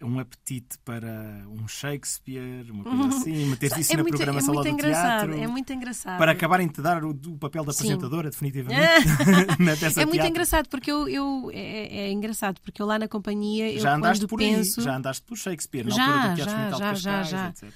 um 0.02 0.18
apetite 0.18 0.76
para 0.84 1.44
um 1.48 1.68
Shakespeare, 1.68 2.68
uma 2.70 2.82
coisa 2.84 3.06
assim, 3.16 3.46
meter 3.46 3.70
isso 3.78 3.92
é 3.92 3.96
na 3.96 4.02
muito, 4.02 4.16
programação 4.16 4.52
é 4.52 4.56
lá 4.56 4.62
muito 4.64 4.76
do 4.76 4.80
engraçado, 4.80 5.20
teatro. 5.28 5.40
É 5.42 5.46
muito 5.46 5.72
engraçado. 5.72 6.18
Para 6.18 6.32
acabarem 6.32 6.66
de 6.66 6.72
te 6.74 6.82
dar 6.82 7.04
o, 7.04 7.10
o 7.10 7.38
papel 7.38 7.64
da 7.64 7.72
Sim. 7.72 7.78
apresentadora, 7.84 8.28
definitivamente, 8.30 8.82
na 9.62 9.76
peça 9.76 10.02
É 10.02 10.06
muito 10.06 10.26
engraçado 10.26 10.68
porque 10.68 10.90
eu, 10.90 11.08
eu 11.08 11.50
é, 11.54 12.06
é 12.06 12.12
engraçado 12.12 12.60
porque 12.60 12.82
eu 12.82 12.86
lá 12.86 12.98
na 12.98 13.06
companhia 13.06 13.72
eu 13.72 13.80
Já 13.80 13.94
andaste 13.94 14.22
quando 14.22 14.28
por 14.30 14.38
penso 14.40 14.80
aí, 14.80 14.84
já 14.86 14.96
andaste 14.96 15.22
por 15.22 15.38
Shakespeare, 15.38 15.84
na 15.86 15.94
Já, 15.94 16.04
altura 16.04 16.28
do 16.28 16.34
Teatro 16.34 16.44
já, 16.44 16.50
Experimental 16.50 16.80
de 16.80 16.84
já, 16.84 16.94
já, 16.94 17.22
Cascais, 17.22 17.28
já. 17.28 17.68
etc. 17.68 17.74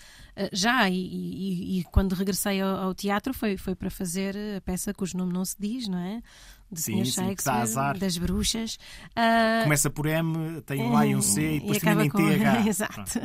Já, 0.52 0.88
e, 0.88 0.94
e- 0.94 1.80
e 1.80 1.84
quando 1.84 2.12
regressei 2.14 2.60
ao, 2.60 2.76
ao 2.76 2.94
teatro 2.94 3.34
foi, 3.34 3.56
foi 3.56 3.74
para 3.74 3.90
fazer 3.90 4.36
a 4.56 4.60
peça 4.60 4.94
cujo 4.94 5.16
nome 5.18 5.32
não 5.32 5.44
se 5.44 5.56
diz, 5.58 5.88
não 5.88 5.98
é? 5.98 6.22
De 6.70 6.80
Sim, 6.80 7.04
Sr. 7.04 7.06
sim, 7.06 7.28
Shakespeare, 7.28 7.56
azar. 7.62 7.98
das 7.98 8.18
bruxas. 8.18 8.78
Uh, 9.16 9.62
Começa 9.64 9.88
por 9.88 10.06
M, 10.06 10.60
tem 10.62 10.82
um 10.82 10.96
A 10.96 11.06
e 11.06 11.16
um 11.16 11.22
C 11.22 11.56
e 11.56 11.60
depois 11.60 11.78
acaba 11.78 12.02
termina 12.02 12.34
em 12.34 12.38
com- 12.38 12.44
TH. 12.62 12.68
Exato. 12.68 13.20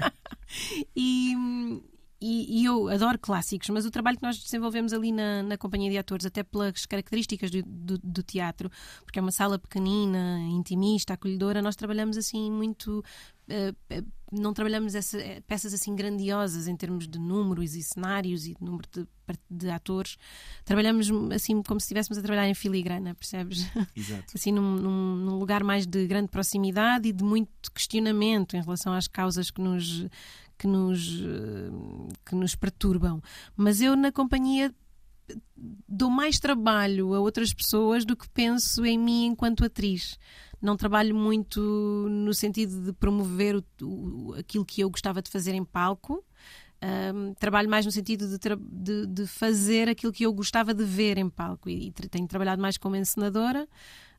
e, 0.94 1.34
e, 2.20 2.60
e 2.60 2.64
eu 2.64 2.88
adoro 2.88 3.18
clássicos, 3.18 3.68
mas 3.70 3.84
o 3.86 3.90
trabalho 3.90 4.16
que 4.16 4.22
nós 4.22 4.38
desenvolvemos 4.42 4.92
ali 4.92 5.12
na, 5.12 5.42
na 5.42 5.56
companhia 5.56 5.90
de 5.90 5.98
atores, 5.98 6.26
até 6.26 6.42
pelas 6.42 6.84
características 6.86 7.50
do, 7.50 7.62
do, 7.62 7.98
do 7.98 8.22
teatro, 8.22 8.70
porque 9.04 9.18
é 9.18 9.22
uma 9.22 9.30
sala 9.32 9.58
pequenina, 9.58 10.38
intimista, 10.50 11.14
acolhedora, 11.14 11.62
nós 11.62 11.76
trabalhamos 11.76 12.16
assim 12.16 12.50
muito. 12.50 13.04
eh, 13.48 13.72
não 14.30 14.52
trabalhamos 14.52 14.94
essa- 14.94 15.16
eh, 15.18 15.40
peças 15.46 15.72
assim 15.72 15.94
grandiosas 15.96 16.68
em 16.68 16.76
termos 16.76 17.08
de 17.08 17.18
números 17.18 17.74
e 17.74 17.82
cenários 17.82 18.46
e 18.46 18.54
de 18.54 18.62
número 18.62 18.86
de, 18.92 19.06
de 19.50 19.70
atores. 19.70 20.18
Trabalhamos 20.66 21.08
assim 21.34 21.62
como 21.62 21.80
se 21.80 21.84
estivéssemos 21.84 22.18
a 22.18 22.22
trabalhar 22.22 22.46
em 22.48 22.52
filigrana, 22.54 23.14
percebes? 23.14 23.66
Exato. 23.96 24.24
assim 24.34 24.52
num, 24.52 24.76
num- 24.76 25.16
num 25.16 25.38
lugar 25.38 25.64
mais 25.64 25.86
de 25.86 26.06
grande 26.06 26.28
proximidade 26.28 27.08
e 27.08 27.12
de 27.12 27.24
muito 27.24 27.72
questionamento 27.72 28.54
em 28.54 28.60
relação 28.60 28.92
às 28.92 29.06
causas 29.08 29.50
que 29.50 29.62
nos 29.62 30.06
que 30.58 30.66
nos 30.66 31.20
que 32.26 32.34
nos 32.34 32.54
perturbam. 32.54 33.22
Mas 33.56 33.80
eu 33.80 33.94
na 33.96 34.10
companhia 34.12 34.74
dou 35.88 36.10
mais 36.10 36.38
trabalho 36.38 37.14
a 37.14 37.20
outras 37.20 37.52
pessoas 37.52 38.04
do 38.04 38.16
que 38.16 38.28
penso 38.30 38.84
em 38.84 38.98
mim 38.98 39.26
enquanto 39.26 39.64
atriz. 39.64 40.18
Não 40.60 40.76
trabalho 40.76 41.14
muito 41.14 41.60
no 42.10 42.32
sentido 42.34 42.82
de 42.82 42.92
promover 42.92 43.56
o- 43.56 43.64
o- 43.84 44.34
aquilo 44.34 44.64
que 44.64 44.80
eu 44.80 44.90
gostava 44.90 45.22
de 45.22 45.30
fazer 45.30 45.54
em 45.54 45.64
palco. 45.64 46.24
Ahm, 46.80 47.34
trabalho 47.38 47.68
mais 47.68 47.84
no 47.84 47.92
sentido 47.92 48.26
de, 48.26 48.38
de- 48.58 49.06
de 49.06 49.26
fazer 49.26 49.88
aquilo 49.88 50.12
que 50.12 50.24
eu 50.24 50.32
gostava 50.32 50.72
de 50.72 50.84
ver 50.84 51.18
em 51.18 51.28
palco. 51.28 51.68
E, 51.68 51.88
e 51.88 51.92
tenho 51.92 52.26
trabalhado 52.26 52.62
mais 52.62 52.76
como 52.78 52.96
encenadora 52.96 53.68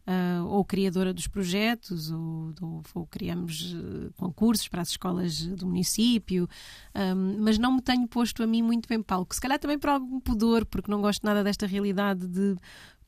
ah, 0.07 0.43
ou 0.45 0.63
criadora 0.65 1.13
dos 1.13 1.27
projetos 1.27 2.09
ou, 2.11 2.51
ou- 2.61 2.83
ou 2.95 3.05
criamos 3.07 3.75
eh, 3.75 4.09
concursos 4.17 4.67
para 4.67 4.81
as 4.81 4.89
escolas 4.89 5.45
do 5.45 5.65
município 5.67 6.47
Ahm, 6.93 7.37
mas 7.39 7.57
não 7.57 7.73
me 7.75 7.81
tenho 7.81 8.07
posto 8.07 8.41
a 8.43 8.47
mim 8.47 8.61
muito 8.61 8.91
em 8.93 9.01
palco. 9.01 9.33
Se 9.35 9.41
calhar 9.41 9.59
também 9.59 9.77
por 9.77 9.89
algum 9.91 10.19
pudor 10.19 10.65
porque 10.65 10.89
não 10.91 11.01
gosto 11.01 11.23
nada 11.25 11.43
desta 11.43 11.65
realidade 11.67 12.27
de 12.27 12.55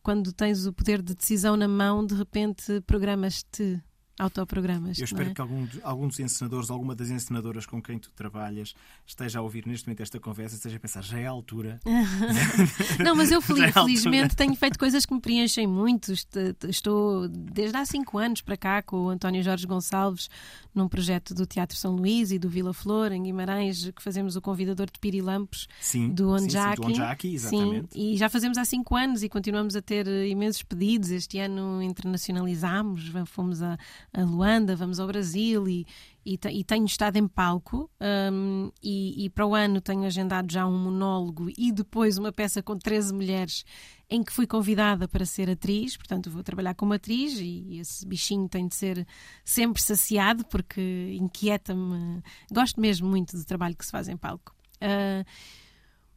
quando 0.04 0.32
tens 0.34 0.66
o 0.66 0.74
poder 0.74 1.02
de 1.02 1.14
decisão 1.16 1.56
na 1.56 1.68
mão 1.68 2.06
de 2.06 2.16
repente 2.16 2.82
programas-te 2.88 3.82
autoprogramas 4.22 4.98
Eu 5.00 5.06
espero 5.06 5.34
que 5.34 5.42
algum, 5.42 5.68
algum 5.84 6.08
dos 6.08 6.20
encenadores, 6.20 6.70
alguma 6.70 6.96
das 6.96 7.10
encenadoras 7.10 7.66
com 7.66 7.82
quem 7.82 7.98
tu 8.00 8.12
trabalhas, 8.12 8.74
esteja 9.06 9.40
a 9.40 9.42
ouvir 9.42 9.66
neste 9.66 9.88
momento 9.88 10.02
esta 10.02 10.20
conversa 10.20 10.56
esteja 10.56 10.78
a 10.78 10.80
pensar, 10.80 11.02
já 11.04 11.18
é 11.20 11.28
a 11.28 11.32
altura. 11.32 11.80
Não, 13.04 13.16
mas 13.16 13.32
eu 13.32 13.40
é 13.42 13.42
a 13.42 13.44
altura. 13.44 13.72
felizmente 13.74 14.36
tenho 14.36 14.56
feito 14.56 14.78
coisas 14.78 15.06
que 15.06 15.14
me 15.14 15.20
preenchem 15.22 15.68
muito. 15.68 16.12
Est- 16.14 16.32
Estou 16.70 17.28
desde 17.28 17.76
há 17.78 17.86
cinco 17.86 18.18
anos 18.18 18.42
para 18.42 18.56
cá 18.58 18.82
com 18.82 18.98
o 19.06 19.10
António 19.10 19.44
Jorge 19.44 19.66
Gonçalves 19.68 20.30
num 20.74 20.88
projeto 20.88 21.34
do 21.34 21.46
Teatro 21.46 21.76
São 21.78 21.96
Luís 21.96 22.32
e 22.32 22.40
do 22.40 22.48
Vila 22.48 22.74
Flor, 22.74 23.12
em 23.12 23.24
Guimarães, 23.24 23.90
que 23.92 24.02
fazemos 24.02 24.36
o 24.38 24.42
convidador 24.42 24.90
de 24.90 24.98
Pirilampos 25.00 25.68
Sim, 25.82 26.10
do 26.10 26.38
sim, 26.40 26.50
sim, 26.50 26.58
Onjaki. 26.58 26.82
do 26.82 26.88
Onjaki, 26.88 27.34
exatamente. 27.36 27.94
Sim, 27.94 28.14
e 28.14 28.18
já 28.18 28.30
fazemos 28.30 28.58
há 28.58 28.64
cinco 28.66 28.96
anos 28.96 29.22
e 29.24 29.28
continuamos 29.30 29.76
a 29.76 29.82
ter 29.82 30.08
imensos 30.28 30.64
pedidos. 30.64 31.10
Este 31.12 31.40
ano 31.40 31.82
internacionalizámos, 31.82 33.12
fomos 33.28 33.62
a, 33.62 33.78
a 34.14 34.24
Luanda, 34.24 34.76
vamos 34.76 35.00
ao 35.00 35.08
Brasil 35.08 35.68
e, 35.68 35.86
e, 36.26 36.38
e 36.52 36.64
tenho 36.64 36.86
estado 36.86 37.18
em 37.18 37.28
palco. 37.28 37.90
hum, 38.32 38.72
e, 38.84 39.26
e 39.26 39.30
para 39.30 39.46
o 39.46 39.56
ano 39.56 39.80
tenho 39.80 40.04
agendado 40.04 40.52
já 40.52 40.66
um 40.66 40.78
monólogo 40.78 41.50
e 41.58 41.72
depois 41.72 42.18
uma 42.18 42.32
peça 42.32 42.62
com 42.62 42.78
13 42.78 43.14
mulheres 43.14 43.64
em 44.10 44.22
que 44.22 44.34
fui 44.34 44.46
convidada 44.46 45.08
para 45.08 45.26
ser 45.26 45.50
atriz, 45.50 45.96
portanto 45.96 46.30
vou 46.30 46.44
trabalhar 46.44 46.76
como 46.76 46.94
atriz 46.94 47.40
e 47.40 47.80
esse 47.80 48.06
bichinho 48.06 48.50
tem 48.50 48.68
de 48.68 48.76
ser 48.76 49.08
sempre 49.46 49.82
saciado 49.82 50.46
porque 50.46 51.16
inquieta-me. 51.18 52.22
Gosto 52.52 52.82
mesmo 52.82 53.08
muito 53.08 53.38
do 53.38 53.46
trabalho 53.46 53.76
que 53.76 53.86
se 53.86 53.92
faz 53.92 54.10
em 54.10 54.18
palco. 54.18 54.54
Ah, 54.82 55.24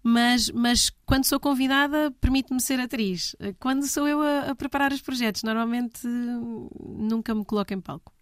mas, 0.06 0.50
mas 0.50 0.90
quando 1.06 1.24
sou 1.24 1.40
convidada, 1.40 2.10
permite-me 2.20 2.60
ser 2.60 2.78
atriz. 2.78 3.34
Quando 3.58 3.86
sou 3.86 4.06
eu 4.06 4.20
a, 4.20 4.50
a 4.50 4.54
preparar 4.54 4.92
os 4.92 5.00
projetos, 5.00 5.42
normalmente 5.42 6.06
hum, 6.06 6.68
nunca 6.78 7.34
me 7.34 7.42
coloco 7.42 7.72
em 7.72 7.80
palco. 7.80 8.12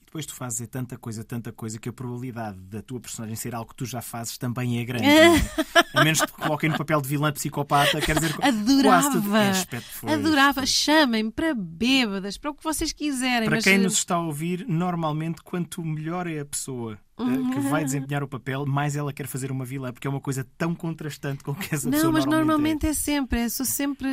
E 0.00 0.06
depois 0.06 0.24
tu 0.24 0.34
fazes 0.34 0.62
é 0.62 0.66
tanta 0.66 0.96
coisa, 0.96 1.22
tanta 1.22 1.52
coisa, 1.52 1.78
que 1.78 1.90
a 1.90 1.92
probabilidade 1.92 2.58
da 2.58 2.80
tua 2.80 2.98
personagem 2.98 3.36
ser 3.36 3.54
algo 3.54 3.68
que 3.68 3.76
tu 3.76 3.84
já 3.84 4.00
fazes 4.00 4.38
também 4.38 4.80
é 4.80 4.84
grande. 4.84 5.04
é? 5.04 5.34
A 5.92 6.02
menos 6.02 6.22
que 6.22 6.26
te 6.26 6.32
coloquem 6.32 6.70
no 6.70 6.78
papel 6.78 7.02
de 7.02 7.08
vilã 7.08 7.30
psicopata, 7.32 8.00
quer 8.00 8.16
dizer, 8.16 8.34
quase 8.34 9.10
tudo. 9.10 9.28
Adorava! 9.28 9.38
É, 9.38 9.50
aspecto 9.50 9.90
foi, 9.90 10.12
Adorava! 10.12 10.64
Chamem-me 10.64 11.30
para 11.30 11.54
bêbadas, 11.54 12.38
para 12.38 12.50
o 12.50 12.54
que 12.54 12.64
vocês 12.64 12.94
quiserem. 12.94 13.46
Para 13.46 13.56
mas, 13.56 13.64
quem 13.64 13.74
eh, 13.74 13.78
nos 13.78 13.94
está 13.94 14.14
a 14.14 14.20
ouvir, 14.20 14.64
normalmente, 14.66 15.42
quanto 15.42 15.82
melhor 15.82 16.26
é 16.26 16.40
a 16.40 16.46
pessoa 16.46 16.98
eh, 17.18 17.54
que 17.54 17.60
vai 17.68 17.84
desempenhar 17.84 18.22
o 18.22 18.28
papel, 18.28 18.66
mais 18.66 18.94
ela 18.94 19.12
quer 19.12 19.26
fazer 19.26 19.50
uma 19.50 19.64
vilã, 19.64 19.92
porque 19.92 20.06
é 20.06 20.10
uma 20.10 20.20
coisa 20.20 20.46
tão 20.58 20.74
contrastante 20.74 21.42
com 21.42 21.52
o 21.52 21.54
que 21.54 21.74
essa 21.74 21.88
pessoa 21.88 22.04
Não, 22.04 22.12
mas 22.12 22.24
normalmente, 22.24 22.46
normalmente 22.46 22.86
é 22.86 22.92
sempre. 22.92 23.44
Eu 23.44 23.50
sou 23.50 23.64
sempre 23.64 24.08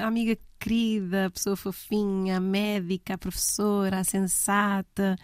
a 0.00 0.06
amiga 0.06 0.38
querida, 0.58 1.26
a 1.26 1.30
pessoa 1.30 1.56
fofinha, 1.56 2.36
a 2.36 2.40
médica, 2.40 3.14
a 3.14 3.18
professora, 3.18 3.98
a 3.98 4.04
sensata. 4.04 5.16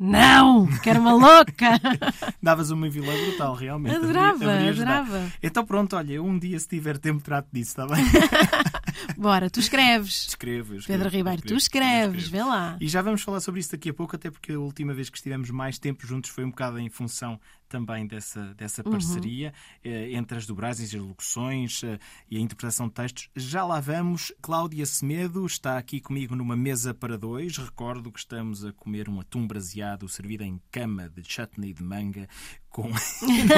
Não! 0.00 0.66
Quero 0.82 0.98
uma 1.00 1.12
louca! 1.12 1.66
é. 1.76 2.32
Davas 2.42 2.70
uma 2.70 2.88
vilã 2.88 3.12
brutal, 3.26 3.54
realmente. 3.54 3.96
Adorava, 3.96 4.44
Haveria- 4.44 4.70
adorava. 4.70 5.32
Então 5.42 5.64
pronto, 5.64 5.94
olha, 5.94 6.22
um 6.22 6.38
dia 6.38 6.58
se 6.58 6.66
tiver 6.66 6.96
tempo 6.96 7.22
trato 7.22 7.48
disso, 7.52 7.70
está 7.72 7.86
bem? 7.86 8.02
Bora, 9.16 9.50
tu 9.50 9.60
escreves. 9.60 10.28
Escrevo, 10.28 10.76
escrevo, 10.76 10.86
Pedro 11.02 11.08
Ribeiro, 11.14 11.42
tu 11.42 11.54
escrevo, 11.54 11.86
eu 11.86 11.96
escreves, 12.18 12.24
escrevo. 12.24 12.44
vê 12.44 12.50
lá. 12.50 12.76
E 12.80 12.88
já 12.88 13.02
vamos 13.02 13.22
falar 13.22 13.40
sobre 13.40 13.60
isso 13.60 13.72
daqui 13.72 13.90
a 13.90 13.94
pouco, 13.94 14.16
até 14.16 14.30
porque 14.30 14.52
a 14.52 14.58
última 14.58 14.94
vez 14.94 15.10
que 15.10 15.18
estivemos 15.18 15.50
mais 15.50 15.78
tempo 15.78 16.06
juntos 16.06 16.30
foi 16.30 16.44
um 16.44 16.50
bocado 16.50 16.78
em 16.78 16.88
função 16.88 17.38
também 17.70 18.06
dessa, 18.06 18.52
dessa 18.54 18.82
Uhum. 18.84 18.90
parceria 18.92 19.54
eh, 19.82 20.12
entre 20.12 20.36
as 20.36 20.44
dobragens 20.46 20.92
e 20.92 20.96
as 20.96 21.02
locuções 21.02 21.82
eh, 21.84 21.98
e 22.28 22.36
a 22.36 22.40
interpretação 22.40 22.88
de 22.88 22.94
textos. 22.94 23.30
Já 23.36 23.64
lá 23.64 23.80
vamos. 23.80 24.32
Cláudia 24.42 24.84
Semedo 24.84 25.46
está 25.46 25.78
aqui 25.78 26.00
comigo 26.00 26.34
numa 26.34 26.56
mesa 26.56 26.92
para 26.92 27.16
dois. 27.16 27.56
Recordo 27.56 28.10
que 28.10 28.18
estamos 28.18 28.64
a 28.64 28.72
comer 28.72 29.08
um 29.08 29.20
atum 29.20 29.46
braseado 29.46 30.08
servido 30.08 30.42
em 30.44 30.60
cama 30.70 31.08
de 31.08 31.22
chutney 31.24 31.72
de 31.72 31.82
manga. 31.82 32.28
Com... 32.70 32.82
eu, 32.88 32.92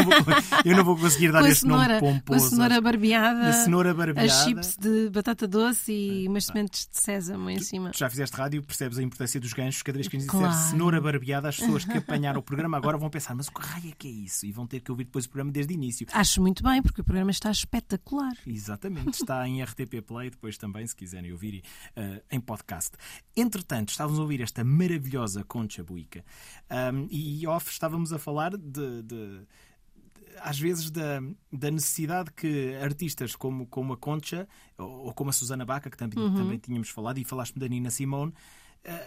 não 0.06 0.22
vou, 0.24 0.34
eu 0.64 0.76
não 0.76 0.84
vou 0.84 0.96
conseguir 0.96 1.30
dar 1.32 1.44
a 1.44 1.48
este 1.48 1.66
nome 1.66 1.82
cenoura, 1.84 2.00
com 2.00 2.08
a 2.08 2.12
pomposo. 2.14 2.48
cenoura 2.50 2.80
barbeada, 2.80 3.48
A 3.48 3.52
cenoura 3.52 3.92
barbeada. 3.94 4.26
as 4.26 4.44
chips 4.44 4.76
de 4.78 5.10
batata 5.10 5.46
doce 5.46 5.92
e 5.92 6.26
umas 6.28 6.46
sementes 6.46 6.88
de 6.90 6.98
sésamo 7.02 7.50
em 7.50 7.58
cima. 7.60 7.90
Tu 7.90 7.98
já 7.98 8.08
fizeste 8.08 8.34
rádio, 8.36 8.62
percebes 8.62 8.96
a 8.98 9.02
importância 9.02 9.38
dos 9.38 9.52
ganchos. 9.52 9.82
Cada 9.82 9.96
vez 9.98 10.08
que 10.08 10.16
nos 10.16 10.26
Claro. 10.26 10.48
disser 10.48 10.70
cenoura 10.70 11.00
barbeada, 11.00 11.48
as 11.50 11.56
pessoas 11.58 11.84
que 11.84 11.98
apanharam 11.98 12.40
o 12.40 12.42
programa 12.42 12.76
agora 12.78 12.96
vão 12.96 13.10
pensar: 13.10 13.34
mas 13.34 13.48
o 13.48 13.52
que 13.52 13.60
raio 13.60 13.88
é 13.90 13.92
que 13.96 14.08
é 14.08 14.10
isso? 14.10 14.46
E 14.46 14.52
vão 14.52 14.66
ter 14.66 14.80
que 14.80 14.90
ouvir 14.90 15.04
depois 15.04 15.26
o 15.26 15.28
programa 15.28 15.52
desde 15.52 15.72
o 15.72 15.74
início. 15.74 16.06
Acho 16.12 16.40
muito 16.40 16.62
bem, 16.62 16.80
porque 16.82 17.02
o 17.02 17.04
programa 17.04 17.30
está 17.30 17.50
espetacular. 17.50 18.32
Exatamente, 18.46 19.20
está 19.20 19.46
em 19.46 19.60
RTP 19.62 20.00
Play, 20.06 20.30
depois 20.30 20.56
também, 20.56 20.86
se 20.86 20.96
quiserem 20.96 21.30
ouvir 21.32 21.62
eh, 21.96 22.22
em 22.30 22.40
podcast. 22.40 22.92
Entretanto, 23.36 23.90
estávamos 23.90 24.18
a 24.18 24.22
ouvir 24.22 24.40
esta 24.40 24.64
maravilhosa 24.64 25.44
Concha 25.44 25.82
Buica 25.84 26.24
Ahm, 26.70 27.06
e 27.10 27.46
off 27.46 27.70
estávamos 27.70 28.12
a 28.12 28.18
falar 28.18 28.56
de. 28.56 29.01
De- 29.02 29.46
às 30.40 30.58
vezes 30.58 30.90
da, 30.90 31.20
da 31.52 31.70
necessidade 31.70 32.32
que 32.32 32.74
artistas 32.76 33.36
como, 33.36 33.66
como 33.66 33.92
a 33.92 33.96
Concha 33.96 34.48
ou, 34.78 35.06
ou 35.06 35.14
como 35.14 35.30
a 35.30 35.32
Susana 35.32 35.64
Baca, 35.64 35.90
que 35.90 35.96
também, 35.96 36.18
também 36.34 36.58
tínhamos 36.58 36.88
falado, 36.88 37.18
e 37.18 37.24
falaste-me 37.24 37.60
da 37.60 37.68
Nina 37.68 37.90
Simone, 37.90 38.32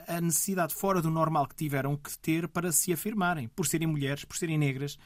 a- 0.07 0.17
a 0.17 0.21
necessidade 0.21 0.73
fora 0.75 1.01
do 1.01 1.09
normal 1.09 1.47
que 1.47 1.55
tiveram 1.55 1.97
que 1.97 2.15
ter 2.19 2.47
para 2.47 2.71
se 2.71 2.93
afirmarem, 2.93 3.47
por 3.49 3.65
serem 3.65 3.87
mulheres, 3.87 4.23
por 4.23 4.37
serem 4.37 4.57
negras. 4.57 4.97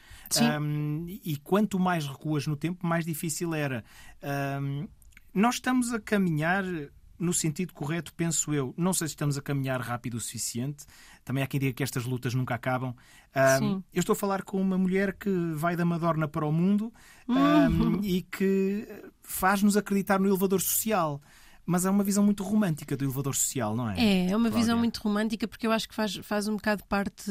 Ahm, 0.44 1.06
e 1.24 1.36
quanto 1.38 1.78
mais 1.78 2.06
recuas 2.06 2.46
no 2.46 2.54
tempo, 2.56 2.86
mais 2.86 3.04
difícil 3.06 3.54
era. 3.54 3.82
Ahm, 4.22 4.86
nós 5.34 5.54
estamos 5.56 5.92
a 5.92 5.98
caminhar 6.00 6.64
no 7.20 7.34
sentido 7.34 7.74
correto, 7.74 8.12
penso 8.14 8.52
eu. 8.54 8.74
Não 8.76 8.92
sei 8.92 9.06
se 9.06 9.12
estamos 9.12 9.36
a 9.36 9.42
caminhar 9.42 9.80
rápido 9.80 10.14
o 10.14 10.20
suficiente. 10.20 10.86
Também 11.24 11.44
há 11.44 11.46
quem 11.46 11.60
diga 11.60 11.72
que 11.72 11.82
estas 11.82 12.04
lutas 12.04 12.34
nunca 12.34 12.54
acabam. 12.54 12.94
Sim. 13.58 13.84
eu 13.94 14.00
estou 14.00 14.14
a 14.14 14.16
falar 14.16 14.42
com 14.42 14.60
uma 14.60 14.76
mulher 14.76 15.12
que 15.12 15.30
vai 15.54 15.76
da 15.76 15.84
Madorna 15.84 16.26
para 16.26 16.44
o 16.44 16.50
mundo 16.50 16.92
ahm, 17.28 18.00
e 18.02 18.22
que 18.22 18.88
faz-nos 19.22 19.76
acreditar 19.76 20.18
no 20.18 20.26
elevador 20.26 20.60
social. 20.60 21.20
Mas 21.70 21.84
é 21.86 21.90
uma 21.90 22.02
visão 22.02 22.24
muito 22.24 22.42
romântica 22.42 22.96
do 22.96 23.04
elevador 23.04 23.32
social, 23.34 23.76
não 23.76 23.88
é? 23.88 23.94
É, 23.96 24.30
é 24.30 24.36
uma 24.36 24.48
Cláudia? 24.48 24.58
visão 24.58 24.76
muito 24.78 24.96
romântica 24.98 25.46
porque 25.46 25.66
eu 25.68 25.70
acho 25.72 25.88
que 25.88 25.94
faz, 25.94 26.16
faz 26.16 26.48
um 26.48 26.56
bocado 26.56 26.82
parte 26.88 27.30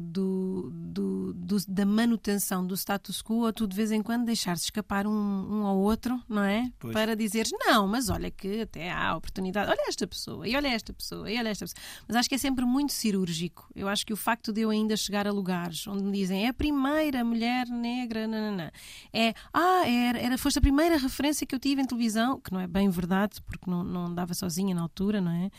do, 0.00 0.70
do- 0.72 1.32
do- 1.34 1.56
da 1.66 1.84
manutenção 1.84 2.66
do 2.66 2.74
status 2.76 3.20
quo, 3.22 3.44
ou 3.46 3.52
tu 3.52 3.66
de 3.66 3.74
vez 3.74 3.90
em 3.90 4.02
quando 4.02 4.24
deixares 4.24 4.62
escapar 4.62 5.06
um, 5.06 5.10
um 5.12 5.66
ao 5.66 5.76
outro, 5.76 6.20
não 6.28 6.42
é? 6.42 6.70
Pois. 6.78 6.92
Para 6.94 7.16
dizeres, 7.16 7.50
não, 7.52 7.86
mas 7.88 8.08
olha 8.08 8.30
que 8.30 8.60
até 8.62 8.90
há 8.92 9.16
oportunidade, 9.16 9.70
olha 9.70 9.88
esta 9.88 10.06
pessoa, 10.06 10.46
e 10.46 10.54
olha 10.54 10.68
esta 10.68 10.92
pessoa, 10.92 11.30
e 11.30 11.38
olha 11.38 11.48
esta 11.48 11.64
pessoa. 11.64 11.82
Mas 12.06 12.16
acho 12.16 12.28
que 12.28 12.34
é 12.34 12.38
sempre 12.38 12.64
muito 12.64 12.92
cirúrgico. 12.92 13.68
Eu 13.74 13.88
acho 13.88 14.06
que 14.06 14.12
o 14.12 14.16
facto 14.16 14.52
de 14.52 14.60
eu 14.60 14.70
ainda 14.70 14.96
chegar 14.96 15.26
a 15.26 15.32
lugares 15.32 15.86
onde 15.86 16.02
me 16.04 16.12
dizem 16.12 16.44
é 16.46 16.48
a 16.48 16.54
primeira 16.54 17.24
mulher 17.24 17.66
negra, 17.66 18.26
nananã, 18.26 18.70
é, 19.12 19.34
ah, 19.52 19.82
era, 19.88 20.18
era, 20.18 20.38
foste 20.38 20.58
a 20.58 20.62
primeira 20.62 20.96
referência 20.96 21.44
que 21.46 21.54
eu 21.54 21.58
tive 21.58 21.82
em 21.82 21.84
televisão, 21.86 22.40
que 22.40 22.52
não 22.52 22.60
é 22.60 22.66
bem 22.66 22.88
verdade, 22.88 23.40
porque 23.42 23.68
não, 23.70 23.79
não 23.84 24.06
andava 24.06 24.34
sozinha 24.34 24.74
na 24.74 24.82
altura, 24.82 25.20
não 25.20 25.30
é? 25.30 25.50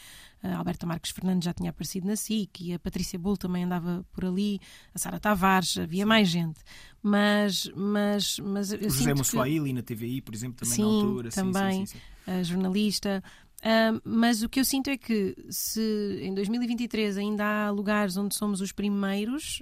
A 0.43 0.57
Alberta 0.57 0.85
Marques 0.85 1.11
Fernandes 1.11 1.45
já 1.45 1.53
tinha 1.53 1.69
aparecido 1.69 2.07
na 2.07 2.15
SIC 2.15 2.61
e 2.61 2.73
a 2.73 2.79
Patrícia 2.79 3.17
Bull 3.19 3.37
também 3.37 3.63
andava 3.63 4.05
por 4.11 4.25
ali, 4.25 4.59
a 4.93 4.97
Sara 4.99 5.19
Tavares, 5.19 5.77
havia 5.77 6.05
mais 6.05 6.27
gente. 6.29 6.59
Mas, 7.03 7.69
mas, 7.75 8.39
mas 8.39 8.71
O 8.71 8.77
José 8.77 9.13
sinto 9.15 9.23
que- 9.29 9.73
na 9.73 9.81
TVI, 9.83 10.21
por 10.21 10.33
exemplo, 10.33 10.57
também 10.57 10.75
Sim, 10.75 10.81
na 10.81 10.87
altura. 10.87 11.31
Sim, 11.31 11.41
também. 11.41 11.85
Sim, 11.85 11.97
sim, 11.97 11.99
sim. 12.25 12.31
a 12.31 12.43
jornalista. 12.43 13.23
Ah, 13.63 13.99
mas 14.03 14.41
o 14.41 14.49
que 14.49 14.59
eu 14.59 14.65
sinto 14.65 14.89
é 14.89 14.97
que 14.97 15.35
se 15.49 16.19
em 16.23 16.33
2023 16.33 17.17
ainda 17.17 17.45
há 17.67 17.69
lugares 17.69 18.17
onde 18.17 18.35
somos 18.35 18.59
os 18.59 18.71
primeiros, 18.71 19.61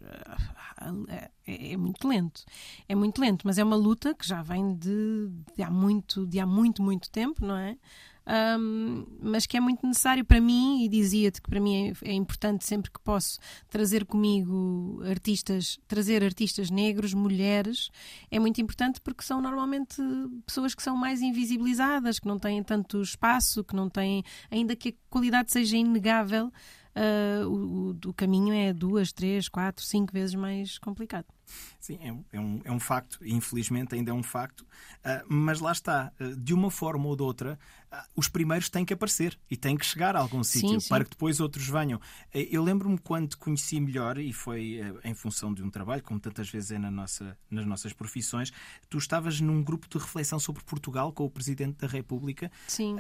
ah, 0.78 0.94
é, 1.46 1.74
é 1.74 1.78
muito 1.78 2.08
lento. 2.08 2.44
É 2.88 2.96
muito 2.96 3.20
lento, 3.20 3.46
mas 3.46 3.58
é 3.58 3.64
uma 3.64 3.76
luta 3.76 4.14
que 4.16 4.26
já 4.26 4.42
vem 4.42 4.74
de, 4.76 5.30
de 5.56 5.62
há 5.62 5.70
muito, 5.70 6.26
de 6.26 6.40
há 6.40 6.46
muito, 6.46 6.82
muito 6.82 7.10
tempo, 7.10 7.46
não 7.46 7.58
é? 7.58 7.78
Ahm, 8.32 9.08
mas 9.20 9.48
que 9.48 9.58
é 9.58 9.60
muito 9.60 9.84
necessário 9.88 10.24
para 10.24 10.40
mim, 10.40 10.84
e 10.84 10.88
dizia-te 10.88 11.42
que 11.42 11.50
para 11.50 11.60
mim 11.60 11.90
é, 12.04 12.10
é 12.12 12.14
importante 12.14 12.64
sempre 12.64 12.92
que 12.92 13.00
posso 13.00 13.40
trazer 13.68 14.06
comigo 14.06 15.02
artistas, 15.10 15.80
trazer 15.88 16.24
artistas 16.24 16.70
negros, 16.70 17.12
mulheres, 17.12 17.90
é 18.30 18.38
muito 18.38 18.62
importante 18.62 19.02
porque 19.02 19.24
são 19.24 19.42
normalmente 19.42 19.96
pessoas 20.46 20.76
que 20.76 20.84
são 20.84 20.96
mais 20.96 21.24
invisibilizadas, 21.24 22.20
que 22.20 22.28
não 22.28 22.38
têm 22.38 22.62
tanto 22.62 23.02
espaço, 23.02 23.64
que 23.64 23.76
não 23.76 23.90
têm, 23.90 24.24
ainda 24.52 24.76
que 24.76 24.90
a 24.90 24.94
qualidade 25.10 25.52
seja 25.52 25.76
inegável, 25.76 26.54
ah, 27.00 27.48
o, 27.48 27.96
o- 28.08 28.14
caminho 28.14 28.54
é 28.54 28.74
duas, 28.74 29.12
três, 29.14 29.48
quatro, 29.48 29.84
cinco 29.86 30.12
vezes 30.12 30.36
mais 30.36 30.78
complicado. 30.78 31.26
Sim, 31.80 31.98
é, 32.04 32.12
um- 32.12 32.24
é 32.32 32.40
um, 32.40 32.62
é 32.66 32.72
um 32.72 32.80
facto, 32.80 33.18
infelizmente 33.26 33.96
ainda 33.96 34.12
é 34.12 34.14
um 34.14 34.22
facto, 34.22 34.66
ah, 35.04 35.24
mas 35.28 35.60
lá 35.60 35.72
está, 35.72 36.12
ah, 36.20 36.24
de 36.38 36.54
uma 36.54 36.70
forma 36.70 37.08
ou 37.08 37.16
de 37.16 37.24
outra, 37.24 37.58
os 38.16 38.28
primeiros 38.28 38.70
têm 38.70 38.86
que 38.86 38.94
aparecer 38.94 39.40
e 39.50 39.58
têm 39.58 39.76
que 39.76 39.84
chegar 39.84 40.16
a 40.16 40.20
algum 40.20 40.44
Sim, 40.44 40.60
sítio 40.60 40.80
sim. 40.82 40.90
para 40.90 41.04
que 41.04 41.10
depois 41.10 41.40
outros 41.40 41.68
venham. 41.68 42.00
Eh, 42.32 42.48
Eu 42.52 42.64
lembro-me 42.64 43.00
quando 43.00 43.30
te 43.30 43.38
conheci 43.38 43.80
melhor, 43.80 44.20
e 44.20 44.32
foi 44.32 44.76
eh, 44.80 45.10
em 45.10 45.16
função 45.16 45.52
de 45.52 45.64
um 45.64 45.72
trabalho, 45.72 46.04
como 46.04 46.20
tantas 46.20 46.50
vezes 46.52 46.70
é 46.72 46.78
na 46.78 46.92
nossa, 46.92 47.36
nas 47.50 47.66
nossas 47.66 47.94
profissões, 47.94 48.52
tu 48.90 48.98
estavas 49.00 49.42
num 49.42 49.64
grupo 49.64 49.88
de 49.90 49.98
reflexão 49.98 50.38
sobre 50.40 50.64
Portugal 50.64 51.12
com 51.12 51.26
o 51.26 51.30
Presidente 51.32 51.78
da 51.80 51.88
República. 51.88 52.52
Sim. 52.68 52.96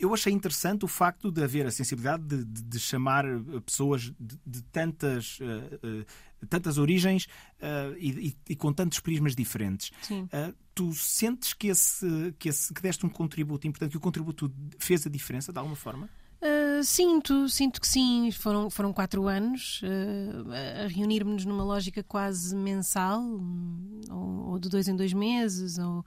Eu 0.00 0.12
achei 0.14 0.32
interessante 0.32 0.84
o 0.84 0.88
facto 0.88 1.30
de 1.30 1.42
haver 1.42 1.66
a 1.66 1.70
sensibilidade 1.70 2.24
de, 2.24 2.44
de- 2.44 2.62
de 2.62 2.78
chamar 2.80 3.24
eh, 3.24 3.38
pessoas 3.64 4.02
de, 4.18 4.38
de 4.46 4.62
tantas, 4.64 5.38
eh, 5.40 5.78
eh, 5.82 6.46
tantas 6.48 6.78
origens 6.78 7.26
eh, 7.60 7.94
e, 7.98 8.36
e- 8.48 8.56
com 8.56 8.72
tantos 8.72 9.00
prismas 9.00 9.34
diferentes. 9.34 9.90
Sim. 10.02 10.28
Tu 10.74 10.92
sentes 10.94 11.52
que, 11.54 11.68
esse, 11.68 12.06
que, 12.38 12.48
esse, 12.48 12.72
que 12.72 12.80
deste 12.80 13.04
um 13.04 13.08
contributo 13.08 13.66
importante, 13.66 13.90
que 13.90 13.96
o 13.96 14.00
contributo 14.00 14.52
fez 14.78 15.04
a 15.06 15.10
diferença 15.10 15.52
de 15.52 15.58
alguma 15.58 15.74
forma? 15.76 16.08
Uh, 16.40 16.84
sinto, 16.84 17.48
sinto 17.48 17.80
que 17.80 17.88
sim. 17.88 18.30
Foram, 18.30 18.70
foram 18.70 18.92
quatro 18.92 19.26
anos 19.26 19.80
uh, 19.82 20.84
a 20.84 20.86
reunirmos 20.86 21.44
numa 21.44 21.64
lógica 21.64 22.00
quase 22.04 22.54
mensal, 22.54 23.20
hum, 23.20 24.00
ou, 24.08 24.50
ou 24.50 24.58
de 24.60 24.68
dois 24.68 24.86
em 24.86 24.94
dois 24.94 25.12
meses, 25.12 25.78
ou. 25.78 26.04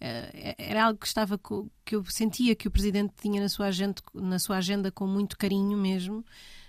Uh, 0.00 0.54
era 0.58 0.84
algo 0.84 0.98
que 0.98 1.06
estava 1.06 1.38
que 1.84 1.94
eu 1.94 2.04
sentia 2.06 2.54
que 2.54 2.68
o 2.68 2.70
presidente 2.70 3.14
tinha 3.20 3.40
na 3.40 3.48
sua 3.48 3.66
agenda, 3.66 4.02
na 4.14 4.38
sua 4.38 4.56
agenda 4.58 4.90
com 4.90 5.06
muito 5.06 5.36
carinho 5.36 5.76
mesmo 5.76 6.24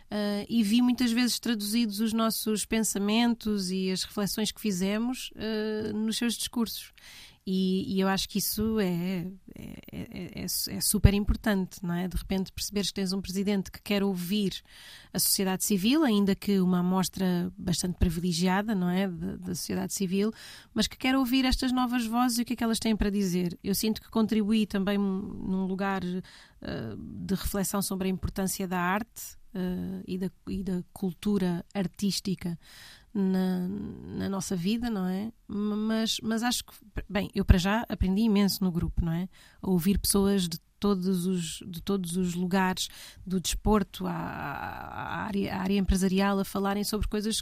Uh, 0.09 0.41
e 0.49 0.63
vi 0.63 0.81
muitas 0.81 1.11
vezes 1.11 1.37
traduzidos 1.37 1.99
os 1.99 2.13
nossos 2.13 2.65
pensamentos 2.65 3.69
e 3.69 3.91
as 3.91 4.03
reflexões 4.03 4.51
que 4.51 4.59
fizemos 4.59 5.31
uh, 5.35 5.95
nos 5.95 6.17
seus 6.17 6.33
discursos. 6.33 6.91
E, 7.51 7.95
e 7.95 7.99
eu 7.99 8.07
acho 8.07 8.29
que 8.29 8.37
isso 8.37 8.79
é, 8.79 9.25
é, 9.55 9.81
é, 9.91 10.41
é- 10.43 10.75
é 10.75 10.81
super 10.81 11.15
importante, 11.15 11.83
não 11.83 11.95
é? 11.95 12.07
De 12.07 12.15
repente 12.15 12.51
perceberes 12.51 12.89
que 12.89 12.93
tens 12.93 13.11
um 13.11 13.19
presidente 13.19 13.71
que 13.71 13.81
quer 13.81 14.03
ouvir 14.03 14.61
a 15.11 15.17
sociedade 15.17 15.63
civil, 15.63 16.03
ainda 16.03 16.35
que 16.35 16.59
uma 16.59 16.81
amostra 16.81 17.51
bastante 17.57 17.97
privilegiada, 17.97 18.75
não 18.75 18.87
é? 18.87 19.07
Da, 19.07 19.35
da 19.37 19.55
sociedade 19.55 19.95
civil, 19.95 20.31
mas 20.75 20.85
que 20.85 20.95
quer 20.95 21.15
ouvir 21.15 21.43
estas 21.43 21.71
novas 21.71 22.05
vozes 22.05 22.37
e 22.37 22.43
o 22.43 22.45
que 22.45 22.53
é 22.53 22.55
que 22.55 22.63
elas 22.63 22.77
têm 22.77 22.95
para 22.95 23.09
dizer. 23.09 23.57
Eu 23.63 23.73
sinto 23.73 23.99
que 23.99 24.11
contribuí 24.11 24.67
também 24.67 24.99
num 24.99 25.65
lugar 25.65 26.03
uh, 26.03 27.25
de 27.25 27.33
reflexão 27.33 27.81
sobre 27.81 28.09
a 28.09 28.11
importância 28.11 28.67
da 28.67 28.77
arte 28.79 29.38
uh, 29.53 30.03
e, 30.07 30.17
da, 30.17 30.31
e 30.47 30.63
da 30.63 30.83
cultura 30.93 31.65
artística 31.73 32.57
na, 33.13 33.67
na 33.67 34.29
nossa 34.29 34.55
vida, 34.55 34.89
não 34.89 35.07
é? 35.07 35.31
Mas, 35.47 36.19
mas 36.21 36.43
acho 36.43 36.63
que, 36.63 36.73
bem, 37.09 37.29
eu 37.33 37.43
para 37.43 37.57
já 37.57 37.85
aprendi 37.89 38.21
imenso 38.21 38.63
no 38.63 38.71
grupo, 38.71 39.03
não 39.03 39.11
é? 39.11 39.27
A 39.61 39.69
ouvir 39.69 39.97
pessoas 39.97 40.47
de 40.47 40.59
todos 40.79 41.25
os, 41.25 41.63
de 41.67 41.81
todos 41.81 42.15
os 42.15 42.33
lugares, 42.35 42.87
do 43.25 43.39
desporto 43.39 44.07
à, 44.07 44.13
à 44.13 45.23
área, 45.23 45.55
à 45.55 45.59
área 45.59 45.77
empresarial, 45.77 46.39
a 46.39 46.45
falarem 46.45 46.83
sobre 46.83 47.07
coisas 47.07 47.41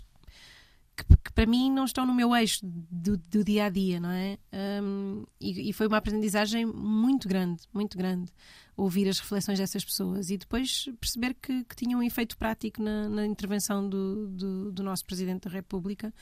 que, 0.97 1.05
que 1.23 1.33
para 1.33 1.45
mim 1.45 1.71
não 1.71 1.85
estão 1.85 2.05
no 2.05 2.13
meu 2.13 2.35
eixo 2.35 2.61
do, 2.63 3.17
do 3.17 3.43
dia 3.43 3.65
a 3.65 3.69
dia, 3.69 3.99
não 3.99 4.09
é? 4.09 4.39
Um, 4.81 5.23
e, 5.39 5.69
e 5.69 5.73
foi 5.73 5.87
uma 5.87 5.97
aprendizagem 5.97 6.65
muito 6.65 7.27
grande, 7.27 7.63
muito 7.71 7.95
grande, 7.97 8.31
ouvir 8.77 9.09
as 9.09 9.19
reflexões 9.19 9.57
dessas 9.57 9.83
pessoas 9.83 10.29
e 10.29 10.37
depois 10.37 10.87
perceber 11.01 11.33
que, 11.33 11.63
que 11.63 11.75
tinham 11.75 11.99
um 11.99 12.03
efeito 12.03 12.37
prático 12.37 12.81
na, 12.81 13.09
na 13.09 13.25
intervenção 13.25 13.89
do, 13.89 14.27
do, 14.27 14.71
do 14.71 14.83
nosso 14.83 15.03
Presidente 15.03 15.45
da 15.45 15.49
República. 15.49 16.13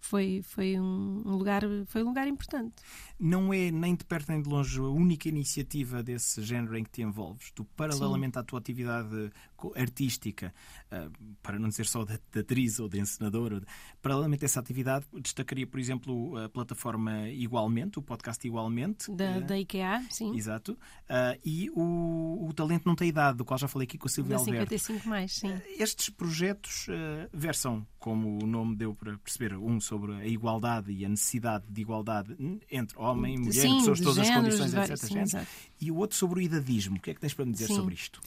Foi, 0.00 0.40
foi 0.42 0.80
um, 0.80 1.22
um 1.26 1.36
lugar 1.36 1.62
foi 1.86 2.02
um 2.02 2.06
lugar 2.06 2.26
importante. 2.26 2.74
Não 3.20 3.52
é 3.52 3.70
nem 3.70 3.94
de 3.96 4.04
perto 4.04 4.30
nem 4.30 4.40
de 4.40 4.48
longe 4.48 4.78
a 4.78 4.82
única 4.84 5.28
iniciativa 5.28 6.02
desse 6.02 6.40
género 6.42 6.76
em 6.76 6.84
que 6.84 6.90
te 6.90 7.02
envolves. 7.02 7.50
Tu, 7.52 7.64
paralelamente 7.76 8.38
à 8.38 8.42
tua 8.44 8.58
atividade 8.58 9.30
co- 9.56 9.72
artística, 9.76 10.54
ah, 10.90 11.08
para 11.42 11.58
não 11.58 11.68
dizer 11.68 11.86
só 11.86 12.04
de, 12.04 12.18
de 12.32 12.40
atriz 12.40 12.78
ou 12.78 12.88
de 12.88 13.00
encenadora, 13.00 13.60
paralelamente 14.00 14.44
a 14.44 14.46
essa 14.46 14.60
atividade, 14.60 15.04
destacaria, 15.20 15.66
por 15.66 15.80
exemplo, 15.80 16.36
a 16.36 16.48
plataforma 16.48 17.28
Igualmente, 17.30 17.98
o 17.98 18.02
podcast 18.02 18.46
Igualmente. 18.46 19.10
Da, 19.12 19.24
eh, 19.24 19.40
da 19.40 19.58
IKEA, 19.58 20.06
sim. 20.10 20.36
Exato. 20.36 20.78
Ah, 21.08 21.36
e 21.44 21.70
o, 21.70 22.46
o 22.48 22.52
Talento 22.52 22.86
Não 22.86 22.94
Tem 22.94 23.08
Idade, 23.08 23.38
do 23.38 23.44
qual 23.44 23.58
já 23.58 23.66
falei 23.66 23.86
aqui 23.86 23.98
com 23.98 24.06
a 24.06 24.10
Silvia 24.10 24.36
Da 24.36 24.42
Alberto. 24.42 24.78
55 24.78 25.08
mais, 25.08 25.32
sim. 25.34 25.52
Estes 25.78 26.08
projetos 26.10 26.86
eh, 26.88 27.28
versam, 27.32 27.86
como 27.98 28.42
o 28.42 28.46
nome 28.46 28.76
deu 28.76 28.94
para 28.94 29.18
perceber, 29.18 29.54
um 29.56 29.80
sobre 29.80 30.12
a 30.14 30.26
igualdade 30.26 30.92
e 30.92 31.04
a 31.04 31.08
necessidade 31.08 31.64
de 31.68 31.80
igualdade 31.80 32.36
entre 32.70 32.96
homem, 33.10 33.38
mulher, 33.38 33.52
Sim, 33.52 33.78
pessoas 33.78 33.98
de 33.98 34.04
todas 34.04 34.18
as 34.18 34.26
géneros, 34.26 34.44
condições, 34.58 34.70
de 34.70 34.76
vários- 34.76 35.02
etc. 35.04 35.26
sim. 35.26 35.46
E 35.80 35.90
o 35.92 35.96
outro 35.96 36.16
sobre 36.16 36.40
o 36.40 36.42
idadismo. 36.42 36.96
O 36.96 37.00
que 37.00 37.10
é 37.10 37.14
que 37.14 37.20
tens 37.20 37.32
para 37.34 37.44
me 37.46 37.52
dizer 37.52 37.68
Sim. 37.68 37.76
sobre 37.76 37.94
isto? 37.94 38.16
O 38.18 38.22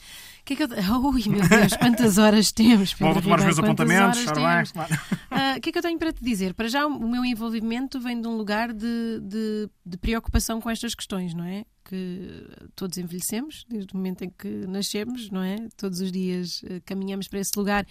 que 0.45 0.53
é 0.53 0.55
que 0.55 0.63
eu... 0.63 0.67
Ui, 1.03 1.23
meu 1.27 1.47
Deus, 1.47 1.75
quantas 1.77 2.17
horas 2.17 2.51
temos? 2.51 2.93
Pedro 2.93 3.13
Vou 3.13 3.21
tomar 3.21 3.39
os 3.39 3.45
meus 3.45 3.59
apontamentos. 3.59 4.23
bem, 4.23 4.33
claro. 4.73 4.99
Ah, 5.29 5.55
O 5.57 5.61
que 5.61 5.69
é 5.69 5.71
que 5.73 5.77
eu 5.77 5.81
tenho 5.81 5.99
para 5.99 6.13
te 6.13 6.23
dizer? 6.23 6.53
Para 6.53 6.67
já, 6.69 6.85
o 6.87 7.09
meu 7.09 7.25
envolvimento 7.25 7.99
vem 7.99 8.19
de 8.21 8.27
um 8.27 8.37
lugar 8.37 8.71
de, 8.71 9.19
de, 9.21 9.69
de 9.85 9.97
preocupação 9.97 10.61
com 10.61 10.69
estas 10.69 10.95
questões, 10.95 11.33
não 11.33 11.43
é? 11.43 11.65
Que 11.83 12.47
todos 12.75 12.97
envelhecemos, 12.97 13.65
desde 13.67 13.93
o 13.93 13.97
momento 13.97 14.23
em 14.23 14.29
que 14.29 14.47
nascemos, 14.67 15.29
não 15.29 15.43
é? 15.43 15.57
Todos 15.75 15.99
os 15.99 16.09
dias 16.11 16.61
eh, 16.65 16.79
caminhamos 16.85 17.27
para 17.27 17.39
esse 17.39 17.51
lugar 17.57 17.85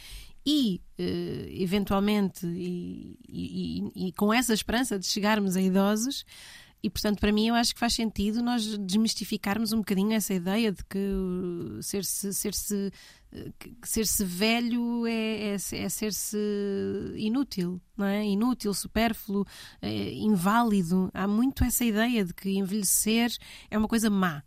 e, 0.47 0.81
eh, 0.99 1.49
eventualmente, 1.51 2.47
e, 2.47 3.19
e- 3.29 3.91
e- 3.95 4.09
e 4.09 4.13
com 4.13 4.33
essa 4.33 4.55
esperança 4.55 4.99
de 4.99 5.07
chegarmos 5.07 5.55
a 5.55 5.61
idosos. 5.61 6.25
E, 6.83 6.89
portanto, 6.89 7.21
para 7.21 7.31
mim, 7.31 7.49
eu 7.49 7.55
acho 7.55 7.75
que 7.75 7.81
faz 7.81 7.95
sentido 7.95 8.43
nós 8.43 8.79
desmistificarmos 8.79 9.73
um 9.73 9.79
bocadinho 9.79 10.13
essa 10.13 10.33
ideia 10.33 10.73
de 10.73 10.83
que 10.85 10.99
ser-se 11.83 12.91
uh, 13.33 13.53
que- 13.59 13.71
que 13.75 13.89
ser-se 13.89 14.25
velho 14.25 15.07
é, 15.07 15.51
é, 15.51 15.55
é 15.55 15.89
ser-se 15.89 16.39
inútil, 17.17 17.81
não 17.97 18.07
é? 18.07 18.25
Inútil, 18.25 18.73
supérfluo, 18.73 19.45
é, 19.83 20.13
inválido. 20.15 21.11
Há 21.13 21.27
muito 21.29 21.65
essa 21.65 21.85
ideia 21.85 22.25
de 22.25 22.33
que 22.33 22.51
envelhecer 22.51 23.31
é 23.71 23.77
uma 23.77 23.89
coisa 23.89 24.09
má. 24.09 24.43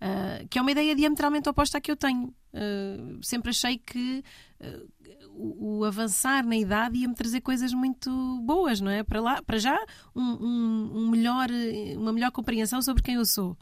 Uh, 0.00 0.46
que 0.48 0.58
é 0.58 0.62
uma 0.62 0.70
ideia 0.70 0.94
diametralmente 0.94 1.48
oposta 1.48 1.78
à 1.78 1.80
que 1.80 1.90
eu 1.90 1.96
tenho. 1.96 2.32
Uh, 2.52 3.18
sempre 3.20 3.50
achei 3.50 3.78
que 3.78 4.22
o, 5.30 5.84
avançar 5.84 6.44
na 6.44 6.56
idade 6.56 6.98
ia-me 6.98 7.14
trazer 7.14 7.40
coisas 7.40 7.72
muito 7.72 8.10
boas, 8.42 8.80
não 8.80 8.90
é? 8.90 9.02
Para, 9.02 9.20
lá, 9.20 9.42
para 9.42 9.58
já, 9.58 9.78
um, 10.14 10.22
um- 10.22 10.90
um 10.98 11.10
melhor, 11.10 11.48
uma 11.96 12.12
melhor 12.12 12.30
compreensão 12.32 12.82
sobre 12.82 13.02
quem 13.02 13.14
eu 13.14 13.24
sou. 13.24 13.56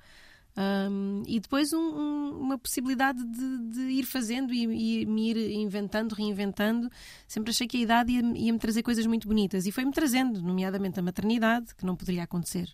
Um, 0.59 1.23
e 1.27 1.39
depois 1.39 1.75
um, 1.75 1.79
um, 1.79 2.41
uma 2.41 2.57
possibilidade 2.59 3.23
de, 3.23 3.59
de 3.69 3.81
ir 3.91 4.05
fazendo 4.05 4.55
e, 4.55 5.03
e, 5.03 5.07
me 5.07 5.31
ir 5.31 5.51
inventando, 5.53 6.15
reinventando. 6.15 6.91
Sempre 7.29 7.51
achei 7.51 7.67
que 7.67 7.77
a 7.77 7.81
idade 7.81 8.13
ia-me 8.13 8.39
ia 8.41 8.59
trazer 8.59 8.83
coisas 8.83 9.05
muito 9.07 9.29
bonitas 9.29 9.67
e 9.67 9.73
foi-me 9.73 9.93
trazendo, 9.93 10.41
nomeadamente 10.41 10.99
a 10.99 11.03
maternidade, 11.03 11.75
que 11.75 11.85
não 11.85 11.95
poderia 11.95 12.23
acontecer 12.23 12.73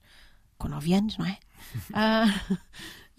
com 0.56 0.68
9 0.68 0.94
anos, 0.94 1.18
não 1.18 1.26
é? 1.26 1.38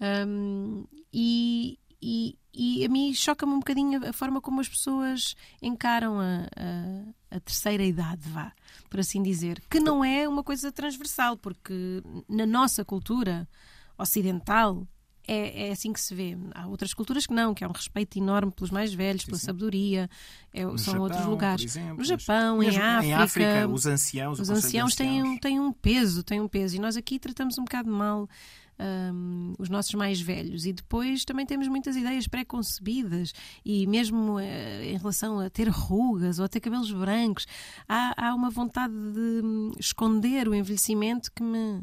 uh, 0.00 0.88
e, 1.12 1.78
e, 2.06 2.38
e, 2.52 2.84
a 2.84 2.88
mim 2.90 3.14
choca-me 3.14 3.54
um 3.54 3.60
bocadinho 3.60 4.06
a 4.06 4.12
forma 4.12 4.38
como 4.38 4.60
as 4.60 4.68
pessoas 4.68 5.34
encaram 5.62 6.20
a, 6.20 6.46
a, 6.54 7.36
a, 7.36 7.40
terceira 7.40 7.82
idade, 7.82 8.28
vá, 8.28 8.52
por 8.90 9.00
assim 9.00 9.22
dizer, 9.22 9.62
que 9.70 9.80
não 9.80 10.04
é 10.04 10.28
uma 10.28 10.44
coisa 10.44 10.70
transversal, 10.70 11.34
porque 11.34 12.02
na 12.28 12.44
nossa 12.44 12.84
cultura 12.84 13.48
ocidental 13.96 14.86
é, 15.26 15.68
é, 15.68 15.72
assim 15.72 15.94
que 15.94 16.00
se 16.00 16.14
vê. 16.14 16.36
Há 16.54 16.66
outras 16.66 16.92
culturas 16.92 17.26
que 17.26 17.32
não, 17.32 17.54
que 17.54 17.64
há 17.64 17.68
um 17.68 17.72
respeito 17.72 18.18
enorme 18.18 18.52
pelos 18.52 18.70
mais 18.70 18.92
velhos, 18.92 19.22
sim, 19.22 19.28
pela 19.28 19.38
sim. 19.38 19.46
sabedoria, 19.46 20.10
é, 20.52 20.62
são 20.62 20.76
Japão, 20.76 21.00
outros 21.00 21.24
lugares. 21.24 21.64
Exemplo, 21.64 21.96
no 21.96 22.04
Japão, 22.04 22.62
em 22.62 22.68
África, 22.68 23.06
em 23.06 23.14
África, 23.14 23.68
os 23.68 23.86
anciãos, 23.86 24.40
os 24.40 24.50
anciãos 24.50 24.94
têm, 24.94 25.38
têm 25.38 25.58
um 25.58 25.72
peso, 25.72 26.22
têm 26.22 26.42
um 26.42 26.48
peso. 26.48 26.76
E 26.76 26.78
nós 26.78 26.98
aqui 26.98 27.18
tratamos 27.18 27.56
um 27.56 27.64
bocado 27.64 27.90
mal 27.90 28.28
um, 28.78 29.54
os 29.58 29.68
nossos 29.68 29.94
mais 29.94 30.20
velhos. 30.20 30.66
E 30.66 30.72
depois 30.72 31.24
também 31.24 31.46
temos 31.46 31.68
muitas 31.68 31.96
ideias 31.96 32.26
pré-concebidas, 32.26 33.32
e 33.64 33.86
mesmo 33.86 34.36
uh, 34.36 34.40
em 34.82 34.96
relação 34.96 35.38
a 35.40 35.50
ter 35.50 35.68
rugas 35.68 36.38
ou 36.38 36.44
a 36.44 36.48
ter 36.48 36.60
cabelos 36.60 36.92
brancos, 36.92 37.46
há, 37.88 38.28
há 38.28 38.34
uma 38.34 38.50
vontade 38.50 38.92
de 38.92 39.40
um, 39.44 39.72
esconder 39.78 40.48
o 40.48 40.54
envelhecimento 40.54 41.30
que 41.32 41.42
me 41.42 41.82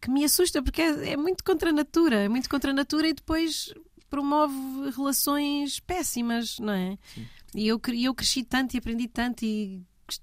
que 0.00 0.10
me 0.10 0.24
assusta 0.24 0.62
porque 0.62 0.80
é, 0.80 1.10
é 1.10 1.16
muito 1.16 1.44
contra 1.44 1.68
a 1.68 1.72
natura, 1.74 2.16
é 2.22 2.28
muito 2.28 2.48
contra 2.48 2.70
a 2.70 2.74
natura 2.74 3.08
e 3.08 3.12
depois 3.12 3.74
promove 4.08 4.54
relações 4.96 5.78
péssimas, 5.78 6.58
não 6.58 6.72
é? 6.72 6.98
Sim. 7.14 7.26
E 7.54 7.68
eu, 7.68 7.80
eu 8.00 8.14
cresci 8.14 8.42
tanto 8.42 8.74
e 8.74 8.78
aprendi 8.78 9.06
tanto 9.08 9.44
e 9.44 9.82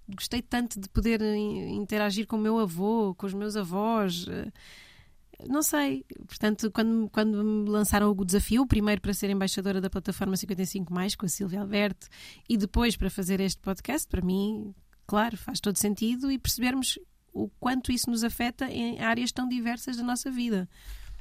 gostei 0.09 0.41
tanto 0.41 0.79
de 0.79 0.89
poder 0.89 1.21
interagir 1.21 2.27
com 2.27 2.35
o 2.35 2.39
meu 2.39 2.59
avô, 2.59 3.13
com 3.15 3.25
os 3.25 3.33
meus 3.33 3.55
avós. 3.55 4.25
Não 5.45 5.61
sei. 5.61 6.03
Portanto, 6.25 6.71
quando, 6.71 7.09
quando 7.09 7.43
me 7.43 7.69
lançaram 7.69 8.09
o 8.09 8.25
desafio, 8.25 8.65
primeiro 8.65 9.01
para 9.01 9.13
ser 9.13 9.29
embaixadora 9.29 9.79
da 9.79 9.89
plataforma 9.89 10.35
55, 10.35 10.91
com 11.17 11.25
a 11.25 11.29
Silvia 11.29 11.61
Alberto, 11.61 12.07
e 12.49 12.57
depois 12.57 12.97
para 12.97 13.09
fazer 13.09 13.39
este 13.39 13.61
podcast, 13.61 14.07
para 14.07 14.21
mim, 14.21 14.73
claro, 15.05 15.37
faz 15.37 15.59
todo 15.59 15.77
sentido 15.77 16.31
e 16.31 16.39
percebermos 16.39 16.97
o 17.31 17.49
quanto 17.59 17.91
isso 17.91 18.09
nos 18.09 18.23
afeta 18.23 18.69
em 18.69 18.99
áreas 18.99 19.31
tão 19.31 19.47
diversas 19.47 19.97
da 19.97 20.03
nossa 20.03 20.31
vida. 20.31 20.67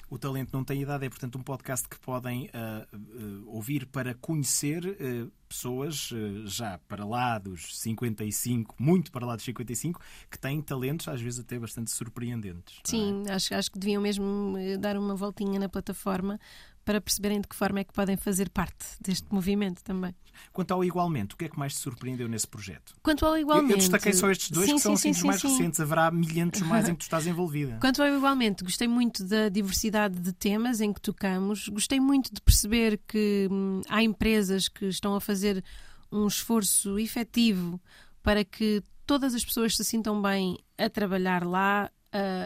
O 0.08 0.18
Talento 0.18 0.52
Não 0.52 0.62
Tem 0.62 0.82
Idade 0.82 1.04
é, 1.04 1.08
portanto, 1.08 1.36
um 1.36 1.42
podcast 1.42 1.88
que 1.88 1.98
podem 1.98 2.46
uh, 2.46 2.96
uh, 2.96 3.50
ouvir 3.54 3.86
para 3.86 4.14
conhecer 4.14 4.84
uh, 4.86 5.32
pessoas 5.48 6.10
já 6.44 6.78
para 6.86 7.04
lá 7.04 7.38
dos 7.38 7.78
55, 7.80 8.74
muito 8.78 9.10
para 9.10 9.26
lá 9.26 9.34
dos 9.34 9.44
55, 9.44 10.00
que 10.30 10.38
têm 10.38 10.60
talentos 10.62 11.08
às 11.08 11.20
vezes 11.20 11.40
até 11.40 11.58
bastante 11.58 11.90
surpreendentes. 11.90 12.80
É? 12.84 12.90
Sim, 12.90 13.24
é? 13.26 13.32
acho, 13.32 13.54
acho 13.54 13.70
que 13.70 13.78
deviam 13.78 14.02
mesmo 14.02 14.54
dar 14.78 14.96
uma 14.96 15.14
voltinha 15.14 15.58
na 15.58 15.68
plataforma 15.68 16.38
para 16.86 17.00
perceberem 17.00 17.40
de 17.40 17.48
que 17.48 17.56
forma 17.56 17.80
é 17.80 17.84
que 17.84 17.92
podem 17.92 18.16
fazer 18.16 18.48
parte 18.48 18.86
deste 19.00 19.26
movimento 19.34 19.82
também. 19.82 20.14
Quanto 20.52 20.72
ao 20.72 20.84
Igualmente, 20.84 21.34
o 21.34 21.36
que 21.36 21.46
é 21.46 21.48
que 21.48 21.58
mais 21.58 21.74
te 21.74 21.80
surpreendeu 21.80 22.28
nesse 22.28 22.46
projeto? 22.46 22.94
Quanto 23.02 23.26
ao 23.26 23.36
Igualmente... 23.36 23.72
Eu, 23.72 23.76
eu 23.76 23.80
destaquei 23.80 24.12
só 24.12 24.30
estes 24.30 24.52
dois, 24.52 24.66
sim, 24.66 24.76
que 24.76 24.80
são 24.80 24.96
sim, 24.96 25.08
assim, 25.08 25.12
sim, 25.12 25.18
os 25.18 25.26
mais 25.26 25.42
recentes. 25.42 25.80
Haverá 25.80 26.12
milhentos 26.12 26.62
mais 26.62 26.88
em 26.88 26.92
que 26.92 27.00
tu 27.00 27.02
estás 27.02 27.26
envolvida. 27.26 27.78
Quanto 27.82 28.00
ao 28.00 28.08
Igualmente, 28.08 28.62
gostei 28.62 28.86
muito 28.86 29.24
da 29.24 29.48
diversidade 29.48 30.16
de 30.20 30.32
temas 30.32 30.80
em 30.80 30.92
que 30.92 31.00
tocamos. 31.00 31.68
Gostei 31.68 31.98
muito 31.98 32.32
de 32.32 32.40
perceber 32.40 33.00
que 33.04 33.48
hum, 33.50 33.80
há 33.88 34.00
empresas 34.04 34.68
que 34.68 34.86
estão 34.86 35.16
a 35.16 35.20
fazer 35.20 35.64
um 36.12 36.28
esforço 36.28 37.00
efetivo 37.00 37.80
para 38.22 38.44
que 38.44 38.80
todas 39.04 39.34
as 39.34 39.44
pessoas 39.44 39.76
se 39.76 39.84
sintam 39.84 40.22
bem 40.22 40.56
a 40.78 40.88
trabalhar 40.88 41.44
lá, 41.44 41.90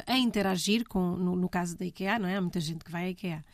a 0.06 0.16
interagir 0.16 0.88
com, 0.88 1.14
no, 1.14 1.36
no, 1.36 1.48
caso 1.48 1.76
da 1.76 1.84
IKEA, 1.84 2.18
não 2.18 2.28
é? 2.28 2.36
Há 2.36 2.40
muita 2.40 2.58
gente 2.58 2.84
que 2.84 2.90
vai 2.90 3.04
à 3.04 3.10
IKEA 3.10 3.44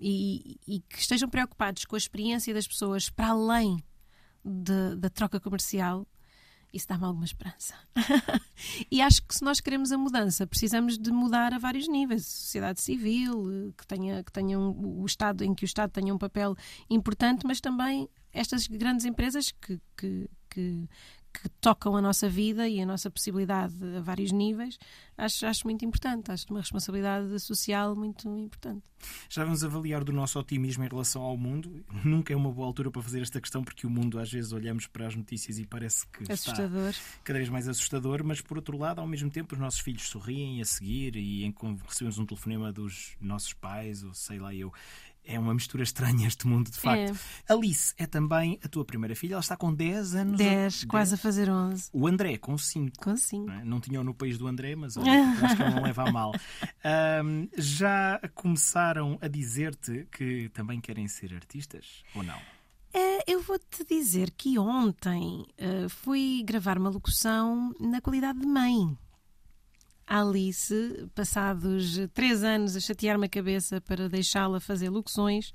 e, 0.00 0.58
e, 0.66 0.80
que 0.80 0.98
estejam 0.98 1.28
preocupados 1.28 1.84
com 1.84 1.94
a 1.94 1.98
experiência 1.98 2.54
das 2.54 2.66
pessoas 2.66 3.10
para 3.10 3.28
além 3.28 3.82
de, 4.44 4.96
da 4.96 5.10
troca 5.10 5.38
comercial, 5.38 6.06
isso 6.72 6.86
dá-me 6.88 7.04
alguma 7.04 7.24
esperança. 7.24 7.74
e 8.90 9.02
acho 9.02 9.22
que 9.22 9.34
se 9.34 9.44
nós 9.44 9.60
queremos 9.60 9.90
a 9.92 9.98
mudança, 9.98 10.46
precisamos 10.46 10.96
de 10.96 11.10
mudar 11.10 11.52
a 11.52 11.58
vários 11.58 11.88
níveis. 11.88 12.26
Sociedade 12.26 12.80
civil, 12.80 13.74
que 13.76 13.86
tenha, 13.86 14.22
que 14.22 14.32
tenha 14.32 14.58
um, 14.58 15.00
o 15.02 15.06
Estado, 15.06 15.44
em 15.44 15.54
que 15.54 15.64
o 15.64 15.66
Estado 15.66 15.90
tenha 15.90 16.14
um 16.14 16.18
papel 16.18 16.54
importante, 16.88 17.46
mas 17.46 17.60
também 17.60 18.08
estas 18.32 18.66
grandes 18.66 19.04
empresas 19.04 19.50
que, 19.50 19.80
que, 19.96 20.30
que, 20.48 20.88
que 21.32 21.48
tocam 21.60 21.96
a 21.96 22.02
nossa 22.02 22.28
vida 22.28 22.68
e 22.68 22.80
a 22.80 22.86
nossa 22.86 23.10
possibilidade 23.10 23.74
a 23.96 24.00
vários 24.00 24.32
níveis, 24.32 24.78
acho, 25.16 25.46
acho 25.46 25.66
muito 25.66 25.84
importante. 25.84 26.30
Acho 26.30 26.46
uma 26.50 26.60
responsabilidade 26.60 27.38
social 27.40 27.94
muito 27.94 28.28
importante. 28.28 28.82
Já 29.28 29.44
vamos 29.44 29.64
avaliar 29.64 30.04
do 30.04 30.12
nosso 30.12 30.38
otimismo 30.38 30.84
em 30.84 30.88
relação 30.88 31.22
ao 31.22 31.36
mundo. 31.36 31.84
Nunca 32.04 32.32
é 32.32 32.36
uma 32.36 32.50
boa 32.50 32.66
altura 32.66 32.90
para 32.90 33.00
fazer 33.00 33.22
esta 33.22 33.40
questão, 33.40 33.64
porque 33.64 33.86
o 33.86 33.90
mundo, 33.90 34.18
às 34.18 34.30
vezes, 34.30 34.52
olhamos 34.52 34.86
para 34.86 35.06
as 35.06 35.14
notícias 35.14 35.58
e 35.58 35.66
parece 35.66 36.06
que 36.08 36.30
assustador. 36.30 36.90
está 36.90 37.02
cada 37.24 37.38
vez 37.38 37.48
mais 37.48 37.68
assustador, 37.68 38.22
mas 38.24 38.40
por 38.40 38.58
outro 38.58 38.76
lado, 38.76 39.00
ao 39.00 39.06
mesmo 39.06 39.30
tempo, 39.30 39.54
os 39.54 39.60
nossos 39.60 39.80
filhos 39.80 40.08
sorriem 40.08 40.60
a 40.60 40.64
seguir 40.64 41.16
e 41.16 41.44
em, 41.44 41.54
recebemos 41.86 42.18
um 42.18 42.26
telefonema 42.26 42.72
dos 42.72 43.16
nossos 43.20 43.52
pais, 43.52 44.02
ou 44.02 44.12
sei 44.12 44.38
lá 44.38 44.54
eu, 44.54 44.72
é 45.24 45.38
uma 45.38 45.54
mistura 45.54 45.82
estranha 45.82 46.26
este 46.26 46.46
mundo, 46.46 46.70
de 46.70 46.78
facto. 46.78 47.16
É. 47.48 47.52
Alice 47.52 47.94
é 47.96 48.06
também 48.06 48.58
a 48.62 48.68
tua 48.68 48.84
primeira 48.84 49.14
filha, 49.14 49.34
ela 49.34 49.40
está 49.40 49.56
com 49.56 49.72
10 49.72 50.14
anos. 50.14 50.38
10, 50.38 50.84
quase 50.84 51.14
a 51.14 51.18
fazer 51.18 51.50
11. 51.50 51.90
O 51.92 52.06
André, 52.06 52.36
com 52.38 52.56
5. 52.56 52.98
Com 52.98 53.16
5. 53.16 53.46
Não, 53.64 53.76
é? 53.76 53.80
tinham 53.80 54.04
no 54.04 54.14
país 54.14 54.38
do 54.38 54.46
André, 54.46 54.74
mas 54.74 54.96
olha, 54.96 55.10
acho 55.42 55.56
que 55.56 55.62
ele 55.62 55.74
não 55.74 55.82
leva 55.82 56.08
a 56.08 56.12
mal. 56.12 56.32
Um, 57.24 57.48
já 57.56 58.20
começaram 58.34 59.18
a 59.20 59.28
dizer-te 59.28 60.06
que 60.10 60.48
também 60.50 60.80
querem 60.80 61.06
ser 61.08 61.34
artistas 61.34 62.02
ou 62.14 62.22
não? 62.22 62.36
Uh, 62.92 63.22
eu 63.26 63.40
vou-te 63.40 63.84
dizer 63.84 64.32
que 64.32 64.58
ontem 64.58 65.46
uh, 65.60 65.88
fui 65.88 66.42
gravar 66.44 66.76
uma 66.76 66.90
locução 66.90 67.72
na 67.78 68.00
qualidade 68.00 68.40
de 68.40 68.46
mãe. 68.46 68.98
Alice, 70.12 71.08
passados 71.14 71.96
três 72.12 72.42
anos 72.42 72.74
a 72.74 72.80
chatear-me 72.80 73.26
a 73.26 73.28
cabeça 73.28 73.80
para 73.80 74.08
deixá-la 74.08 74.58
fazer 74.58 74.90
locuções, 74.90 75.52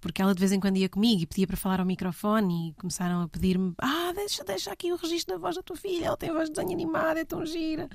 porque 0.00 0.22
ela 0.22 0.34
de 0.34 0.40
vez 0.40 0.52
em 0.52 0.58
quando 0.58 0.78
ia 0.78 0.88
comigo 0.88 1.20
e 1.20 1.26
pedia 1.26 1.46
para 1.46 1.58
falar 1.58 1.80
ao 1.80 1.86
microfone 1.86 2.70
e 2.70 2.74
começaram 2.80 3.20
a 3.20 3.28
pedir-me: 3.28 3.74
Ah, 3.76 4.10
deixa, 4.14 4.42
deixa 4.42 4.72
aqui 4.72 4.90
o 4.90 4.96
registro 4.96 5.34
da 5.34 5.38
voz 5.38 5.56
da 5.56 5.62
tua 5.62 5.76
filha, 5.76 6.06
ela 6.06 6.16
tem 6.16 6.32
voz 6.32 6.48
de 6.48 6.54
desenho 6.54 6.72
animado, 6.72 7.18
é 7.18 7.26
tão 7.26 7.44
gira. 7.44 7.86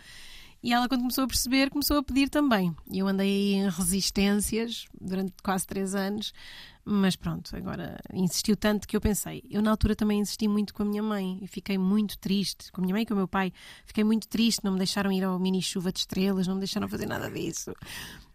E 0.61 0.73
ela, 0.73 0.87
quando 0.87 1.01
começou 1.01 1.23
a 1.23 1.27
perceber, 1.27 1.71
começou 1.71 1.97
a 1.97 2.03
pedir 2.03 2.29
também. 2.29 2.75
E 2.91 2.99
eu 2.99 3.07
andei 3.07 3.55
em 3.55 3.67
resistências 3.67 4.85
durante 5.01 5.33
quase 5.41 5.65
três 5.65 5.95
anos, 5.95 6.33
mas 6.91 7.15
pronto, 7.15 7.55
agora 7.55 7.99
insistiu 8.11 8.57
tanto 8.57 8.87
que 8.87 8.97
eu 8.97 9.01
pensei. 9.01 9.43
Eu, 9.47 9.61
na 9.61 9.69
altura, 9.69 9.95
também 9.95 10.19
insisti 10.19 10.47
muito 10.47 10.73
com 10.73 10.81
a 10.81 10.85
minha 10.85 11.03
mãe 11.03 11.37
e 11.39 11.47
fiquei 11.47 11.77
muito 11.77 12.17
triste. 12.17 12.71
Com 12.71 12.81
a 12.81 12.83
minha 12.83 12.93
mãe 12.93 13.03
e 13.03 13.05
com 13.05 13.13
o 13.13 13.17
meu 13.17 13.27
pai, 13.27 13.53
fiquei 13.85 14.03
muito 14.03 14.27
triste. 14.27 14.63
Não 14.63 14.71
me 14.71 14.79
deixaram 14.79 15.11
ir 15.11 15.23
ao 15.23 15.37
mini 15.37 15.61
chuva 15.61 15.91
de 15.91 15.99
estrelas, 15.99 16.47
não 16.47 16.55
me 16.55 16.61
deixaram 16.61 16.89
fazer 16.89 17.05
nada 17.05 17.29
disso. 17.29 17.75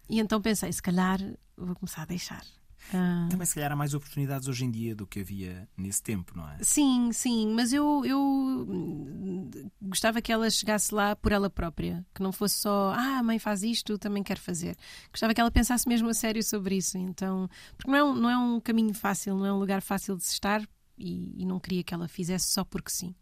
E 0.09 0.21
então 0.21 0.41
pensei, 0.41 0.73
se 0.73 0.81
calhar 0.81 1.19
vou 1.57 1.75
começar 1.75 2.03
a 2.03 2.07
deixar. 2.07 2.45
Ah. 2.93 3.27
Também 3.31 3.47
se 3.47 3.55
calhar 3.55 3.73
há 3.73 3.77
mais 3.77 3.95
oportunidades 3.95 4.49
hoje 4.49 4.65
em 4.65 4.71
dia 4.71 4.95
do 4.95 5.07
que 5.07 5.21
havia 5.21 5.69
nesse 5.77 6.03
tempo, 6.03 6.37
não 6.37 6.49
é? 6.49 6.59
Sim, 6.61 7.11
sim, 7.13 7.53
mas 7.55 7.73
eu, 7.73 8.05
eu 8.05 8.67
gostava 9.81 10.21
que 10.21 10.33
ela 10.33 10.49
chegasse 10.51 10.95
lá 10.95 11.17
por 11.17 11.33
ela 11.33 11.49
própria, 11.49 12.05
que 12.15 12.23
não 12.23 12.33
fosse 12.33 12.57
só, 12.59 12.93
ah, 12.95 13.19
a 13.19 13.23
mãe 13.23 13.39
faz 13.39 13.63
isto, 13.63 13.99
também 13.99 14.23
quero 14.23 14.41
fazer. 14.41 14.77
Gostava 15.11 15.33
que 15.33 15.41
ela 15.41 15.51
pensasse 15.51 15.89
mesmo 15.89 16.09
a 16.09 16.15
sério 16.15 16.43
sobre 16.43 16.77
isso, 16.77 16.99
então, 16.99 17.49
porque 17.77 17.91
não 17.91 17.97
é 17.97 18.05
um, 18.05 18.15
não 18.15 18.31
é 18.31 18.37
um 18.37 18.61
caminho 18.61 18.95
fácil, 18.95 19.37
não 19.37 19.47
é 19.47 19.53
um 19.53 19.59
lugar 19.59 19.81
fácil 19.81 20.17
de 20.17 20.25
se 20.25 20.33
estar 20.33 20.63
e, 20.99 21.43
e 21.43 21.47
não 21.47 21.59
queria 21.59 21.83
que 21.83 21.95
ela 21.95 22.09
fizesse 22.09 22.49
só 22.49 22.65
porque 22.65 22.91
sim. 22.91 23.15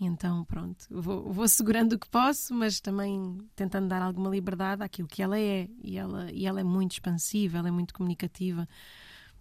Então, 0.00 0.44
pronto, 0.46 0.86
vou, 0.90 1.30
vou, 1.30 1.46
segurando 1.46 1.92
o 1.92 1.98
que 1.98 2.08
posso, 2.08 2.54
mas 2.54 2.80
também 2.80 3.36
tentando 3.54 3.86
dar 3.86 4.00
alguma 4.00 4.30
liberdade 4.30 4.82
àquilo 4.82 5.06
que 5.06 5.22
ela 5.22 5.38
é. 5.38 5.68
E 5.84 5.98
ela, 5.98 6.32
e 6.32 6.46
ela 6.46 6.58
é 6.58 6.64
muito 6.64 6.92
expansiva, 6.92 7.58
ela 7.58 7.68
é 7.68 7.70
muito 7.70 7.92
comunicativa. 7.92 8.66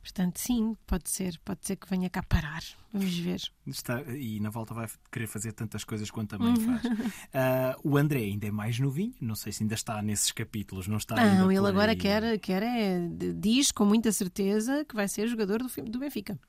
Portanto, 0.02 0.38
sim, 0.38 0.76
pode 0.86 1.10
ser, 1.10 1.39
pode 1.45 1.65
ser 1.65 1.76
que 1.78 1.89
venha 1.89 2.10
cá 2.10 2.24
parar. 2.24 2.62
Vamos 2.91 3.17
ver. 3.17 3.41
Está, 3.67 4.02
e 4.02 4.39
na 4.39 4.50
volta 4.50 4.74
vai 4.74 4.88
querer 5.12 5.28
fazer 5.28 5.54
tantas 5.54 5.84
coisas 5.84 6.10
quanto 6.10 6.36
a 6.36 6.39
mãe 6.39 6.56
faz. 6.58 6.84
uh, 6.86 7.80
o 7.84 7.98
André 7.98 8.19
ainda 8.19 8.48
é 8.48 8.52
mais 8.52 8.80
novinho, 8.80 9.13
não 9.22 9.36
sei 9.36 9.54
se 9.54 9.63
ainda 9.63 9.76
está 9.76 10.02
nesses 10.02 10.32
capítulos, 10.32 10.88
não 10.88 10.98
está 10.98 11.15
Não, 11.15 11.52
ele 11.52 11.67
agora 11.67 11.95
quer, 11.95 12.38
quer 12.39 12.63
é, 12.63 13.00
diz 13.36 13.72
com 13.72 13.86
muita 13.86 14.12
certeza 14.12 14.84
que 14.84 14.95
vai 14.95 15.08
ser 15.08 15.28
jogador 15.28 15.60
do, 15.62 15.69
do 15.86 16.00
Benfica. 16.00 16.39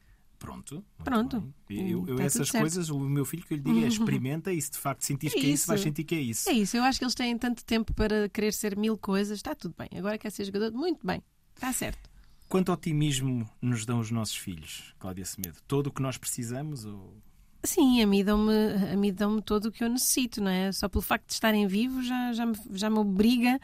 Pronto. 0.40 0.83
Pronto. 1.05 1.55
bem. 1.68 1.90
Eu, 1.90 2.05
eu 2.09 2.14
Está 2.14 2.24
essas 2.24 2.33
tudo 2.48 2.53
certo. 2.53 2.62
coisas, 2.62 2.88
o 2.88 2.98
meu 2.98 3.24
filho 3.26 3.44
que 3.44 3.53
eu 3.53 3.59
lhe 3.59 3.62
diga 3.62 3.85
é 3.85 3.88
experimenta 3.88 4.50
e 4.53 4.61
se 4.61 4.70
de 4.70 4.79
facto 4.79 5.03
sentires 5.03 5.37
É 5.37 5.38
que 5.38 5.46
é 5.46 5.50
isso, 5.50 5.66
vais 5.66 5.81
isso. 5.81 5.88
sentir 5.88 6.03
que 6.05 6.14
é 6.14 6.20
isso. 6.20 6.48
É 6.48 6.53
isso, 6.55 6.76
eu 6.79 6.83
acho 6.83 6.98
que 6.98 7.05
eles 7.05 7.14
têm 7.14 7.37
tanto 7.37 7.62
tempo 7.62 7.92
para 7.92 8.26
querer 8.31 8.53
ser 8.55 8.74
mil 8.76 8.96
coisas. 8.96 9.37
Está 9.38 9.55
tudo 9.55 9.74
bem. 9.79 9.88
Agora 9.98 10.16
quer 10.18 10.31
ser 10.31 10.44
jogador, 10.46 10.72
muito 10.72 11.07
bem. 11.07 11.22
Está 11.55 11.70
certo. 11.74 12.09
Quanto 12.48 12.72
otimismo 12.72 13.48
nos 13.61 13.85
dão 13.85 14.00
os 14.00 14.11
nossos 14.11 14.35
filhos, 14.35 14.94
Cláudia 14.98 15.24
Semedo? 15.26 15.59
Todo 15.68 15.88
o 15.88 15.92
que 15.92 16.00
nós 16.03 16.16
precisamos? 16.16 16.85
Ou... 16.87 17.14
Sim, 17.62 18.03
a 18.03 18.07
mim 18.07 18.24
dão-me 18.24 18.53
a 18.92 18.96
mim 18.96 19.12
dão 19.12 19.40
todo 19.42 19.66
o 19.66 19.70
que 19.72 19.85
eu 19.85 19.88
necessito, 19.90 20.42
não 20.42 20.50
é? 20.50 20.72
Só 20.72 20.88
pelo 20.88 21.03
facto 21.03 21.26
de 21.26 21.35
estarem 21.35 21.66
vivos 21.66 22.07
já, 22.07 22.33
já, 22.33 22.46
me, 22.46 22.55
já 22.72 22.88
me 22.88 22.98
obriga 22.98 23.61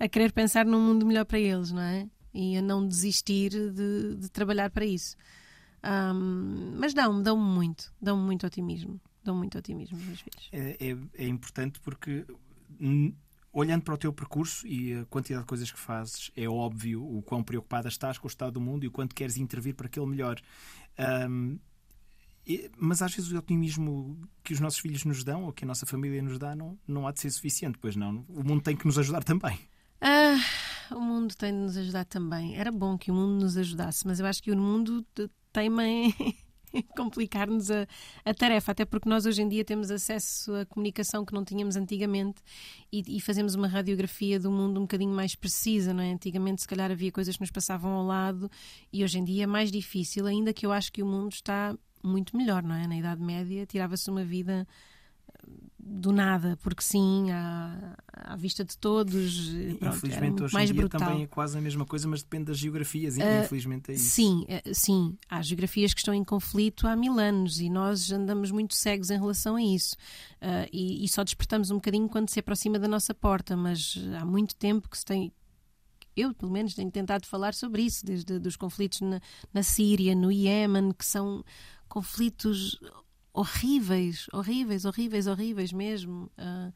a 0.00 0.08
querer 0.08 0.32
pensar 0.32 0.64
num 0.64 0.80
mundo 0.80 1.04
melhor 1.04 1.26
para 1.26 1.38
eles, 1.38 1.70
não 1.70 1.82
é? 1.82 2.08
E 2.32 2.56
a 2.56 2.62
não 2.62 2.88
desistir 2.88 3.50
de, 3.50 4.16
de 4.16 4.28
trabalhar 4.30 4.70
para 4.70 4.84
isso. 4.86 5.14
Ahm, 5.86 6.76
mas 6.78 6.94
dão-me, 6.94 7.22
dão-me 7.22 7.44
muito, 7.44 7.92
dão-me 8.00 8.22
muito 8.22 8.46
otimismo. 8.46 8.98
Dão-me 9.22 9.40
muito 9.40 9.58
otimismo, 9.58 9.98
meus 9.98 10.20
filhos. 10.20 10.48
É, 10.50 10.76
é- 10.90 11.24
é 11.24 11.28
importante 11.28 11.78
porque, 11.80 12.26
olhando 13.52 13.82
para 13.82 13.94
o 13.94 13.98
teu 13.98 14.12
percurso 14.12 14.66
e 14.66 14.94
a 14.94 15.04
quantidade 15.06 15.44
de 15.44 15.48
coisas 15.48 15.70
que 15.70 15.78
fazes, 15.78 16.30
é 16.36 16.48
óbvio 16.48 17.02
o 17.04 17.22
quão 17.22 17.42
preocupada 17.42 17.88
estás 17.88 18.16
com 18.18 18.26
o 18.26 18.30
estado 18.30 18.52
do 18.54 18.60
mundo 18.60 18.84
e 18.84 18.88
o 18.88 18.90
quanto 18.90 19.14
queres 19.14 19.36
intervir 19.36 19.74
para 19.74 19.88
que 19.88 19.98
ele 20.00 20.08
melhore. 20.10 20.42
E- 22.46 22.70
mas 22.76 23.00
às 23.00 23.14
vezes 23.14 23.30
o 23.32 23.38
otimismo 23.38 24.18
que 24.42 24.52
os 24.52 24.60
nossos 24.60 24.78
filhos 24.78 25.04
nos 25.04 25.24
dão 25.24 25.44
ou 25.44 25.52
que 25.52 25.64
a 25.64 25.66
nossa 25.66 25.86
família 25.86 26.20
nos 26.22 26.38
dá 26.38 26.54
não, 26.54 26.78
não 26.86 27.06
há 27.06 27.12
de 27.12 27.20
ser 27.20 27.30
suficiente, 27.30 27.78
pois 27.78 27.96
não. 27.96 28.24
O 28.28 28.42
mundo 28.44 28.62
tem 28.62 28.76
que 28.76 28.86
nos 28.86 28.98
ajudar 28.98 29.24
também. 29.24 29.58
Ah, 30.00 30.36
o 30.94 31.00
mundo 31.00 31.34
tem 31.34 31.50
de 31.52 31.58
nos 31.58 31.76
ajudar 31.78 32.04
também. 32.04 32.54
Era 32.56 32.70
bom 32.70 32.98
que 32.98 33.10
o 33.10 33.14
mundo 33.14 33.40
nos 33.42 33.56
ajudasse, 33.56 34.06
mas 34.06 34.20
eu 34.20 34.26
acho 34.26 34.42
que 34.42 34.50
o 34.52 34.56
mundo 34.56 35.02
teima 35.54 35.86
em 35.86 36.12
complicar-nos 36.96 37.70
a, 37.70 37.86
a 38.24 38.34
tarefa, 38.34 38.72
até 38.72 38.84
porque 38.84 39.08
nós 39.08 39.24
hoje 39.24 39.40
em 39.40 39.48
dia 39.48 39.64
temos 39.64 39.90
acesso 39.90 40.52
à 40.54 40.66
comunicação 40.66 41.24
que 41.24 41.32
não 41.32 41.44
tínhamos 41.44 41.76
antigamente 41.76 42.42
e, 42.92 43.16
e 43.16 43.20
fazemos 43.20 43.54
uma 43.54 43.68
radiografia 43.68 44.40
do 44.40 44.50
mundo 44.50 44.78
um 44.78 44.82
bocadinho 44.82 45.14
mais 45.14 45.36
precisa, 45.36 45.94
não 45.94 46.02
é? 46.02 46.12
Antigamente, 46.12 46.62
se 46.62 46.68
calhar, 46.68 46.90
havia 46.90 47.12
coisas 47.12 47.36
que 47.36 47.42
nos 47.42 47.52
passavam 47.52 47.92
ao 47.92 48.04
lado 48.04 48.50
e 48.92 49.04
hoje 49.04 49.18
em 49.18 49.24
dia 49.24 49.44
é 49.44 49.46
mais 49.46 49.70
difícil, 49.70 50.26
ainda 50.26 50.52
que 50.52 50.66
eu 50.66 50.72
acho 50.72 50.92
que 50.92 51.02
o 51.02 51.06
mundo 51.06 51.32
está 51.32 51.76
muito 52.02 52.36
melhor, 52.36 52.62
não 52.62 52.74
é? 52.74 52.86
Na 52.88 52.96
Idade 52.96 53.22
Média 53.22 53.64
tirava-se 53.64 54.10
uma 54.10 54.24
vida 54.24 54.66
do 55.94 56.12
nada, 56.12 56.58
porque 56.60 56.82
sim, 56.82 57.30
à, 57.30 57.96
à 58.12 58.36
vista 58.36 58.64
de 58.64 58.76
todos. 58.76 59.48
Pronto, 59.78 59.96
Infelizmente 59.96 60.42
hoje 60.42 60.52
mais 60.52 60.68
em 60.70 60.72
dia 60.72 60.82
brutal. 60.82 61.00
também 61.00 61.22
é 61.22 61.26
quase 61.28 61.56
a 61.56 61.60
mesma 61.60 61.84
coisa, 61.86 62.08
mas 62.08 62.22
depende 62.22 62.46
das 62.46 62.58
geografias. 62.58 63.16
Ah, 63.18 63.44
Infelizmente 63.44 63.92
é 63.92 63.94
isso. 63.94 64.10
Sim, 64.10 64.44
eh, 64.48 64.62
sim. 64.74 65.16
Há 65.28 65.40
geografias 65.40 65.94
que 65.94 66.00
estão 66.00 66.12
em 66.12 66.24
conflito 66.24 66.88
há 66.88 66.96
mil 66.96 67.18
anos 67.18 67.60
e 67.60 67.70
nós 67.70 68.10
andamos 68.10 68.50
muito 68.50 68.74
cegos 68.74 69.08
em 69.10 69.18
relação 69.18 69.54
a 69.54 69.62
isso. 69.62 69.96
Ah, 70.40 70.66
e, 70.72 71.04
e 71.04 71.08
só 71.08 71.22
despertamos 71.22 71.70
um 71.70 71.76
bocadinho 71.76 72.08
quando 72.08 72.28
se 72.28 72.40
aproxima 72.40 72.78
da 72.78 72.88
nossa 72.88 73.14
porta, 73.14 73.56
mas 73.56 73.96
há 74.20 74.24
muito 74.24 74.56
tempo 74.56 74.88
que 74.88 74.98
se 74.98 75.04
tem. 75.04 75.32
Eu, 76.16 76.34
pelo 76.34 76.50
menos, 76.50 76.74
tenho 76.74 76.90
tentado 76.90 77.26
falar 77.26 77.54
sobre 77.54 77.82
isso, 77.82 78.04
desde 78.04 78.34
os 78.46 78.56
conflitos 78.56 79.00
na, 79.00 79.20
na 79.52 79.62
Síria, 79.62 80.14
no 80.14 80.30
Iémen, 80.30 80.92
que 80.92 81.04
são 81.04 81.44
conflitos 81.88 82.78
horríveis, 83.34 84.28
horríveis, 84.32 84.84
horríveis, 84.84 85.26
horríveis 85.26 85.72
mesmo. 85.72 86.30
ah, 86.38 86.70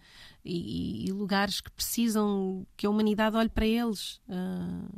e, 0.44 1.07
e 1.09 1.12
lugares 1.12 1.61
que 1.61 1.70
precisam 1.70 2.66
que 2.77 2.87
a 2.87 2.90
humanidade 2.90 3.37
olhe 3.37 3.48
para 3.48 3.66
eles. 3.66 4.20
Ah, 4.29 4.88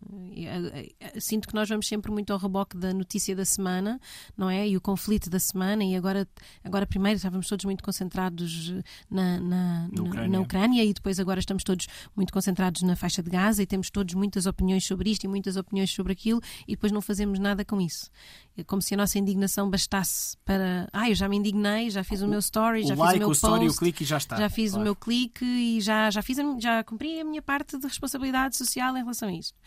sinto 1.20 1.48
que 1.48 1.54
nós 1.54 1.68
vamos 1.68 1.86
sempre 1.86 2.10
muito 2.10 2.32
ao 2.32 2.38
reboque 2.38 2.76
da 2.76 2.92
notícia 2.92 3.34
da 3.34 3.44
semana, 3.44 4.00
não 4.36 4.48
é? 4.50 4.68
E 4.68 4.76
o 4.76 4.80
conflito 4.80 5.28
da 5.30 5.38
semana, 5.38 5.84
e 5.84 5.94
agora, 5.96 6.26
agora 6.64 6.86
primeiro 6.86 7.16
estávamos 7.16 7.48
todos 7.48 7.64
muito 7.64 7.82
concentrados 7.82 8.72
na, 9.10 9.40
na, 9.40 9.88
Na 9.92 10.02
Ucrânia. 10.02 10.28
na 10.28 10.40
Ucrânia, 10.40 10.84
e 10.84 10.92
depois 10.92 11.18
agora 11.18 11.40
estamos 11.40 11.64
todos 11.64 11.86
muito 12.14 12.32
concentrados 12.32 12.82
na 12.82 12.96
faixa 12.96 13.22
de 13.22 13.30
Gaza 13.30 13.62
e 13.62 13.66
temos 13.66 13.90
todos 13.90 14.14
muitas 14.14 14.46
opiniões 14.46 14.84
sobre 14.84 15.10
isto 15.10 15.24
e 15.24 15.28
muitas 15.28 15.56
opiniões 15.56 15.90
sobre 15.90 16.12
aquilo, 16.12 16.40
e 16.66 16.72
depois 16.72 16.92
não 16.92 17.00
fazemos 17.00 17.38
nada 17.38 17.64
com 17.64 17.80
isso. 17.80 18.10
É 18.56 18.64
como 18.64 18.82
se 18.82 18.94
a 18.94 18.96
nossa 18.96 19.18
indignação 19.18 19.70
bastasse 19.70 20.36
para. 20.44 20.88
Ah, 20.92 21.08
eu 21.08 21.14
já 21.14 21.28
me 21.28 21.36
indignei, 21.36 21.88
já 21.90 22.02
fiz 22.04 22.20
o, 22.20 22.28
meu 22.28 22.40
story, 22.40 22.82
já 22.86 22.94
o 22.94 22.96
fiz 22.96 23.14
o 23.14 23.18
meu 23.18 23.28
o 23.28 23.32
story, 23.32 23.64
o 23.64 23.66
post, 23.68 23.78
clique 23.78 24.04
já 24.04 24.18
está. 24.18 24.36
já 24.36 24.50
fiz 24.50 24.70
Claro. 24.70 24.80
o 24.82 24.84
meu 24.84 24.96
clique 24.96 25.29
e 25.44 25.80
já, 25.80 26.10
já, 26.10 26.22
fiz 26.22 26.38
a, 26.38 26.58
já 26.58 26.84
cumpri 26.84 27.20
a 27.20 27.24
minha 27.24 27.42
parte 27.42 27.78
de 27.78 27.86
responsabilidade 27.86 28.56
social 28.56 28.96
em 28.96 29.00
relação 29.00 29.28
a 29.28 29.32
isto. 29.32 29.58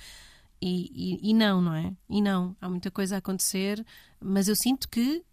E, 0.62 0.90
e, 0.94 1.32
e 1.32 1.34
não, 1.34 1.62
não 1.62 1.74
é? 1.74 1.94
E 2.10 2.22
não. 2.22 2.56
Há 2.62 2.70
muita 2.70 2.90
coisa 2.90 3.16
a 3.16 3.18
acontecer, 3.20 3.86
mas 4.20 4.48
eu 4.48 4.56
sinto 4.56 4.88
que 4.88 5.24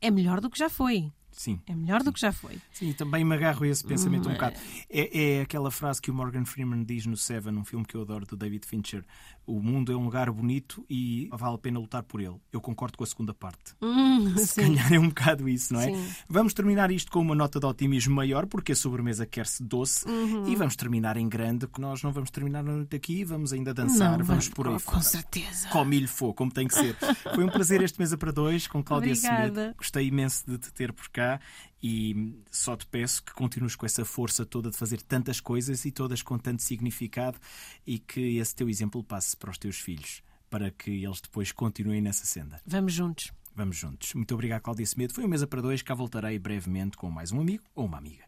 é 0.00 0.10
melhor 0.10 0.40
do 0.40 0.50
que 0.50 0.58
já 0.58 0.68
foi. 0.68 1.10
Sim. 1.32 1.60
É 1.66 1.74
melhor 1.74 2.02
do 2.02 2.12
que 2.12 2.20
já 2.20 2.30
foi. 2.32 2.58
Sim, 2.72 2.92
também 2.92 3.24
me 3.24 3.34
agarro 3.34 3.64
a 3.64 3.68
esse 3.68 3.84
pensamento 3.84 4.28
Hum, 4.28 4.30
um 4.30 4.34
bocado. 4.34 4.56
É, 4.90 5.38
é 5.38 5.40
aquela 5.42 5.70
frase 5.70 6.00
que 6.00 6.10
o 6.10 6.14
Morgan 6.14 6.44
Freeman 6.44 6.84
diz 6.84 7.06
no 7.06 7.16
Seven, 7.16 7.56
um 7.56 7.64
filme 7.64 7.84
que 7.84 7.94
eu 7.94 8.02
adoro, 8.02 8.26
do 8.26 8.36
David 8.36 8.66
Fincher. 8.66 9.04
O 9.44 9.60
mundo 9.60 9.90
é 9.90 9.96
um 9.96 10.04
lugar 10.04 10.30
bonito 10.30 10.84
e 10.88 11.28
vale 11.32 11.56
a 11.56 11.58
pena 11.58 11.80
lutar 11.80 12.02
por 12.04 12.20
ele. 12.20 12.36
Eu 12.52 12.60
concordo 12.60 12.96
com 12.96 13.02
a 13.02 13.06
segunda 13.06 13.34
parte. 13.34 13.74
Hum, 13.82 14.36
Se 14.36 14.46
sim. 14.46 14.60
calhar 14.62 14.92
é 14.92 14.98
um 15.00 15.08
bocado 15.08 15.48
isso, 15.48 15.72
não 15.74 15.80
é? 15.80 15.86
Sim. 15.92 16.12
Vamos 16.28 16.54
terminar 16.54 16.90
isto 16.92 17.10
com 17.10 17.20
uma 17.20 17.34
nota 17.34 17.58
de 17.58 17.66
otimismo 17.66 18.14
maior, 18.14 18.46
porque 18.46 18.70
a 18.72 18.76
sobremesa 18.76 19.26
quer-se 19.26 19.62
doce. 19.64 20.06
Uhum. 20.08 20.46
E 20.46 20.54
vamos 20.54 20.76
terminar 20.76 21.16
em 21.16 21.28
grande, 21.28 21.66
que 21.66 21.80
nós 21.80 22.02
não 22.02 22.12
vamos 22.12 22.30
terminar 22.30 22.60
a 22.60 22.62
noite 22.62 22.94
aqui, 22.94 23.24
vamos 23.24 23.52
ainda 23.52 23.74
dançar, 23.74 24.18
Não, 24.18 24.24
vamos 24.24 24.48
por 24.48 24.68
aí 24.68 24.74
com, 24.74 24.78
fora. 24.78 25.00
certeza. 25.02 25.68
Com 25.70 25.84
milho 25.84 26.06
fogo, 26.08 26.34
como 26.34 26.52
tem 26.52 26.68
que 26.68 26.74
ser. 26.74 26.94
Foi 27.34 27.42
um 27.44 27.48
prazer 27.48 27.82
este 27.82 27.98
Mesa 27.98 28.16
para 28.16 28.30
Dois 28.30 28.66
com 28.68 28.82
Cláudia. 28.82 29.14
Semedo. 29.16 29.74
Gostei 29.76 30.06
imenso 30.06 30.44
de 30.46 30.58
te 30.58 30.72
ter 30.72 30.92
por 30.92 31.08
cá 31.22 31.40
e 31.82 32.34
só 32.50 32.76
te 32.76 32.86
peço 32.86 33.22
que 33.22 33.32
continues 33.32 33.76
com 33.76 33.86
essa 33.86 34.04
força 34.04 34.44
toda 34.44 34.70
de 34.70 34.76
fazer 34.76 35.00
tantas 35.02 35.40
coisas 35.40 35.84
e 35.84 35.90
todas 35.90 36.22
com 36.22 36.38
tanto 36.38 36.62
significado 36.62 37.38
e 37.86 37.98
que 37.98 38.38
esse 38.38 38.54
teu 38.54 38.68
exemplo 38.68 39.02
passe 39.02 39.36
para 39.36 39.50
os 39.50 39.58
teus 39.58 39.78
filhos, 39.78 40.22
para 40.50 40.70
que 40.70 41.04
eles 41.04 41.20
depois 41.20 41.52
continuem 41.52 42.00
nessa 42.00 42.26
senda. 42.26 42.60
Vamos 42.66 42.92
juntos. 42.92 43.32
Vamos 43.54 43.76
juntos. 43.76 44.14
Muito 44.14 44.32
obrigado, 44.34 44.62
Cláudia 44.62 44.86
Semedo. 44.86 45.12
Foi 45.12 45.24
um 45.24 45.28
Mesa 45.28 45.46
para 45.46 45.60
Dois. 45.60 45.82
Cá 45.82 45.94
voltarei 45.94 46.38
brevemente 46.38 46.96
com 46.96 47.10
mais 47.10 47.32
um 47.32 47.40
amigo 47.40 47.64
ou 47.74 47.84
uma 47.84 47.98
amiga. 47.98 48.24